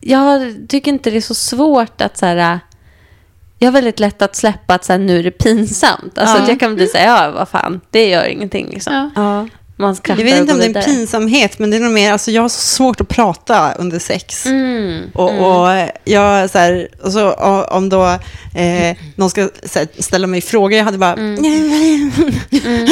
jag 0.00 0.54
tycker 0.68 0.90
inte 0.92 1.10
det 1.10 1.16
är 1.16 1.20
så 1.20 1.34
svårt 1.34 2.00
att 2.00 2.18
så 2.18 2.26
här... 2.26 2.60
Jag 3.58 3.66
har 3.66 3.72
väldigt 3.72 4.00
lätt 4.00 4.22
att 4.22 4.36
släppa 4.36 4.74
att 4.74 4.84
så 4.84 4.92
här, 4.92 4.98
nu 5.00 5.18
är 5.18 5.22
det 5.22 5.30
pinsamt. 5.30 6.18
Alltså 6.18 6.36
Ja. 6.36 6.42
att 6.42 6.48
jag 6.48 6.60
kan 6.60 6.74
bli 6.74 6.86
så 6.86 6.98
här, 6.98 7.06
ja 7.06 7.30
vad 7.30 7.48
fan, 7.48 7.80
det 7.90 8.08
gör 8.08 8.24
ingenting 8.24 8.68
liksom. 8.70 9.10
Ja. 9.16 9.48
Man 9.76 9.96
Jag 10.08 10.16
vet 10.16 10.38
inte 10.40 10.52
om 10.52 10.58
det 10.58 10.64
är 10.64 10.76
en 10.76 10.84
pinsamhet, 10.84 11.58
men 11.58 11.70
det 11.70 11.76
är 11.76 11.80
nog 11.80 11.92
mer, 11.92 12.12
alltså 12.12 12.30
jag 12.30 12.42
har 12.42 12.48
så 12.48 12.60
svårt 12.60 13.00
att 13.00 13.08
prata 13.08 13.72
under 13.72 13.98
sex. 13.98 14.46
Mm. 14.46 15.02
Och, 15.14 15.30
och 15.30 15.88
jag 16.04 16.50
så 16.50 16.58
här, 16.58 16.88
och 17.02 17.12
så 17.12 17.28
och, 17.28 17.72
om 17.72 17.88
då 17.88 18.04
eh, 18.54 18.96
någon 19.16 19.30
ska 19.30 19.40
här, 19.74 20.02
ställa 20.02 20.26
mig 20.26 20.40
frågor, 20.40 20.72
jag 20.78 20.84
hade 20.84 20.98
bara, 20.98 21.12
Mm. 21.12 22.10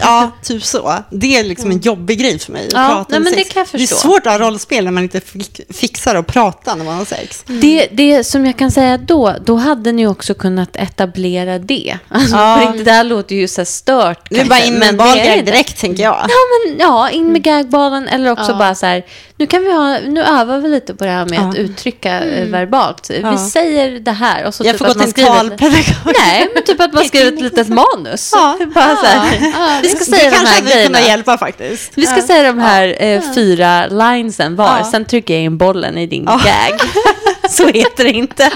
ja, 0.00 0.30
typ 0.42 0.64
så. 0.64 0.94
Det 1.10 1.36
är 1.38 1.44
liksom 1.44 1.70
en 1.70 1.80
jobbig 1.80 2.18
grej 2.20 2.38
för 2.38 2.52
mig 2.52 2.66
att 2.66 2.72
Ja, 2.72 2.88
prata 2.88 3.18
nej, 3.18 3.32
det 3.32 3.38
sex. 3.44 3.50
jag 3.54 3.66
Det 3.72 3.82
är 3.82 3.86
svårt 3.86 4.26
att 4.26 4.32
ha 4.32 4.38
rollspel 4.38 4.84
när 4.84 4.90
man 4.90 5.02
inte 5.02 5.20
fi- 5.20 5.64
fixar 5.72 6.14
att 6.14 6.26
prata 6.26 6.74
när 6.74 6.84
man 6.84 6.96
har 6.98 7.04
sex. 7.04 7.44
Det, 7.46 7.88
det 7.92 8.24
som 8.24 8.46
jag 8.46 8.56
kan 8.58 8.70
säga 8.70 8.98
då, 8.98 9.36
då 9.44 9.56
hade 9.56 9.92
ni 9.92 10.06
också 10.06 10.34
kunnat 10.34 10.76
etablera 10.76 11.58
det. 11.58 11.98
Alltså, 12.08 12.36
Ja. 12.36 12.60
riktigt, 12.66 12.84
det 12.84 12.92
här 12.92 13.04
låter 13.04 13.34
ju 13.36 13.48
så 13.48 13.60
här 13.60 13.64
stört. 13.66 14.26
Det 14.30 14.40
är 14.40 14.44
bara 14.44 14.60
in 14.64 14.74
med 14.74 14.88
en 14.88 14.96
det 14.96 15.04
det 15.14 15.42
direkt, 15.42 15.78
tänker 15.80 16.02
jag. 16.02 16.23
Ja, 16.28 16.68
men 16.68 16.78
ja, 16.78 17.10
in 17.10 17.32
med 17.32 17.42
gagballen 17.42 18.08
eller 18.08 18.30
också 18.32 18.50
Ja. 18.52 18.58
bara 18.58 18.74
så 18.74 18.86
här, 18.86 19.02
nu 19.36 19.46
kan 19.46 19.62
vi 19.64 19.72
ha, 19.72 19.98
nu 20.06 20.22
övar 20.22 20.58
vi 20.58 20.68
lite 20.68 20.94
på 20.94 21.04
det 21.04 21.10
här 21.10 21.24
med 21.26 21.38
Ja. 21.38 21.48
att 21.48 21.56
uttrycka 21.56 22.20
eh, 22.20 22.46
verbalt. 22.46 23.10
Ja. 23.22 23.30
Vi 23.30 23.38
säger 23.38 24.00
det 24.00 24.10
här 24.12 24.46
och 24.46 24.54
så 24.54 24.64
Jag 24.64 24.72
typ 24.72 24.78
får 24.78 24.86
att 24.86 24.94
gå 24.94 24.98
man 25.02 25.12
till 25.12 25.24
talpedagog. 25.26 26.14
Nej, 26.18 26.48
men 26.54 26.62
typ 26.64 26.80
att 26.80 26.92
man 26.92 27.04
skriver 27.04 27.32
ett 27.32 27.40
litet 27.42 27.68
manus. 27.68 28.30
Ja. 28.34 28.58
Bara 28.74 28.96
så 28.96 29.06
här, 29.06 29.52
Ja, 29.58 29.78
vi 29.82 29.88
ska 29.88 30.04
säga 30.04 30.24
Det 30.24 30.30
de 30.30 30.36
kanske 30.36 30.54
här 30.54 30.62
grejerna. 30.74 31.00
hjälpa 31.00 31.38
faktiskt. 31.38 31.92
Vi 31.94 32.06
ska 32.06 32.22
säga 32.22 32.42
de 32.52 32.58
här 32.58 32.96
eh, 33.02 33.22
fyra 33.34 33.86
linesen 33.86 34.56
var, 34.56 34.78
Ja. 34.78 34.88
sen 34.90 35.04
trycker 35.04 35.34
jag 35.34 35.42
in 35.42 35.58
bollen 35.58 35.98
i 35.98 36.06
din 36.06 36.24
Ja. 36.26 36.32
gag. 36.44 36.80
så 37.50 37.66
heter 37.66 38.04
det 38.04 38.10
inte. 38.10 38.50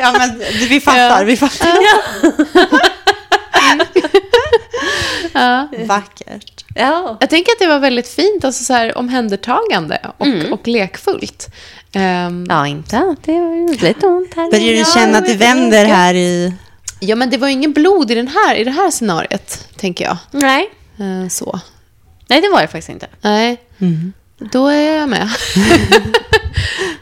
Ja, 0.00 0.12
men 0.18 0.42
vi 0.68 0.80
fattar, 0.80 1.24
vi 1.24 1.36
fattar. 1.36 1.76
Ja. 5.32 5.68
Vackert. 5.86 6.64
Ja. 6.74 7.16
Jag 7.20 7.30
tänker 7.30 7.52
att 7.52 7.58
det 7.58 7.66
var 7.66 7.78
väldigt 7.78 8.08
fint, 8.08 8.44
alltså 8.44 8.64
så 8.64 8.72
här, 8.72 8.98
omhändertagande 8.98 10.00
och, 10.18 10.26
Mm. 10.26 10.52
och 10.52 10.68
lekfullt. 10.68 11.48
Ehm, 11.92 12.46
Ja, 12.48 12.66
inte 12.66 12.98
alltid. 12.98 13.34
Det 13.34 13.40
var 13.40 13.88
lite 13.88 14.06
ont 14.06 14.34
här. 14.36 14.50
Börjar 14.50 14.64
du 14.72 14.78
Ja, 14.78 14.84
känna 14.84 15.18
att 15.18 15.28
inte 15.28 15.38
vänder 15.46 15.84
här 15.84 16.14
i... 16.14 16.54
ja, 17.00 17.16
men 17.16 17.30
det 17.30 17.36
var 17.36 17.48
ju 17.48 17.52
ingen 17.54 17.72
blod 17.72 18.10
i, 18.10 18.14
den 18.14 18.28
här, 18.28 18.54
i 18.54 18.64
det 18.64 18.70
här 18.70 18.90
scenariet, 18.90 19.68
tänker 19.76 20.04
jag. 20.04 20.16
Nej. 20.30 20.70
Eh, 20.98 21.28
så. 21.28 21.60
Nej, 22.28 22.40
det 22.40 22.48
var 22.48 22.60
det 22.60 22.68
faktiskt 22.68 22.88
inte. 22.88 23.06
Nej, 23.20 23.56
då 24.38 24.66
är 24.68 24.96
jag 24.98 25.08
med. 25.08 25.28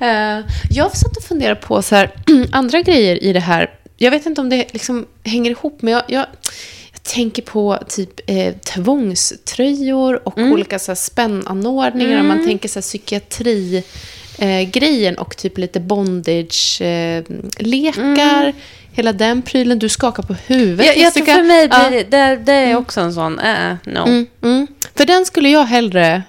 Eh, 0.01 0.45
jag 0.71 0.97
satt 0.97 1.17
och 1.17 1.23
funderade 1.23 1.61
på 1.61 1.83
så 1.83 1.95
här, 1.95 2.11
andra 2.53 2.81
grejer 2.83 3.23
i 3.23 3.33
det 3.33 3.41
här. 3.41 3.71
Jag 3.97 4.11
vet 4.11 4.27
inte 4.27 4.41
om 4.41 4.49
det 4.49 4.73
liksom 4.73 5.07
hänger 5.25 5.51
ihop, 5.51 5.83
men 5.83 5.93
jag, 5.95 6.03
jag 6.09 6.27
tänker 7.09 7.43
på 7.43 7.79
typ 7.89 8.21
eh, 8.27 8.55
tvångströjor 8.55 10.29
och 10.29 10.39
olika 10.39 10.79
så 10.79 10.91
här, 10.91 10.97
spännanordningar. 10.97 12.21
Om 12.21 12.29
man 12.29 12.45
tänker 12.45 12.69
så 12.69 12.79
här, 12.79 12.83
psykiatri. 12.83 13.83
Eh, 14.39 14.71
grejen 14.71 15.19
och 15.19 15.37
typ 15.37 15.59
lite 15.59 15.81
bondage-lekar. 15.81 18.55
Hela 18.93 19.13
den 19.13 19.43
prylen. 19.43 19.79
Du 19.79 19.89
skakar 19.89 20.23
på 20.23 20.35
huvudet, 20.47 20.87
Jag, 20.87 20.99
jag 20.99 21.15
tror 21.15 21.27
för 21.27 21.43
mig 21.43 21.69
Ja. 21.71 21.91
det, 21.91 22.03
det, 22.03 22.37
det 22.37 22.53
är 22.53 22.77
också 22.77 23.01
en 23.01 23.15
sån, 23.15 23.39
äh, 23.39 23.75
no. 23.85 23.99
Mm, 23.99 24.27
mm. 24.43 24.67
För 24.95 25.05
den 25.05 25.27
skulle 25.27 25.49
jag 25.49 25.65
hellre 25.65 26.23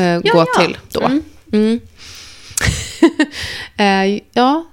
eh, 0.00 0.18
gå 0.18 0.38
ja. 0.38 0.46
till 0.60 0.76
då. 0.92 1.00
Mm. 1.00 1.22
Mm. 1.52 1.80
Eh, 3.78 4.20
ja, 4.32 4.66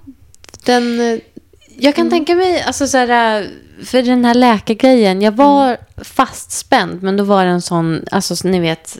den... 0.64 1.00
eh, 1.00 1.18
Jag 1.78 1.94
kan 1.94 2.10
tänka 2.10 2.34
mig, 2.34 2.62
alltså 2.62 2.86
så 2.86 2.98
här, 2.98 3.42
äh, 3.42 3.48
för 3.84 4.02
den 4.02 4.24
här 4.24 4.34
läkargrejen, 4.34 5.22
jag 5.22 5.32
var 5.32 5.76
fastspänd, 5.96 7.02
men 7.02 7.16
då 7.16 7.24
var 7.24 7.44
det 7.44 7.50
en 7.50 7.62
sån, 7.62 8.04
alltså 8.10 8.36
så 8.36 8.48
ni 8.48 8.60
vet, 8.60 8.98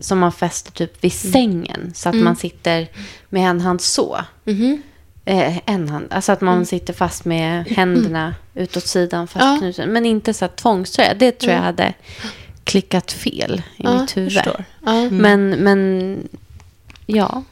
som 0.00 0.18
man 0.18 0.32
fäster 0.32 0.72
typ 0.72 1.04
vid 1.04 1.12
sängen, 1.12 1.92
så 1.94 2.08
att 2.08 2.14
man 2.14 2.36
sitter 2.36 2.88
med 3.28 3.50
en 3.50 3.60
hand 3.60 3.80
så. 3.80 4.20
mhm. 4.44 4.82
Eh, 5.24 5.58
en 5.66 5.88
hand, 5.88 6.06
alltså 6.10 6.32
att 6.32 6.40
man 6.40 6.66
sitter 6.66 6.92
fast 6.92 7.24
med 7.24 7.66
händerna 7.66 8.34
utåt 8.54 8.86
sidan 8.86 9.28
fast 9.28 9.78
Ja. 9.78 9.86
Men 9.86 10.06
inte 10.06 10.34
så 10.34 10.44
här 10.44 10.52
tvångströja, 10.52 11.14
det 11.14 11.32
tror 11.32 11.52
jag 11.52 11.60
hade 11.60 11.94
klickat 12.64 13.12
fel 13.12 13.62
i 13.76 13.82
Ja, 13.82 14.00
mitt 14.00 14.16
huvud. 14.16 14.32
Men, 15.10 15.50
men, 15.50 16.28
ja. 17.06 17.44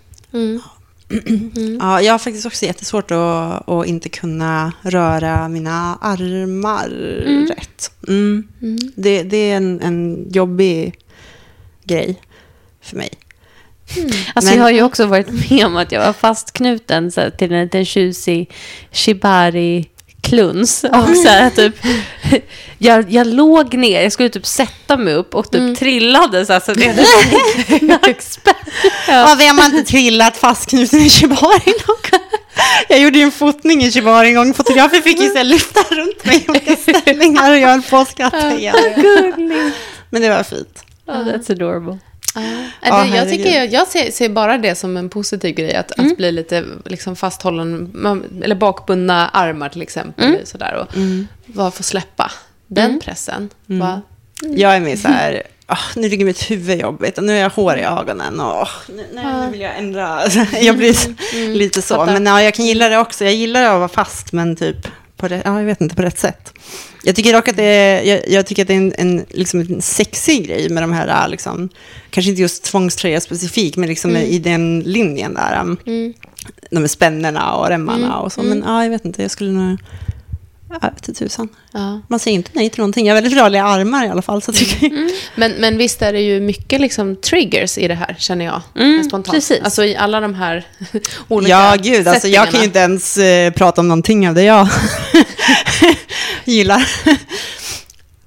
Mm. 1.10 1.78
Ja, 1.80 2.00
jag 2.02 2.12
har 2.12 2.18
faktiskt 2.18 2.46
också 2.46 2.64
jättesvårt 2.64 3.10
att, 3.10 3.68
att 3.68 3.86
inte 3.86 4.08
kunna 4.08 4.72
röra 4.82 5.48
mina 5.48 5.98
armar 6.00 6.88
rätt. 7.48 7.90
Mm. 8.08 8.48
Det, 8.94 9.22
det 9.22 9.36
är 9.50 9.56
en, 9.56 9.80
en 9.80 10.26
jobbig 10.30 10.94
grej 11.84 12.20
för 12.80 12.96
mig. 12.96 13.10
Alltså 14.34 14.50
Men- 14.50 14.56
jag 14.58 14.64
har 14.64 14.70
ju 14.70 14.82
också 14.82 15.06
varit 15.06 15.50
med 15.50 15.66
om 15.66 15.76
att 15.76 15.92
jag 15.92 16.06
var 16.06 16.12
fastknuten 16.12 17.10
så 17.12 17.20
här, 17.20 17.30
till 17.30 17.52
en 17.52 17.62
liten 17.62 17.84
tjusig 17.84 18.50
shibari-kluns. 20.30 20.84
Och 20.84 21.16
så 21.16 21.28
här, 21.28 21.50
typ, 21.50 21.74
jag, 22.78 23.10
jag 23.10 23.26
låg 23.26 23.74
ner, 23.74 24.02
jag 24.02 24.12
skulle 24.12 24.28
typ 24.28 24.46
sätta 24.46 24.96
mig 24.96 25.14
upp 25.14 25.34
och 25.34 25.50
typ 25.50 25.78
trillade 25.78 26.46
så, 26.46 26.52
här, 26.52 26.60
så 26.60 26.72
att 26.72 26.80
jag 26.80 27.82
nackspärr. 27.82 28.54
Ja. 29.08 29.34
vem 29.38 29.58
har 29.58 29.64
inte 29.64 29.82
trillat 29.82 30.36
fastknuten 30.36 30.98
i 31.00 31.10
shibari 31.10 31.74
någon? 31.86 32.20
Jag 32.88 33.00
gjorde 33.00 33.18
ju 33.18 33.24
en 33.24 33.32
fotning 33.32 33.82
i 33.82 33.92
shibari 33.92 34.28
en 34.28 34.34
gång. 34.34 34.54
Fotografen 34.54 35.02
fick 35.02 35.20
ju 35.20 35.28
så 35.28 35.36
här 35.36 35.44
lyfta 35.44 35.80
runt 35.90 36.24
mig 36.24 36.44
i 36.46 36.50
olika 36.50 36.76
ställningar 36.76 37.50
och 37.50 37.58
jag 37.58 37.68
höll 37.68 37.82
på 37.82 37.96
att 37.96 38.10
skratta 38.10 38.54
igen. 38.56 38.74
Men 40.10 40.22
det 40.22 40.28
var 40.28 40.42
fint. 40.42 40.84
Oh, 41.06 41.14
that's 41.14 41.52
adorable. 41.52 41.98
Ja, 42.34 42.40
Ja, 42.82 43.04
det, 43.04 43.16
jag 43.16 43.28
tycker, 43.28 43.64
jag 43.72 43.86
ser, 43.88 44.10
ser 44.10 44.28
bara 44.28 44.58
det 44.58 44.74
som 44.74 44.96
en 44.96 45.08
positiv 45.08 45.54
grej, 45.54 45.74
att, 45.74 45.92
att 46.00 46.16
bli 46.16 46.32
lite 46.32 46.64
liksom 46.84 47.16
fasthållen, 47.16 47.90
eller 48.44 48.54
bakbundna 48.54 49.28
armar 49.28 49.68
till 49.68 49.82
exempel. 49.82 50.46
Sådär, 50.46 50.74
och 50.74 50.86
bara 51.46 51.70
få 51.70 51.82
släppa 51.82 52.30
den 52.66 53.00
pressen. 53.00 53.48
Bara, 53.66 54.02
Jag 54.42 54.76
är 54.76 54.80
med 54.80 54.98
så 54.98 55.08
här, 55.08 55.42
"Åh, 55.68 55.78
nu 55.96 56.08
ligger 56.08 56.24
mitt 56.24 56.50
huvud 56.50 56.80
jobbigt 56.80 57.18
och 57.18 57.24
nu 57.24 57.32
har 57.32 57.40
jag 57.40 57.50
hår 57.50 57.76
i 57.78 57.82
ögonen 57.82 58.40
och 58.40 58.60
åh, 58.62 58.68
nu, 58.88 59.06
nej, 59.12 59.24
nu 59.44 59.50
vill 59.50 59.60
jag 59.60 59.78
ändra. 59.78 60.20
Jag 60.60 60.76
blir 60.76 60.96
lite 61.54 61.82
så. 61.82 62.04
Men 62.06 62.26
ja, 62.26 62.42
jag 62.42 62.54
kan 62.54 62.66
gilla 62.66 62.88
det 62.88 62.98
också. 62.98 63.24
Jag 63.24 63.34
gillar 63.34 63.62
att 63.64 63.78
vara 63.78 63.88
fast, 63.88 64.32
men 64.32 64.56
typ 64.56 64.76
på 65.20 65.28
rätt, 65.28 65.42
ja, 65.44 65.58
jag 65.58 65.66
vet 65.66 65.80
inte, 65.80 65.94
på 65.94 66.02
rätt 66.02 66.18
sätt. 66.18 66.52
Jag 67.04 67.16
tycker 67.16 67.32
dock 67.32 67.48
att 67.48 67.56
det 67.56 67.64
är, 67.64 68.02
jag, 68.02 68.28
jag 68.28 68.46
tycker 68.46 68.62
att 68.62 68.68
det 68.68 68.74
är 68.74 68.78
en, 68.78 68.92
en, 68.98 69.24
liksom 69.28 69.60
en 69.60 69.82
sexig 69.82 70.46
grej 70.46 70.68
med 70.68 70.82
de 70.82 70.92
här, 70.92 71.28
liksom, 71.28 71.68
kanske 72.10 72.30
inte 72.30 72.42
just 72.42 72.64
tvångströja 72.64 73.20
specifikt, 73.20 73.76
men 73.76 73.88
liksom 73.88 74.16
i 74.16 74.38
den 74.38 74.80
linjen 74.80 75.34
där. 75.34 75.60
um, 75.60 75.78
De 76.70 76.80
med 76.80 76.90
spännerna 76.90 77.54
och 77.54 77.68
remmarna 77.68 78.18
och 78.20 78.32
så. 78.32 78.42
Men 78.42 78.62
ja, 78.66 78.82
jag 78.82 78.90
vet 78.90 79.04
inte, 79.04 79.22
jag 79.22 79.30
skulle 79.30 79.52
nog, 79.52 79.78
till 81.02 81.14
tusan. 81.14 81.48
ja. 81.72 82.00
Man 82.08 82.18
säger 82.20 82.34
inte 82.34 82.50
nej 82.54 82.70
till 82.70 82.78
någonting. 82.80 83.06
Jag 83.06 83.14
har 83.14 83.22
väldigt 83.22 83.38
rörliga 83.40 83.64
armar 83.64 84.06
i 84.06 84.08
alla 84.08 84.22
fall. 84.22 84.42
Så 84.42 84.50
jag 84.50 84.56
tycker, 84.56 84.90
Men, 85.34 85.52
men 85.52 85.78
visst 85.78 86.02
är 86.02 86.12
det 86.12 86.20
ju 86.20 86.40
mycket 86.40 86.80
liksom 86.80 87.16
triggers 87.16 87.78
i 87.78 87.88
det 87.88 87.94
här, 87.94 88.16
känner 88.18 88.44
jag. 88.44 88.62
Mm, 88.76 89.04
spontant. 89.04 89.34
precis. 89.34 89.60
Alltså 89.64 89.84
i 89.84 89.96
alla 89.96 90.20
de 90.20 90.34
här 90.34 90.66
olika 91.28 91.50
Ja, 91.50 91.76
gud. 91.82 92.08
Alltså, 92.08 92.28
jag 92.28 92.50
kan 92.50 92.60
ju 92.60 92.66
inte 92.66 92.78
ens 92.78 93.16
eh, 93.16 93.52
prata 93.52 93.80
om 93.80 93.88
någonting 93.88 94.28
av 94.28 94.34
det 94.34 94.42
jag 94.42 94.68
gillar. 96.44 96.86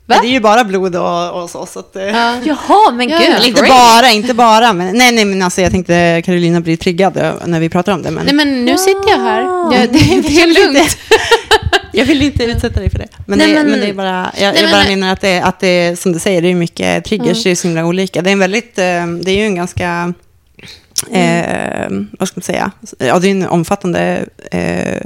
Men 0.05 0.21
Det 0.21 0.27
är 0.27 0.31
ju 0.31 0.39
bara 0.39 0.63
blod 0.63 0.95
och, 0.95 1.43
och 1.43 1.49
så. 1.49 1.65
så 1.65 1.79
att, 1.79 1.95
eh, 1.95 2.03
Ja. 2.03 2.35
Jaha, 2.43 2.91
men 2.91 3.07
gud. 3.07 3.17
ja. 3.21 3.45
Inte 3.45 3.61
bara, 3.63 4.09
inte 4.11 4.33
bara. 4.33 4.73
Men, 4.73 4.97
nej, 4.97 5.11
nej, 5.11 5.25
men 5.25 5.41
alltså, 5.41 5.61
jag 5.61 5.71
tänkte 5.71 6.21
Carolina 6.25 6.61
blir 6.61 6.77
triggad 6.77 7.17
eh, 7.17 7.33
när 7.45 7.59
vi 7.59 7.69
pratar 7.69 7.91
om 7.93 8.01
det. 8.03 8.11
Men 8.11 8.25
Nej, 8.25 8.33
men 8.35 8.65
nu 8.65 8.77
sitter 8.77 9.09
jag 9.09 9.19
här. 9.19 9.41
Ja, 9.41 9.69
det, 9.71 9.87
det 9.87 10.41
är 10.41 10.47
lugnt. 10.73 10.97
Jag 11.93 12.05
vill 12.05 12.21
inte 12.21 12.43
utsätta 12.43 12.79
dig 12.79 12.89
för 12.89 12.99
det. 12.99 13.07
Men, 13.25 13.37
Nej, 13.39 13.47
det, 13.47 13.53
men- 13.53 13.69
men, 13.71 13.79
det 13.79 13.87
är 13.87 13.93
bara, 13.93 14.31
jag, 14.39 14.53
Nej, 14.53 14.61
jag 14.61 14.71
bara 14.71 14.83
men- 14.83 14.99
menar 14.99 15.13
att 15.13 15.21
det, 15.21 15.41
att 15.41 15.59
det, 15.59 15.99
som 15.99 16.11
du 16.13 16.19
säger, 16.19 16.41
det 16.41 16.47
är 16.47 16.55
mycket 16.55 17.05
triggers, 17.05 17.43
det 17.43 17.51
är 17.51 17.55
så 17.55 17.67
himla 17.67 17.85
olika. 17.85 18.21
Det 18.21 18.29
är 18.29 18.33
en 18.33 18.39
väldigt, 18.39 18.77
eh, 18.77 19.07
det 19.07 19.31
är 19.31 19.35
ju 19.37 19.45
en 19.45 19.55
ganska, 19.55 20.13
eh, 21.11 21.89
vad 22.19 22.27
ska 22.27 22.37
man 22.37 22.43
säga, 22.43 22.71
ja 22.97 23.19
det 23.19 23.27
är 23.27 23.31
en 23.31 23.47
omfattande 23.47 24.25
eh, 24.51 25.01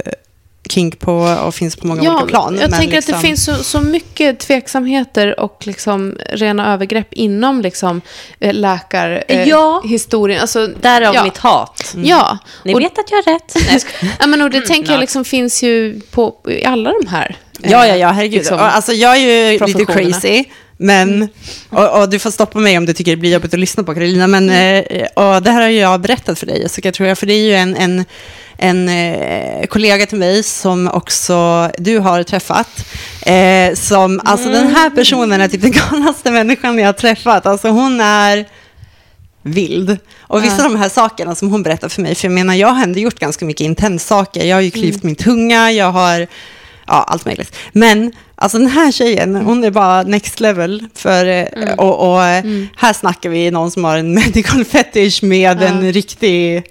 kink 0.68 0.98
på 0.98 1.12
och 1.14 1.54
finns 1.54 1.76
på 1.76 1.86
många 1.86 2.10
olika 2.12 2.26
plan. 2.26 2.54
Jag 2.60 2.70
men 2.70 2.78
tänker 2.80 2.98
att 2.98 3.04
liksom- 3.06 3.22
det 3.22 3.26
finns 3.28 3.44
så, 3.44 3.54
så 3.54 3.80
mycket 3.80 4.38
tveksamheter 4.40 5.40
och 5.40 5.66
liksom 5.66 6.16
rena 6.32 6.72
övergrepp 6.72 7.12
inom 7.12 7.60
liksom, 7.62 8.00
eh, 8.40 8.54
läkarhistorien. 8.54 9.48
Ja. 9.48 9.80
Eh, 9.84 9.90
historien. 9.90 10.40
alltså, 10.40 10.66
Därav 10.66 11.14
ja. 11.14 11.24
mitt 11.24 11.38
hat. 11.38 11.94
Ja, 12.02 12.38
Ni 12.64 12.74
och, 12.74 12.80
vet 12.80 12.98
att 12.98 13.10
jag 13.10 13.16
har 13.16 13.32
rätt. 13.34 13.52
Nej, 13.54 13.64
jag 13.72 13.80
skojar. 13.80 14.14
ja, 14.20 14.26
men, 14.26 14.42
och 14.42 14.50
det 14.50 14.60
tänker 14.60 14.92
jag 14.92 15.00
liksom 15.00 15.24
finns 15.24 15.62
ju 15.62 16.00
på, 16.10 16.34
i 16.48 16.64
alla 16.64 16.92
de 17.00 17.06
här. 17.08 17.36
eh, 17.62 17.70
Ja, 17.72 17.86
ja, 17.86 17.96
ja, 17.96 18.08
herregud. 18.08 18.32
liksom, 18.38 18.58
alltså, 18.58 18.92
jag 18.92 19.16
är 19.16 19.50
ju 19.52 19.66
lite 19.66 19.84
crazy, 19.84 20.44
men, 20.80 21.28
och, 21.68 22.00
och 22.00 22.10
du 22.10 22.18
får 22.18 22.30
stoppa 22.30 22.58
mig 22.58 22.78
om 22.78 22.86
du 22.86 22.92
tycker 22.92 23.10
det 23.10 23.16
blir 23.16 23.32
jobbigt 23.32 23.54
att 23.54 23.60
lyssna 23.60 23.82
på 23.82 23.94
Karolina, 23.94 24.26
men 24.26 24.50
eh, 24.50 25.06
och 25.14 25.42
det 25.42 25.50
här 25.50 25.62
har 25.62 25.68
jag 25.68 26.00
berättat 26.00 26.38
för 26.38 26.46
dig, 26.46 26.62
Jessica, 26.62 26.92
tror 26.92 27.08
jag, 27.08 27.18
för 27.18 27.26
det 27.26 27.32
är 27.32 27.44
ju 27.44 27.54
en, 27.54 27.76
en, 27.76 28.04
en 28.56 28.88
eh, 28.88 29.66
kollega 29.66 30.06
till 30.06 30.18
mig 30.18 30.42
som 30.42 30.88
också 30.88 31.70
du 31.78 31.98
har 31.98 32.22
träffat. 32.22 32.86
Eh, 33.26 33.74
som, 33.74 34.20
alltså 34.24 34.48
den 34.48 34.66
här 34.66 34.90
personen 34.90 35.40
är 35.40 35.48
typ 35.48 35.62
den 35.62 35.72
galnaste 35.90 36.30
människan 36.30 36.78
jag 36.78 36.86
har 36.86 36.92
träffat. 36.92 37.46
Alltså 37.46 37.68
hon 37.68 38.00
är 38.00 38.46
vild. 39.42 39.98
Och 40.20 40.44
vissa 40.44 40.64
av 40.64 40.72
de 40.72 40.78
här 40.78 40.88
sakerna 40.88 41.34
som 41.34 41.50
hon 41.50 41.62
berättar 41.62 41.88
för 41.88 42.02
mig, 42.02 42.14
för 42.14 42.26
jag 42.26 42.32
menar, 42.32 42.54
jag 42.54 42.68
har 42.68 42.82
ändå 42.82 42.98
gjort 42.98 43.18
ganska 43.18 43.44
mycket 43.44 43.64
intens 43.64 44.06
saker. 44.06 44.44
Jag 44.44 44.56
har 44.56 44.60
ju 44.60 44.70
klyvt 44.70 45.02
min 45.02 45.16
tunga, 45.16 45.72
jag 45.72 45.92
har, 45.92 46.26
ja, 46.86 47.04
allt 47.08 47.24
möjligt. 47.24 47.56
Men, 47.72 48.12
alltså 48.38 48.58
den 48.58 48.66
här 48.66 48.92
tjejen, 48.92 49.36
hon 49.36 49.64
är 49.64 49.70
bara 49.70 50.02
next 50.02 50.40
level. 50.40 50.84
För, 50.94 51.26
eh, 51.26 51.74
och 51.76 52.12
och 52.12 52.24
eh, 52.24 52.44
här 52.76 52.92
snackar 52.92 53.30
vi 53.30 53.50
någon 53.50 53.70
som 53.70 53.84
har 53.84 53.96
en 53.96 54.14
medical 54.14 54.64
fetish 54.64 55.22
med 55.22 55.62
en 55.62 55.92
riktig 55.92 56.64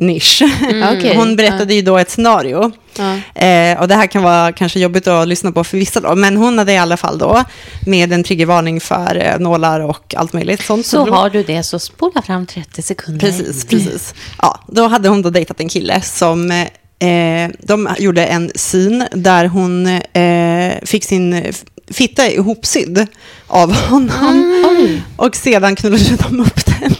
nisch. 0.00 0.42
Okej. 0.96 1.16
Hon 1.16 1.36
berättade 1.36 1.74
ju 1.74 1.82
då 1.82 1.98
ett 1.98 2.10
scenario. 2.10 2.72
Ja. 2.96 3.42
Eh, 3.42 3.80
och 3.80 3.88
det 3.88 3.94
här 3.94 4.06
kan 4.06 4.22
vara 4.22 4.52
kanske 4.52 4.80
jobbigt 4.80 5.06
att 5.06 5.28
lyssna 5.28 5.52
på 5.52 5.64
för 5.64 5.78
vissa 5.78 6.00
då, 6.00 6.14
men 6.14 6.36
hon 6.36 6.58
hade 6.58 6.72
i 6.72 6.78
alla 6.78 6.96
fall 6.96 7.18
då 7.18 7.44
med 7.86 8.12
en 8.12 8.24
triggervarning 8.24 8.80
för 8.80 9.16
eh, 9.16 9.38
nålar 9.38 9.80
och 9.80 10.14
allt 10.14 10.32
möjligt 10.32 10.62
sånt. 10.62 10.86
Så 10.86 11.10
har 11.10 11.30
du 11.30 11.42
det, 11.42 11.62
så 11.62 11.78
spola 11.78 12.22
fram 12.22 12.46
30 12.46 12.82
sekunder. 12.82 13.26
Precis, 13.26 13.64
precis. 13.64 14.14
Ja, 14.42 14.60
då 14.66 14.86
hade 14.86 15.08
hon 15.08 15.22
då 15.22 15.30
dejtat 15.30 15.60
en 15.60 15.68
kille 15.68 16.00
som, 16.00 16.66
eh, 17.00 17.50
de 17.58 17.88
gjorde 17.98 18.26
en 18.26 18.50
syn 18.54 19.04
där 19.12 19.44
hon 19.46 19.86
eh, 20.12 20.74
fick 20.84 21.04
sin 21.04 21.52
fitta 21.90 22.30
ihopsydd 22.30 23.06
av 23.46 23.74
honom. 23.74 25.00
Och 25.16 25.36
sedan 25.36 25.76
knullade 25.76 26.16
de 26.28 26.40
upp 26.40 26.66
den. 26.66 26.94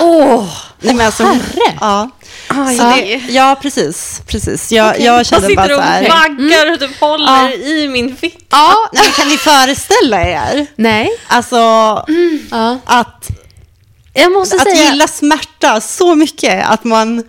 Åh! 0.00 0.48
Nej, 0.80 0.94
men 0.94 1.06
alltså, 1.06 1.22
herre. 1.24 1.76
Ja. 1.80 2.10
Aj. 2.48 2.76
Så 2.76 2.82
det, 2.84 3.22
ja, 3.32 3.58
precis. 3.62 4.22
precis. 4.26 4.72
Jag, 4.72 5.00
jag 5.00 5.26
kände 5.26 5.54
bara 5.54 5.68
så 5.68 5.80
här. 5.80 6.02
vaggar 6.02 6.72
och 6.72 6.80
typ 6.80 7.00
håller 7.00 7.66
i 7.68 7.88
min 7.88 8.16
fitta. 8.16 8.38
Ja, 8.50 8.74
nej, 8.92 9.02
men 9.04 9.12
kan 9.12 9.28
ni 9.28 9.36
föreställa 9.36 10.28
er? 10.28 10.66
Nej. 10.76 11.10
Alltså, 11.26 11.56
Ja. 12.50 12.78
att, 12.84 13.28
Jag 14.12 14.32
måste 14.32 14.56
att 14.56 14.62
säga... 14.62 14.90
gilla 14.90 15.08
smärta 15.08 15.80
så 15.80 16.14
mycket 16.14 16.66
att 16.68 16.84
man 16.84 17.22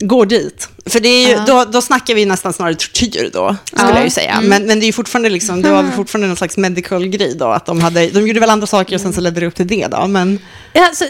går 0.00 0.26
dit. 0.26 0.68
För 0.86 1.00
det 1.00 1.08
är 1.08 1.26
ju, 1.28 1.32
Ja. 1.32 1.44
då, 1.46 1.64
då 1.64 1.82
snackar 1.82 2.14
vi 2.14 2.26
nästan 2.26 2.52
snarare 2.52 2.74
tortyr 2.74 3.30
då, 3.32 3.56
skulle 3.64 3.88
Ja. 3.88 3.94
jag 3.94 4.04
ju 4.04 4.10
säga. 4.10 4.40
Men, 4.42 4.66
men 4.66 4.80
det 4.80 4.86
är 4.88 4.92
fortfarande 4.92 5.28
liksom, 5.30 5.62
det 5.62 5.70
var 5.70 5.90
fortfarande 5.96 6.26
någon 6.28 6.36
slags 6.36 6.56
medical 6.56 7.06
grej 7.06 7.34
då, 7.36 7.46
att 7.46 7.66
de 7.66 7.80
hade, 7.80 8.08
de 8.08 8.26
gjorde 8.28 8.40
väl 8.40 8.50
andra 8.50 8.66
saker 8.66 8.94
och 8.94 9.00
sen 9.00 9.12
så 9.12 9.20
ledde 9.20 9.40
det 9.40 9.46
upp 9.46 9.54
till 9.54 9.66
det 9.66 9.86
då, 9.86 10.06
men 10.06 10.38
Ja, 10.72 10.88
så, 10.94 11.04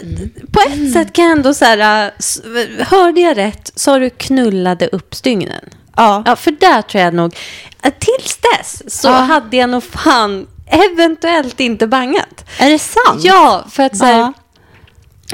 På 0.51 0.59
ett 0.69 0.93
sätt 0.93 1.13
kan 1.13 1.25
jag 1.25 1.31
ändå 1.31 1.53
så 1.53 1.65
här, 1.65 2.05
äh, 2.05 2.85
hörde 2.87 3.21
jag 3.21 3.37
rätt, 3.37 3.71
sa 3.75 3.99
du 3.99 4.09
knullade 4.09 4.87
upp 4.87 5.15
stygnen? 5.15 5.65
ja. 5.97 6.23
Ja, 6.25 6.35
för 6.35 6.51
där 6.51 6.81
tror 6.81 7.03
jag 7.03 7.13
nog, 7.13 7.35
äh, 7.83 7.93
tills 7.99 8.37
dess 8.57 8.99
så 9.01 9.07
Ja. 9.07 9.11
hade 9.11 9.57
jag 9.57 9.69
nog 9.69 9.83
fan 9.83 10.47
eventuellt 10.67 11.59
inte 11.59 11.87
bangat. 11.87 12.45
Är 12.59 12.69
det 12.69 12.79
sant? 12.79 13.23
Ja, 13.23 13.65
för 13.71 13.83
att 13.83 13.97
så 13.97 14.05
här, 14.05 14.17
Ja. 14.19 14.33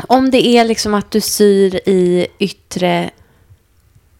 om 0.07 0.31
det 0.31 0.47
är 0.47 0.65
liksom 0.65 0.93
att 0.93 1.11
du 1.11 1.21
syr 1.21 1.75
i 1.89 2.27
yttre 2.39 3.09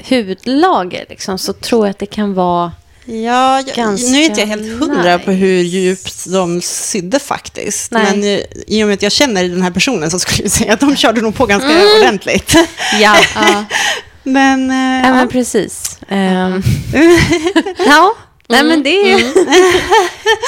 hudlager 0.10 1.06
liksom, 1.10 1.38
så 1.38 1.54
tror 1.54 1.86
jag 1.86 1.92
att 1.92 2.00
det 2.00 2.06
kan 2.06 2.34
vara... 2.34 2.72
Ja, 3.06 3.62
jag, 3.62 3.76
Ganska 3.76 4.10
nu 4.10 4.18
är 4.18 4.26
inte 4.26 4.40
jag 4.40 4.48
helt 4.48 4.80
hundra 4.80 5.20
på 5.20 5.32
hur 5.32 5.64
nice. 5.64 5.78
djupt 5.78 6.26
de 6.32 6.62
sydde 6.62 7.20
faktiskt. 7.20 7.92
Nej. 7.92 8.04
Men 8.04 8.24
i 8.68 8.84
och 8.84 8.88
med 8.88 8.94
att 8.94 9.02
jag 9.02 9.12
känner 9.12 9.44
den 9.44 9.62
här 9.62 9.72
personen 9.72 10.12
så 10.12 10.20
skulle 10.20 10.44
jag 10.44 10.52
säga 10.52 10.74
att 10.74 10.80
de 10.80 10.96
körde 10.96 11.22
nog 11.22 11.36
på 11.36 11.46
ganska 11.46 11.70
ordentligt. 12.00 12.56
Ja, 13.02 13.18
Ja. 13.36 13.66
Men, 14.24 14.72
eh, 14.72 15.08
ja 15.08 15.14
men 15.14 15.28
precis. 15.28 16.00
Ehm, 16.08 16.62
ja, 17.86 18.16
nej 18.48 18.64
men 18.64 18.84
det 18.84 19.12
är 19.12 19.20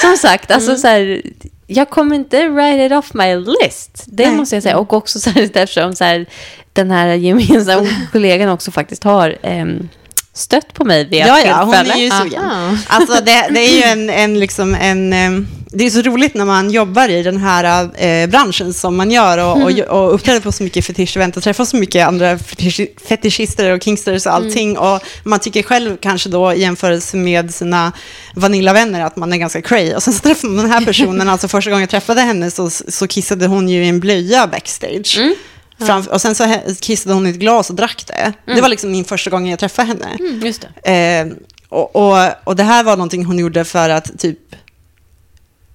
som 0.00 0.16
sagt, 0.16 0.50
alltså 0.50 0.76
så 0.76 0.86
här, 0.86 1.22
jag 1.72 1.90
kommer 1.90 2.16
inte 2.16 2.48
write 2.48 2.84
it 2.84 2.92
off 2.92 3.14
my 3.14 3.36
list. 3.36 4.04
Det 4.06 4.26
Nej. 4.26 4.36
måste 4.36 4.56
jag 4.56 4.62
säga. 4.62 4.78
Och 4.78 4.92
också 4.92 5.20
så 5.20 5.30
här, 5.30 5.42
eftersom 5.42 5.94
så 5.94 6.04
här, 6.04 6.26
den 6.72 6.90
här 6.90 7.06
gemensamma 7.06 7.88
kollegan 8.12 8.48
också 8.48 8.70
faktiskt 8.70 9.04
har 9.04 9.38
ehm, 9.42 9.88
stött 10.32 10.74
på 10.74 10.84
mig 10.84 11.04
vid 11.04 11.20
ett 11.20 11.28
ja, 11.28 11.40
ja, 11.46 11.62
hon 11.64 11.74
är 11.74 11.96
ju 11.96 12.10
sugen. 12.10 12.42
Alltså 12.86 13.24
det, 13.24 13.48
det 13.50 13.60
är 13.60 13.76
ju 13.76 13.82
en, 13.82 14.10
en, 14.10 14.40
liksom 14.40 14.74
en 14.74 15.12
eh, 15.12 15.46
det 15.72 15.86
är 15.86 15.90
så 15.90 16.02
roligt 16.02 16.34
när 16.34 16.44
man 16.44 16.70
jobbar 16.70 17.08
i 17.08 17.22
den 17.22 17.36
här 17.36 17.90
eh, 18.04 18.26
branschen 18.30 18.72
som 18.74 18.96
man 18.96 19.10
gör 19.10 19.38
och, 19.38 19.62
och, 19.62 19.70
och 20.04 20.14
uppträder 20.14 20.40
på 20.40 20.52
så 20.52 20.62
mycket 20.62 20.84
fetischevent 20.84 21.36
och 21.36 21.42
träffar 21.42 21.64
så 21.64 21.76
mycket 21.76 22.06
andra 22.06 22.38
fetisch, 22.38 22.80
fetischister 23.08 23.70
och 23.72 23.82
kingsters 23.82 24.26
och 24.26 24.32
allting. 24.32 24.78
Och 24.78 25.00
man 25.24 25.38
tycker 25.40 25.62
själv 25.62 25.96
kanske 25.96 26.28
då 26.28 26.52
i 26.52 26.60
jämförelse 26.60 27.16
med 27.16 27.54
sina 27.54 27.92
vanillavänner 28.34 29.00
att 29.04 29.16
man 29.16 29.32
är 29.32 29.36
ganska 29.36 29.62
cray. 29.62 29.94
Och 29.94 30.02
sen 30.02 30.14
så 30.14 30.20
träffar 30.20 30.48
man 30.48 30.56
den 30.64 30.72
här 30.72 30.84
personen, 30.84 31.28
alltså 31.28 31.48
första 31.48 31.70
gången 31.70 31.80
jag 31.80 31.90
träffade 31.90 32.20
henne 32.20 32.50
så, 32.50 32.70
så 32.70 33.06
kissade 33.06 33.46
hon 33.46 33.68
ju 33.68 33.84
i 33.84 33.88
en 33.88 34.00
blöja 34.00 34.46
backstage. 34.46 35.18
Framf- 35.80 36.08
och 36.08 36.20
sen 36.20 36.34
så 36.34 36.54
kissade 36.80 37.14
hon 37.14 37.26
i 37.26 37.30
ett 37.30 37.36
glas 37.36 37.70
och 37.70 37.76
drack 37.76 38.04
det. 38.06 38.32
Det 38.54 38.60
var 38.60 38.68
liksom 38.68 38.92
min 38.92 39.04
första 39.04 39.30
gång 39.30 39.48
jag 39.48 39.58
träffade 39.58 39.88
henne. 39.88 40.06
Mm, 40.18 40.40
Just 40.46 40.66
det. 40.82 41.20
Eh, 41.20 41.26
och, 41.68 41.96
och, 41.96 42.16
och 42.44 42.56
det 42.56 42.62
här 42.62 42.84
var 42.84 42.96
någonting 42.96 43.24
hon 43.24 43.38
gjorde 43.38 43.64
för 43.64 43.90
att 43.90 44.18
typ, 44.18 44.38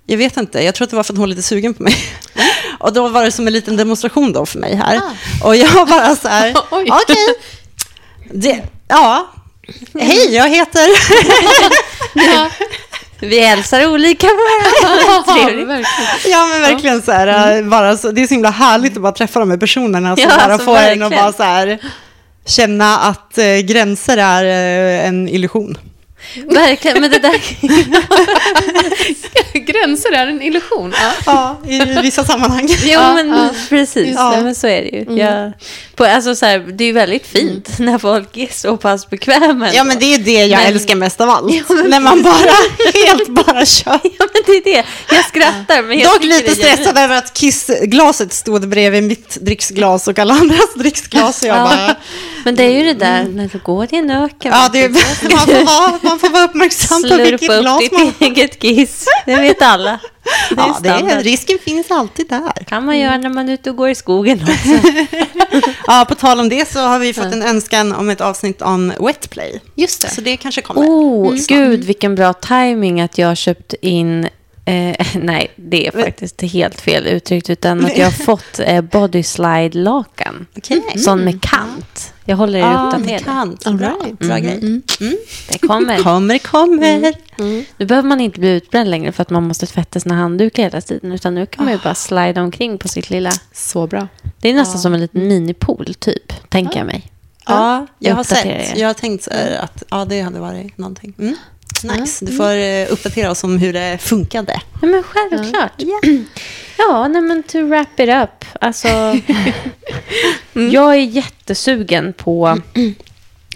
jag 0.05 0.17
vet 0.17 0.37
inte, 0.37 0.61
jag 0.61 0.75
tror 0.75 0.85
att 0.85 0.89
det 0.89 0.95
var 0.95 1.03
för 1.03 1.13
att 1.13 1.17
hon 1.17 1.21
var 1.21 1.27
lite 1.27 1.41
sugen 1.41 1.73
på 1.73 1.83
mig. 1.83 1.95
och 2.79 2.93
då 2.93 3.07
var 3.07 3.23
det 3.23 3.31
som 3.31 3.47
en 3.47 3.53
liten 3.53 3.77
demonstration 3.77 4.33
då 4.33 4.45
för 4.45 4.59
mig 4.59 4.75
här. 4.75 5.01
Och 5.43 5.55
jag 5.55 5.87
bara 5.87 6.15
så 6.15 6.27
här, 6.27 6.55
okej, 6.69 7.35
det, 8.31 8.61
ja, 8.87 9.27
hej, 9.99 10.35
jag 10.35 10.49
heter... 10.49 10.89
Ja. 12.17 12.49
Vi 13.19 13.39
hälsar 13.39 13.87
olika 13.87 14.27
varandra. 14.27 15.65
Verkligen. 15.65 15.85
Ja, 16.31 16.47
men 16.47 16.61
verkligen 16.61 17.01
så 17.01 17.11
här, 17.11 17.57
äh, 17.57 17.65
bara 17.65 17.97
så, 17.97 18.11
det 18.11 18.21
är 18.21 18.27
så 18.27 18.33
himla 18.33 18.49
härligt 18.49 18.95
att 18.95 19.01
bara 19.01 19.11
träffa 19.11 19.39
de 19.39 19.49
här 19.49 19.57
personerna 19.57 20.15
som 20.15 20.23
Ja, 20.23 20.29
bara 20.29 20.53
alltså, 20.53 20.65
får 20.65 20.77
en 20.77 20.81
att 20.81 20.87
verkligen. 20.87 21.23
bara 21.23 21.33
så 21.33 21.43
här, 21.43 21.79
känna 22.45 22.97
att 22.99 23.37
eh, 23.37 23.57
gränser 23.57 24.17
är 24.17 24.43
eh, 24.43 25.07
en 25.07 25.29
illusion. 25.29 25.77
Verkligen, 26.49 27.01
men 27.01 27.11
det 27.11 27.19
där... 27.19 27.39
Gränser 29.65 30.11
är 30.11 30.27
en 30.27 30.41
illusion. 30.41 30.93
Ja. 31.25 31.57
Ja, 31.65 31.71
i 31.71 32.01
vissa 32.01 32.23
sammanhang. 32.23 32.67
Jo, 32.69 32.75
Ja, 32.85 33.13
men 33.13 33.29
ja. 33.29 33.49
precis. 33.69 34.15
Ja. 34.15 34.41
men 34.41 34.55
så 34.55 34.67
är 34.67 34.81
det 34.81 34.89
ju. 34.89 35.17
Jag, 35.19 35.51
på, 35.95 36.05
alltså, 36.05 36.35
så 36.35 36.45
här, 36.45 36.59
det 36.59 36.83
är 36.83 36.85
ju 36.85 36.91
väldigt 36.93 37.27
fint 37.27 37.79
när 37.79 37.97
folk 37.97 38.37
är 38.37 38.47
så 38.53 38.77
pass 38.77 39.09
bekväma. 39.09 39.73
Ja, 39.73 39.83
men 39.83 39.99
det 39.99 40.13
är 40.13 40.17
det 40.17 40.45
jag 40.45 40.57
Men- 40.59 40.73
älskar 40.73 40.95
mest 40.95 41.21
av 41.21 41.29
allt. 41.29 41.53
Ja, 41.53 41.75
När 41.75 41.99
man 41.99 42.23
bara 42.23 42.51
helt 43.07 43.27
bara 43.29 43.65
kör. 43.65 43.99
Ja, 44.03 44.25
men 44.33 44.41
det 44.45 44.51
är 44.51 44.63
det. 44.63 44.83
Jag 45.15 45.25
skrattar, 45.25 45.81
men 45.83 45.99
jag 45.99 46.13
Dock 46.13 46.23
lite 46.23 46.55
stressad 46.55 46.97
över 46.97 47.15
att 47.17 47.33
kissglaset 47.33 48.33
stod 48.33 48.67
bredvid 48.69 49.03
mitt 49.03 49.37
dricksglas 49.41 50.07
och 50.07 50.19
alla 50.19 50.33
andras 50.33 50.73
dricksglas. 50.75 51.43
Jag 51.43 51.57
Ja. 51.57 51.63
bara, 51.63 51.95
Men 52.45 52.55
det 52.55 52.63
är 52.63 52.69
ju 52.71 52.83
det 52.83 52.93
där 52.93 53.23
när 53.23 53.49
du 53.53 53.57
går 53.59 53.93
i 53.93 53.97
en 53.97 54.11
öken. 54.11 54.51
ja, 54.55 54.69
det 54.73 54.83
är, 54.83 54.89
man, 54.89 54.99
får 55.47 55.65
vara, 55.65 55.99
man 56.01 56.19
får 56.19 56.29
vara 56.29 56.43
uppmärksam 56.43 57.01
på 57.03 57.17
vilket 57.17 57.39
Slurpa 57.39 57.61
glas 57.61 57.83
upp 57.83 57.91
man 57.91 58.05
ditt 58.05 58.21
eget 58.21 58.59
kiss. 58.59 59.05
Det 59.25 59.35
vet 59.35 59.61
alla. 59.61 59.99
Det 60.55 60.61
Ja, 60.61 60.77
det 60.81 61.11
är, 61.11 61.23
risken 61.23 61.57
finns 61.63 61.91
alltid 61.91 62.27
där. 62.29 62.65
kan 62.67 62.85
man 62.85 62.99
göra 62.99 63.17
när 63.17 63.29
man 63.29 63.49
är 63.49 63.53
ute 63.53 63.69
och 63.69 63.75
går 63.75 63.89
i 63.89 63.95
skogen 63.95 64.39
också. 64.41 64.87
Ja, 65.87 66.05
på 66.09 66.15
tal 66.15 66.39
om 66.39 66.49
det 66.49 66.67
så 66.67 66.79
har 66.79 66.99
vi 66.99 67.13
fått 67.13 67.33
en 67.33 67.41
önskan 67.41 67.93
om 67.93 68.09
ett 68.09 68.21
avsnitt 68.21 68.61
om 68.61 68.93
wetplay. 68.99 69.61
Just 69.75 70.01
det. 70.01 70.09
Så 70.09 70.21
det 70.21 70.37
kanske 70.37 70.61
kommer. 70.61 70.81
Oh, 70.81 71.35
gud 71.47 71.83
vilken 71.83 72.15
bra 72.15 72.33
timing 72.33 73.01
att 73.01 73.17
jag 73.17 73.37
köpt 73.37 73.73
in 73.81 74.27
Eh, 74.65 74.95
nej, 75.15 75.51
det 75.55 75.87
är 75.87 75.91
faktiskt 75.91 76.41
helt 76.41 76.81
fel 76.81 77.07
uttryckt. 77.07 77.49
Utan 77.49 77.85
att 77.85 77.97
jag 77.97 78.05
har 78.05 78.11
fått 78.11 78.59
eh, 78.59 78.81
body 78.81 79.23
slide-lakan. 79.23 80.45
Okej. 80.57 80.81
Sån 80.97 81.23
med 81.23 81.41
kant. 81.41 82.13
Jag 82.27 82.37
håller 82.37 82.59
er 82.59 82.63
Ja, 82.63 82.85
uppdaterade. 82.87 83.11
med 83.11 83.23
kant. 83.25 83.67
All 83.67 83.75
Bra, 83.77 83.97
right. 84.03 84.19
bra 84.19 84.37
grej. 84.37 84.57
Mm. 84.57 84.81
Det 85.49 85.57
kommer. 85.67 85.97
Kommer, 86.03 86.37
kommer. 86.37 87.13
Nu 87.77 87.85
behöver 87.85 88.09
man 88.09 88.21
inte 88.21 88.39
bli 88.39 88.49
utbränd 88.49 88.89
längre 88.89 89.11
för 89.11 89.21
att 89.21 89.29
man 89.29 89.47
måste 89.47 89.65
tvätta 89.65 89.99
sina 89.99 90.15
handdukar 90.15 90.63
hela 90.63 90.81
tiden. 90.81 91.11
Utan 91.11 91.35
nu 91.35 91.45
kan 91.45 91.65
man 91.65 91.73
ju 91.73 91.79
bara 91.83 91.95
slida 91.95 92.41
omkring 92.41 92.77
på 92.77 92.87
sitt 92.87 93.09
lilla... 93.09 93.31
Så 93.53 93.87
bra. 93.87 94.07
Det 94.39 94.49
är 94.49 94.53
nästan 94.53 94.81
som 94.81 94.93
en 94.93 94.99
liten 94.99 95.27
minipool 95.27 95.93
typ, 95.99 96.49
tänker 96.49 96.77
jag 96.77 96.85
mig. 96.87 97.11
Ja, 97.47 97.87
jag 97.99 98.11
Jag 98.11 98.15
har 98.15 98.23
sett. 98.23 98.45
er. 98.45 98.73
Jag 98.75 98.87
har 98.89 98.93
tänkt 98.93 99.27
här 99.31 99.57
att 99.57 99.83
ja, 99.89 100.05
det 100.05 100.21
hade 100.21 100.39
varit 100.39 100.77
någonting. 100.77 101.13
Mm. 101.83 101.99
Nice. 101.99 102.25
Du 102.25 102.31
får 102.31 102.55
eh, 102.57 102.91
uppdatera 102.93 103.31
oss 103.31 103.43
om 103.43 103.57
hur 103.57 103.73
det 103.73 103.97
funkade. 104.01 104.61
Ja, 104.81 104.87
men 104.87 105.03
självklart. 105.03 105.81
Ja, 106.77 107.07
nej, 107.07 107.21
men 107.21 107.43
to 107.43 107.61
wrap 107.61 107.99
it 107.99 108.09
up. 108.09 108.45
Alltså, 108.61 108.87
jag 110.53 110.93
är 110.95 110.99
jättesugen 110.99 112.13
på... 112.13 112.61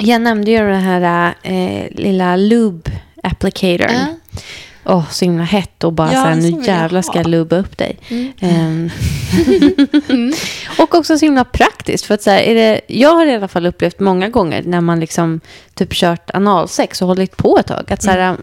Jag 0.02 0.22
nämnde 0.22 0.52
ju 0.52 0.58
den 0.58 0.82
här 0.82 1.34
eh, 1.44 1.86
lilla 1.92 2.36
lube 2.36 2.92
applicatorn. 3.24 3.92
Åh, 4.90 5.10
så 5.12 5.26
himla 5.26 5.44
hett 5.44 5.84
och 5.84 5.94
bara 5.94 6.14
Ja, 6.14 6.22
så 6.22 6.28
här, 6.28 6.36
nu 6.36 6.64
jävlar 6.64 7.02
ska 7.02 7.18
jag 7.18 7.28
lubba 7.28 7.56
upp 7.56 7.78
dig. 7.78 7.98
Ehm, 8.40 8.90
och 10.80 10.96
också 10.96 11.18
så 11.18 11.26
himla 11.26 11.44
praktiskt. 11.44 12.06
För 12.06 12.14
att 12.14 12.22
så 12.22 12.30
här, 12.30 12.40
är 12.40 12.56
det, 12.56 12.82
jag 12.88 13.16
har 13.16 13.26
i 13.26 13.36
alla 13.36 13.48
fall 13.48 13.66
upplevt 13.66 14.00
många 14.00 14.30
gånger 14.30 14.64
när 14.64 14.82
man 14.82 15.00
liksom 15.00 15.40
typ 15.74 15.94
kört 15.94 16.30
analsex 16.34 17.02
och 17.02 17.08
hållit 17.08 17.38
på 17.38 17.58
ett 17.60 17.68
tag. 17.68 17.92
Att 17.92 18.04
så 18.04 18.10
här, 18.12 18.38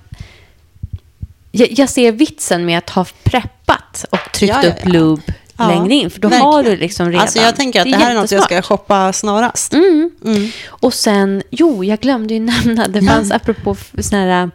jag, 1.53 1.69
jag 1.71 1.89
ser 1.89 2.13
vitsen 2.13 2.65
med 2.65 2.79
att 2.79 2.91
ha 2.91 3.07
preppat 3.25 4.05
och 4.11 4.33
tryckt 4.33 4.55
Ja, 4.55 4.63
ja, 4.63 4.69
upp 4.69 4.81
ja. 4.85 4.91
lube 4.91 5.35
Ja, 5.59 5.69
längre 5.69 5.95
in. 5.95 6.11
För 6.11 6.21
då 6.21 6.29
verkligen. 6.29 6.53
har 6.53 6.63
du 6.63 6.77
liksom 6.77 7.07
redan. 7.07 7.21
Alltså 7.21 7.39
jag 7.39 7.57
tänker 7.57 7.81
att 7.81 7.91
det, 7.91 7.97
här 7.97 8.11
är 8.11 8.15
något 8.15 8.33
jag 8.33 8.43
ska 8.43 8.63
shoppa 8.63 9.13
snarast. 9.13 9.73
Mm. 9.73 10.11
Mm. 10.25 10.51
Och 10.69 10.95
sen, 10.95 11.43
jo, 11.51 11.85
jag 11.85 12.01
glömde 12.01 12.35
ju 12.35 12.41
nämna, 12.65 12.89
det 12.89 13.03
fanns 13.03 13.33
apropå 13.33 13.77
sådana 13.99 14.25
här, 14.25 14.51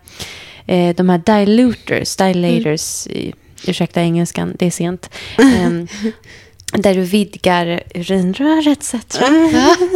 eh, 0.71 0.95
de 0.95 1.09
här 1.09 1.17
diluters, 1.17 2.15
dilators, 2.15 3.07
mm. 3.07 3.31
ursäkta 3.67 4.01
engelskan, 4.01 4.55
det 4.59 4.65
är 4.65 4.71
sent, 4.71 5.09
Ehm, 5.37 5.87
där 6.73 6.95
du 6.95 7.01
vidgar 7.01 7.83
urinrör 7.95 8.67
etc. 8.67 8.95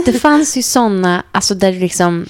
Det 0.06 0.14
fanns 0.14 0.58
ju 0.58 0.62
sådana, 0.62 1.24
alltså 1.32 1.56
där 1.56 1.72
du 1.72 1.80
liksom, 1.80 2.26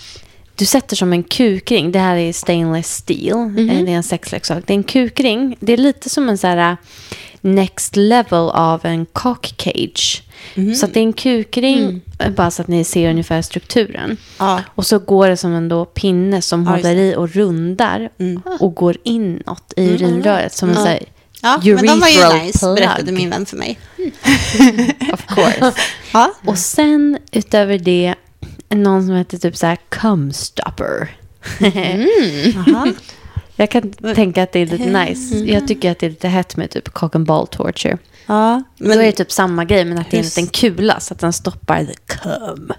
du 0.55 0.65
sätter 0.65 0.95
som 0.95 1.13
en 1.13 1.23
kukring, 1.23 1.91
det 1.91 1.99
här 1.99 2.15
är 2.15 2.33
stainless 2.33 2.95
steel, 2.95 3.37
eh, 3.37 3.55
det 3.55 3.91
är 3.91 3.95
en 3.95 4.03
sexleksak, 4.03 4.63
det 4.67 4.73
är 4.73 4.75
en 4.75 4.83
kukring, 4.83 5.57
det 5.59 5.73
är 5.73 5.77
lite 5.77 6.09
som 6.09 6.29
en 6.29 6.37
så 6.37 6.47
här 6.47 6.71
eh, 6.71 6.77
next 7.41 7.95
level 7.95 8.49
av 8.49 8.85
en 8.85 9.05
cock 9.05 9.53
cage. 9.57 10.21
Så 10.79 10.85
att 10.85 10.93
det 10.93 10.99
är 10.99 11.03
en 11.03 11.13
kukring, 11.13 12.01
eh, 12.19 12.31
bara 12.31 12.51
så 12.51 12.61
att 12.61 12.67
ni 12.67 12.83
ser 12.83 13.09
ungefär 13.09 13.41
strukturen. 13.41 14.17
Ja. 14.39 14.61
Och 14.75 14.85
så 14.85 14.99
går 14.99 15.27
det 15.29 15.37
som 15.37 15.53
en 15.53 15.69
då 15.69 15.85
pinne 15.85 16.41
som 16.41 16.61
just 16.61 16.71
håller 16.71 16.95
i 16.95 17.15
och 17.15 17.29
rundar 17.29 18.09
och 18.59 18.75
går 18.75 18.97
inåt 19.03 19.73
i 19.77 19.89
urinröret 19.89 20.53
som 20.53 20.69
en 20.69 20.75
så 20.75 20.85
här 20.85 20.99
Ja, 21.41 21.59
men 21.63 21.85
de 21.85 21.99
var 21.99 22.07
ju 22.07 22.43
nice, 22.43 22.59
plug. 22.59 22.75
berättade 22.75 23.11
min 23.11 23.29
vän 23.29 23.45
för 23.45 23.57
mig. 23.57 23.79
Of 25.13 25.25
course. 25.27 25.73
Ja. 26.13 26.33
och 26.45 26.57
sen 26.57 27.17
utöver 27.31 27.77
det, 27.77 28.15
någon 28.69 29.05
som 29.05 29.15
heter 29.15 29.37
typ 29.37 29.57
så 29.57 29.65
här 29.65 29.77
cum 29.89 30.33
stopper. 30.33 31.17
Aha. 32.67 32.87
Jag 33.55 33.69
kan 33.69 33.91
tänka 33.91 34.43
att 34.43 34.51
det 34.51 34.59
är 34.59 34.65
lite 34.65 35.05
nice. 35.05 35.35
Jag 35.35 35.67
tycker 35.67 35.91
att 35.91 35.99
det 35.99 36.05
är 36.05 36.09
lite 36.09 36.27
hett 36.27 36.57
med 36.57 36.69
typ 36.71 36.89
cock 36.89 37.15
and 37.15 37.25
ball 37.25 37.47
torture. 37.47 37.97
Ja, 38.25 38.63
Men, 38.77 38.97
Då 38.97 39.03
är 39.03 39.05
det 39.05 39.11
typ 39.11 39.31
samma 39.31 39.65
grej, 39.65 39.85
men 39.85 39.97
att 39.97 40.11
det 40.11 40.17
är 40.17 40.19
en 40.19 40.25
liten 40.25 40.47
kula 40.47 40.99
så 40.99 41.13
att 41.13 41.19
den 41.19 41.33
stoppar 41.33 41.85
the 41.85 41.93
cum. 42.05 42.71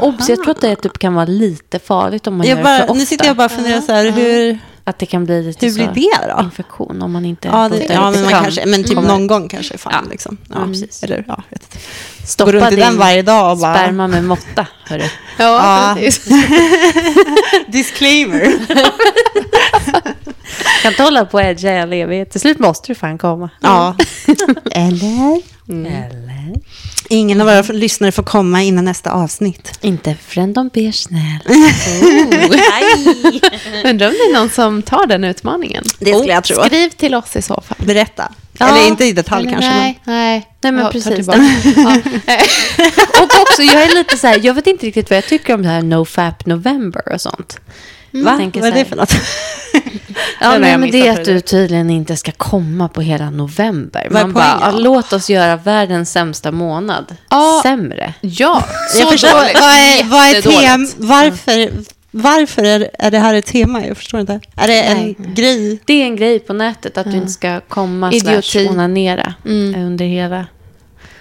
Obs, 0.00 0.28
jag 0.28 0.42
tror 0.42 0.50
att 0.50 0.60
det 0.60 0.76
typ 0.76 0.98
kan 0.98 1.14
vara 1.14 1.24
lite 1.24 1.78
farligt 1.78 2.26
om 2.26 2.36
man 2.36 2.46
jag 2.46 2.58
gör 2.58 2.64
det 2.64 2.68
för 2.68 2.78
bara, 2.78 2.82
ofta. 2.84 2.94
nu 2.94 3.06
sitter 3.06 3.26
jag 3.26 3.36
bara 3.36 3.44
och 3.44 3.50
funderar 3.52 3.80
så 3.80 3.92
här, 3.92 4.10
hur, 4.10 4.58
Att 4.88 4.98
det 4.98 5.06
kan 5.06 5.24
bli 5.24 5.42
lite 5.42 5.66
hur 5.66 5.92
blir 5.92 6.10
det 6.20 6.34
då? 6.36 6.42
infektion 6.44 7.02
om 7.02 7.12
man 7.12 7.24
inte 7.24 7.48
Ja, 7.48 7.68
det, 7.68 7.86
ja 7.90 8.10
men, 8.10 8.20
man 8.22 8.30
kanske, 8.30 8.66
men 8.66 8.84
typ 8.84 9.02
någon 9.02 9.26
gång 9.26 9.48
kanske 9.48 9.78
fan 9.78 9.92
Ja. 10.04 10.10
liksom. 10.10 10.36
Ja, 10.48 10.56
precis. 10.66 11.02
Eller, 11.02 11.24
ja, 11.28 11.42
vet 11.50 11.62
inte. 11.62 11.78
Stoppa 12.26 12.52
runt 12.52 12.72
i 12.72 12.76
din 12.76 12.84
den 12.84 12.98
varje 12.98 13.22
dag 13.22 13.52
och 13.52 13.58
bara... 13.58 13.74
sperma 13.74 14.06
med 14.08 14.24
måtta, 14.24 14.66
hörru. 14.88 15.04
Ja, 15.38 15.96
Ja. 15.96 16.12
Disclaimer. 17.68 18.42
Kan 20.82 20.92
inte 20.92 21.02
hålla 21.02 21.24
på 21.24 21.36
och 21.36 21.42
edga 21.42 21.76
i 21.76 21.80
all 21.80 21.92
evighet. 21.92 22.30
Till 22.30 22.40
slut 22.40 22.58
måste 22.58 22.86
du 22.88 22.94
fan 22.94 23.18
komma. 23.18 23.50
ja. 23.60 23.96
Eller? 24.70 25.42
Eller? 25.68 26.54
Ingen 27.08 27.40
av 27.40 27.46
våra 27.46 27.62
lyssnare 27.62 28.12
får 28.12 28.22
komma 28.22 28.62
innan 28.62 28.84
nästa 28.84 29.12
avsnitt. 29.12 29.78
Inte 29.80 30.14
förrän 30.14 30.52
de 30.52 30.68
ber 30.68 30.92
snäll. 30.92 31.40
Undrar 33.84 34.06
om 34.06 34.12
det 34.12 34.18
är 34.18 34.32
någon 34.32 34.50
som 34.50 34.82
tar 34.82 35.06
den 35.06 35.24
utmaningen. 35.24 35.84
Det 35.98 36.14
skulle 36.14 36.32
jag 36.32 36.44
tro. 36.44 36.64
Skriv 36.64 36.90
till 36.90 37.14
oss 37.14 37.36
i 37.36 37.42
så 37.42 37.62
fall. 37.66 37.86
Berätta. 37.86 38.32
Ja. 38.58 38.68
Eller 38.68 38.88
inte 38.88 39.04
i 39.04 39.12
detalj 39.12 39.42
Eller 39.42 39.52
kanske. 39.52 39.70
Nej, 39.70 40.00
nej. 40.04 40.48
Nej, 40.60 40.72
men 40.72 40.84
tar 40.84 40.92
precis. 40.92 41.26
Ja. 41.26 41.34
Och 43.22 43.40
också, 43.42 43.62
jag 43.62 43.82
är 43.82 43.94
lite 43.94 44.16
så 44.16 44.26
här, 44.26 44.40
jag 44.42 44.54
vet 44.54 44.66
inte 44.66 44.86
riktigt 44.86 45.10
vad 45.10 45.16
jag 45.16 45.26
tycker 45.26 45.54
om 45.54 45.62
det 45.62 45.68
här 45.68 45.82
NoFap 45.82 46.46
November 46.46 47.12
och 47.14 47.20
sånt. 47.20 47.60
Men, 48.10 48.24
Va? 48.24 48.36
tänker 48.36 48.60
Vad 48.60 48.70
är 48.70 48.74
det 48.74 48.84
för 48.84 48.96
något? 48.96 49.12
Ja, 50.40 50.58
nej, 50.58 50.70
jag 50.70 50.80
men 50.80 50.90
det 50.90 51.06
är 51.08 51.12
att 51.12 51.24
du 51.24 51.40
tydligen 51.40 51.90
inte 51.90 52.16
ska 52.16 52.32
komma 52.32 52.88
på 52.88 53.00
hela 53.00 53.30
november. 53.30 54.06
Vad 54.10 54.20
är 54.20 54.24
Man 54.26 54.32
bara, 54.34 54.58
ja, 54.60 54.70
låt 54.70 55.12
oss 55.12 55.30
göra 55.30 55.56
världens 55.56 56.12
sämsta 56.12 56.52
månad 56.52 57.16
Ja. 57.30 57.60
sämre. 57.62 58.14
Ja, 58.20 58.64
så 58.92 59.00
jag 59.02 59.10
förstår, 59.10 59.28
dåligt. 59.40 59.60
vad 59.60 59.70
är, 59.70 60.04
vad 60.04 60.26
är 60.26 60.42
tem, 60.42 60.88
varför, 60.96 61.70
varför 62.10 62.64
är, 62.64 62.90
är 62.98 63.10
det 63.10 63.18
här 63.18 63.34
ett 63.34 63.46
tema? 63.46 63.86
Jag 63.86 63.96
förstår 63.96 64.20
inte. 64.20 64.40
Är 64.56 64.66
det 64.68 64.82
en 64.82 64.96
Nej. 64.96 65.16
grej? 65.18 65.78
Det 65.84 65.92
är 66.02 66.04
en 66.04 66.16
grej 66.16 66.38
på 66.38 66.52
nätet 66.52 66.98
att 66.98 67.10
du 67.10 67.16
inte 67.16 67.32
ska 67.32 67.60
komma 67.60 68.12
Idioti. 68.12 68.42
slash 68.42 68.70
onanera 68.70 69.34
Mm. 69.46 69.82
under 69.86 70.04
hela... 70.04 70.46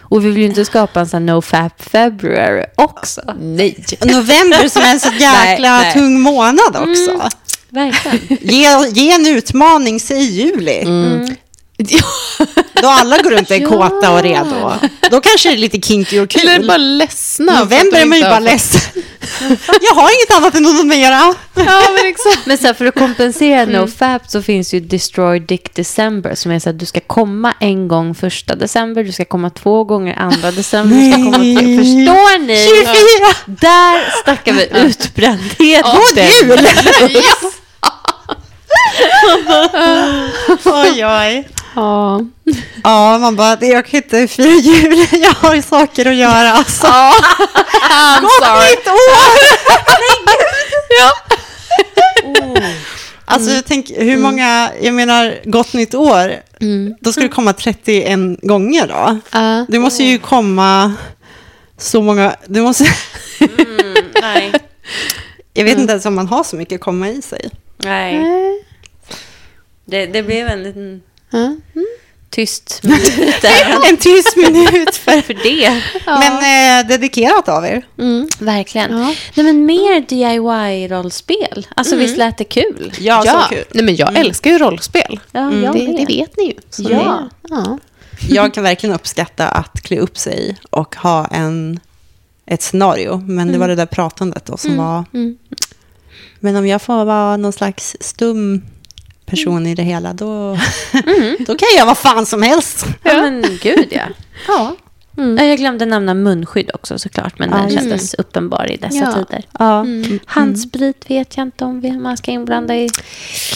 Och 0.09 0.25
vi 0.25 0.29
vill 0.29 0.37
ju 0.37 0.45
inte 0.45 0.65
skapa 0.65 0.99
en 0.99 1.07
sån 1.07 1.27
här 1.27 1.33
NoFap 1.35 1.81
February 1.83 2.65
också. 2.75 3.21
Nej. 3.39 3.85
November 4.05 4.67
som 4.67 4.81
är 4.81 4.91
en 4.91 4.99
så 4.99 5.07
jäkla 5.11 5.31
Nej, 5.31 5.59
nej. 5.61 5.93
tung 5.93 6.19
månad 6.21 6.75
också. 6.75 7.29
Verkligen. 7.69 8.37
Ge, 8.41 8.87
ge 8.89 9.11
en 9.11 9.27
utmaning, 9.27 9.99
säg 9.99 10.23
juli. 10.23 10.83
Då 12.81 12.87
alla 12.87 13.17
går 13.17 13.31
runt 13.31 13.49
och 13.49 13.55
är 13.55 13.65
kåta 13.65 14.11
och 14.11 14.23
redo. 14.23 14.71
Då 15.11 15.21
kanske 15.21 15.49
det 15.49 15.55
är 15.55 15.57
lite 15.57 15.81
kinky 15.81 16.19
och 16.19 16.35
Eller 16.37 16.55
kul. 16.57 16.67
bara 16.67 16.77
ledsna. 16.77 17.59
November 17.59 18.01
är 18.01 18.05
man 18.05 18.17
ju 18.17 18.23
bara 18.23 18.39
ledsen. 18.39 18.81
Jag 19.81 19.95
har 19.95 20.09
inget 20.09 20.37
annat 20.37 20.55
än 20.55 20.65
att 20.65 20.71
onanera. 20.71 21.35
Ja, 21.55 21.81
men 21.95 22.05
exakt. 22.07 22.45
Men 22.45 22.57
så 22.57 22.67
här, 22.67 22.73
för 22.73 22.85
att 22.85 22.95
kompensera 22.95 23.65
NoFap 23.65 24.21
så 24.29 24.41
finns 24.41 24.73
ju 24.73 24.79
Destroy 24.79 25.39
Dick 25.39 25.75
December 25.75 26.35
som 26.35 26.51
är 26.51 26.59
så 26.59 26.69
att 26.69 26.79
du 26.79 26.85
ska 26.85 26.99
komma 26.99 27.53
en 27.59 27.87
gång 27.87 28.15
första 28.15 28.55
december, 28.55 29.03
du 29.03 29.11
ska 29.11 29.25
komma 29.25 29.49
två 29.49 29.83
gånger 29.83 30.15
andra 30.19 30.51
december, 30.51 30.95
du 30.95 31.11
ska 31.11 31.23
komma 31.23 31.37
tre. 31.37 31.53
Nej. 31.53 31.77
Förstår 31.77 32.39
ni? 32.39 32.57
24! 33.45 33.57
Där 33.61 34.23
snackar 34.23 34.53
vi 34.53 34.69
utbrändhet. 34.87 35.83
God 35.85 36.17
jul! 36.43 36.67
Ja. 37.09 37.51
Oj, 40.65 41.05
oj. 41.05 41.47
Ja. 41.77 42.21
Ja, 42.83 43.17
man 43.17 43.35
bara, 43.35 43.57
jag 43.65 43.85
kan 43.85 43.97
inte 43.97 44.27
fira 44.27 44.47
jul. 44.47 45.07
Jag 45.23 45.33
har 45.33 45.61
saker 45.61 46.05
att 46.05 46.15
göra. 46.15 46.51
Alltså. 46.51 46.87
I'm 46.87 48.21
Gott 48.21 48.31
sorry. 48.45 48.69
nytt 48.69 48.87
år! 48.87 48.97
Ja. 50.99 51.11
Alltså, 53.25 53.51
jag 53.51 53.65
tänker, 53.65 54.03
hur 54.03 54.17
många, 54.17 54.71
jag 54.81 54.93
menar, 54.93 55.39
gott 55.43 55.73
nytt 55.73 55.95
år, 55.95 56.35
då 57.01 57.11
ska 57.11 57.21
det 57.21 57.29
komma 57.29 57.53
31 57.53 58.19
gånger 58.41 58.87
då. 58.87 59.19
Ja. 59.31 59.65
Det 59.69 59.79
måste 59.79 60.03
ju 60.03 60.19
komma 60.19 60.93
så 61.77 62.01
många, 62.01 62.35
det 62.45 62.61
måste, 62.61 62.85
Nej. 64.21 64.53
jag 65.53 65.63
vet 65.63 65.77
inte 65.77 65.91
ens 65.91 66.05
om 66.05 66.15
man 66.15 66.27
har 66.27 66.43
så 66.43 66.55
mycket 66.55 66.81
komma 66.81 67.09
i 67.09 67.21
sig. 67.21 67.49
Nej. 67.77 68.23
Det, 69.85 70.05
det 70.05 70.23
blev 70.23 70.47
en 70.47 70.63
liten 70.63 71.01
Ja. 71.29 71.55
tyst 72.29 72.79
minut 72.83 73.43
En 73.89 73.97
tyst 73.97 74.35
minut 74.37 74.95
för, 74.95 75.21
för 75.27 75.33
det. 75.33 75.81
men 76.05 76.33
eh, 76.83 76.87
dedikerat 76.87 77.49
av 77.49 77.65
er. 77.65 77.85
Mm. 77.99 78.27
Verkligen. 78.39 78.91
Ja. 78.97 79.13
Nej, 79.35 79.45
men 79.45 79.65
mer 79.65 79.99
DIY-rollspel. 80.01 81.67
Alltså 81.75 81.95
visst 81.95 82.17
lät 82.17 82.37
det 82.37 82.43
kul? 82.43 82.93
Ja, 82.99 83.23
Ja, 83.25 83.41
så 83.49 83.55
kul. 83.55 83.63
Nej, 83.73 83.83
men 83.83 83.95
jag 83.95 84.17
älskar 84.17 84.51
ju 84.51 84.57
rollspel. 84.57 85.19
Ja, 85.31 85.39
Mm. 85.39 85.61
Det, 85.61 85.87
med. 85.87 85.95
det 85.97 86.05
vet 86.15 86.37
ni 86.37 86.45
ju. 86.45 86.53
Så 86.69 86.83
Ja. 86.83 86.89
det- 86.89 87.29
ja. 87.55 87.77
Jag 88.29 88.53
kan 88.53 88.63
verkligen 88.63 88.95
uppskatta 88.95 89.47
att 89.47 89.81
klä 89.81 89.99
upp 89.99 90.17
sig 90.17 90.55
och 90.69 90.95
ha 90.95 91.27
en, 91.27 91.79
ett 92.45 92.61
scenario. 92.61 93.17
Men 93.27 93.51
det 93.51 93.57
var 93.57 93.67
det 93.67 93.75
där 93.75 93.85
pratandet 93.85 94.45
då 94.45 94.57
som 94.57 94.77
var... 94.77 95.05
Mm. 95.13 95.37
Men 96.39 96.55
om 96.55 96.67
jag 96.67 96.81
får 96.81 97.05
vara 97.05 97.37
någon 97.37 97.53
slags 97.53 97.95
stum 97.99 98.61
person 99.27 99.67
i 99.67 99.75
det 99.75 99.83
hela, 99.83 100.13
då, 100.13 100.57
då 101.39 101.55
kan 101.55 101.67
jag 101.77 101.85
vara 101.85 101.95
fan 101.95 102.25
som 102.25 102.41
helst. 102.41 102.85
Ja, 103.03 103.13
men 103.21 103.41
gud 103.61 103.87
ja. 103.91 104.01
Ja. 104.47 104.75
Ja, 105.37 105.43
Jag 105.43 105.57
glömde 105.57 105.85
nämna 105.85 106.13
munskydd 106.13 106.71
också 106.73 106.99
såklart, 106.99 107.39
men 107.39 107.49
Ja, 107.49 107.55
den 107.57 107.69
just 107.69 107.79
kändes 107.79 108.13
uppenbar 108.13 108.71
i 108.71 108.77
dessa 108.77 108.97
Ja. 108.97 109.13
tider. 109.13 109.43
ja. 109.59 109.85
Handsprit 110.25 111.09
vet 111.09 111.37
jag 111.37 111.43
inte 111.47 111.65
om 111.65 111.81
vi- 111.81 111.91
man 111.99 112.17
ska 112.17 112.31
inblanda 112.31 112.75
i 112.75 112.89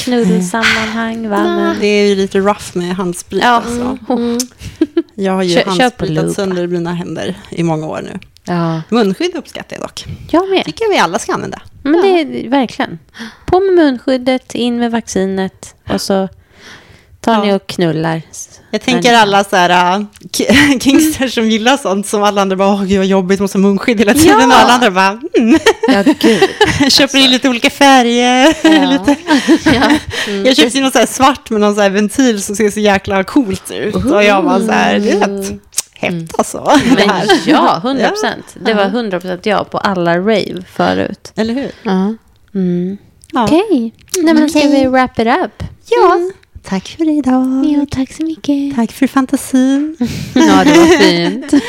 knullsammanhang, 0.04 1.30
va? 1.30 1.44
Men, 1.44 1.80
Det 1.80 1.86
är 1.88 2.08
ju 2.08 2.16
lite 2.16 2.40
rough 2.40 2.78
med 2.78 2.96
handsprit. 2.96 3.44
ja, 3.44 3.50
Alltså. 3.50 3.98
mm. 4.10 4.38
Jag 5.16 5.34
har 5.34 5.44
ju 5.44 5.64
handspritat 5.66 6.34
sönder 6.34 6.68
mina 6.68 6.94
händer 6.94 7.36
i 7.50 7.64
många 7.64 7.88
år 7.88 8.02
nu. 8.04 8.20
Ja, 8.44 8.82
Munskydd 8.90 9.36
uppskattar 9.36 9.76
jag 9.76 9.84
dock. 9.84 10.06
jag 10.32 10.50
med. 10.50 10.66
tycker 10.66 10.90
vi 10.90 10.98
alla 10.98 11.20
ska 11.20 11.34
använda. 11.34 11.62
Men 11.84 12.02
det 12.02 12.08
är 12.08 12.50
verkligen. 12.50 13.00
På 13.46 13.60
med 13.60 13.74
munskyddet, 13.74 14.56
in 14.56 14.78
med 14.78 14.92
vaccinet 14.92 15.76
och 15.90 16.02
så 16.02 16.30
tar 17.22 17.34
Ja. 17.34 17.44
ni 17.44 17.54
och 17.54 17.68
knullar. 17.68 18.22
Jag 18.72 18.82
tänker 18.82 19.14
alla 19.14 19.44
så 19.44 19.56
här, 19.56 20.06
k- 20.38 20.80
kinksters 20.82 21.34
som 21.36 21.50
gillar 21.50 21.78
sånt 21.78 22.08
som 22.08 22.24
alla 22.24 22.42
andra 22.42 22.56
bara, 22.56 22.68
åh 22.74 22.84
gud 22.84 22.98
vad 22.98 23.06
jobbigt, 23.08 23.40
måste 23.40 23.58
ha 23.58 23.62
munskydd 23.62 24.00
hela 24.00 24.14
tiden. 24.14 24.40
Ja. 24.40 24.48
Och 24.48 24.54
alla 24.54 24.74
andra 24.74 24.92
bara, 24.92 25.20
mm. 25.38 25.60
Ja, 25.88 26.04
gud. 26.20 26.42
köper 26.92 27.18
in 27.18 27.32
lite 27.32 27.50
olika 27.50 27.70
färger. 27.70 28.48
lite. 28.92 29.16
Ja. 29.66 29.92
Jag 30.46 30.56
köpte 30.58 30.78
in 30.78 30.84
något 30.84 30.94
så 30.94 31.00
här 31.00 31.06
svart 31.06 31.50
med 31.50 31.62
någon 31.62 31.76
så 31.76 31.90
ventil 31.90 32.42
som 32.44 32.56
ser 32.56 32.70
så 32.70 32.80
jäkla 32.80 33.24
coolt 33.24 33.72
ut. 33.72 33.96
Och 33.96 34.24
jag 34.24 34.42
var 34.42 34.60
så 34.60 34.72
här, 34.72 35.00
det 35.00 35.12
är 35.12 35.20
rätt 35.20 35.71
hett 36.02 36.38
alltså. 36.38 36.58
det 36.98 37.08
Men 37.08 37.28
ja, 37.46 37.78
100 37.84 38.10
procent. 38.10 38.56
Det 38.66 38.74
var 38.74 38.86
100 38.86 39.20
procent 39.20 39.46
ja 39.46 39.64
på 39.64 39.78
alla 39.78 40.18
rave 40.18 40.64
förut. 40.72 41.32
Eller 41.36 41.54
hur? 41.54 41.72
Ja. 41.84 42.16
Mm. 42.54 42.98
Ja. 43.34 43.44
Okej, 43.44 43.94
Nej, 44.18 44.34
men 44.34 44.50
ska 44.50 44.60
vi 44.60 44.88
wrap 44.88 45.20
it 45.20 45.28
up? 45.28 45.64
Ja. 45.90 46.32
Tack 46.64 46.88
för 46.88 47.18
idag. 47.18 47.66
Ja, 47.66 47.86
tack 47.92 48.14
så 48.14 48.24
mycket. 48.24 48.76
Tack 48.76 48.92
för 48.92 49.08
fantasin. 49.08 49.98
Ja, 50.34 50.64
det 50.64 50.78
var 50.80 50.98
fint. 51.00 51.64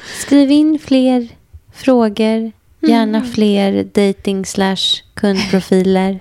Skriv 0.20 0.50
in 0.50 0.78
fler 0.78 1.28
frågor. 1.74 2.52
Gärna 2.80 3.24
fler 3.24 3.84
dating 3.84 4.46
slash 4.46 5.02
kundprofiler. 5.14 6.20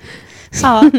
Ja. 0.61 0.91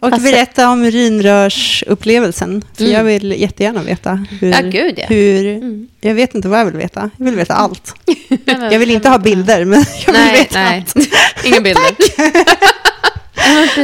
Och 0.00 0.10
berätta 0.10 0.68
om 0.70 0.82
urinrörsupplevelsen. 0.84 2.64
För 2.76 2.84
jag 2.84 3.04
vill 3.04 3.32
jättegärna 3.40 3.82
veta 3.82 4.26
hur... 4.40 4.50
Ja, 4.50 4.60
gud, 4.60 4.94
ja. 4.98 5.06
hur 5.08 5.86
Jag 6.00 6.14
vet 6.14 6.34
inte 6.34 6.48
vad 6.48 6.60
jag 6.60 6.64
vill 6.64 6.76
veta. 6.76 7.10
Jag 7.16 7.24
vill 7.24 7.34
veta 7.36 7.54
allt. 7.54 7.94
Jag 8.70 8.78
vill 8.78 8.90
inte 8.90 9.08
ha 9.08 9.18
bilder, 9.18 9.64
men 9.64 9.84
jag 10.06 10.12
vill 10.12 10.22
Nej, 10.22 10.38
veta 10.38 10.58
nej. 10.58 10.84
allt. 10.94 10.96
Inga 11.44 11.60
bilder. 11.60 11.94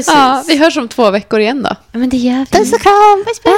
Ja, 0.06 0.44
vi 0.48 0.56
hörs 0.56 0.76
om 0.76 0.88
två 0.88 1.10
veckor 1.10 1.40
igen 1.40 1.62
då. 1.62 1.76
Ja, 1.92 1.98
men 1.98 2.08
det 2.08 2.16
gör 2.16 2.46
vi. 2.50 2.58
Puss 2.58 2.72
och 2.72 2.80
kram! 2.80 3.24
Puss, 3.24 3.40
puss. 3.40 3.54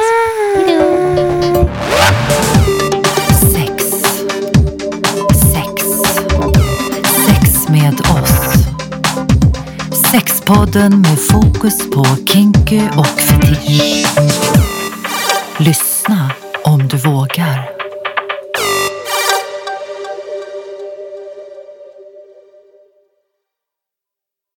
Podden 10.47 11.01
med 11.01 11.19
fokus 11.31 11.91
på 11.91 12.05
kinky 12.05 12.81
och 12.97 13.07
fetisch. 13.07 14.07
Lyssna 15.59 16.31
om 16.65 16.89
du 16.89 16.97
vågar. 16.97 17.76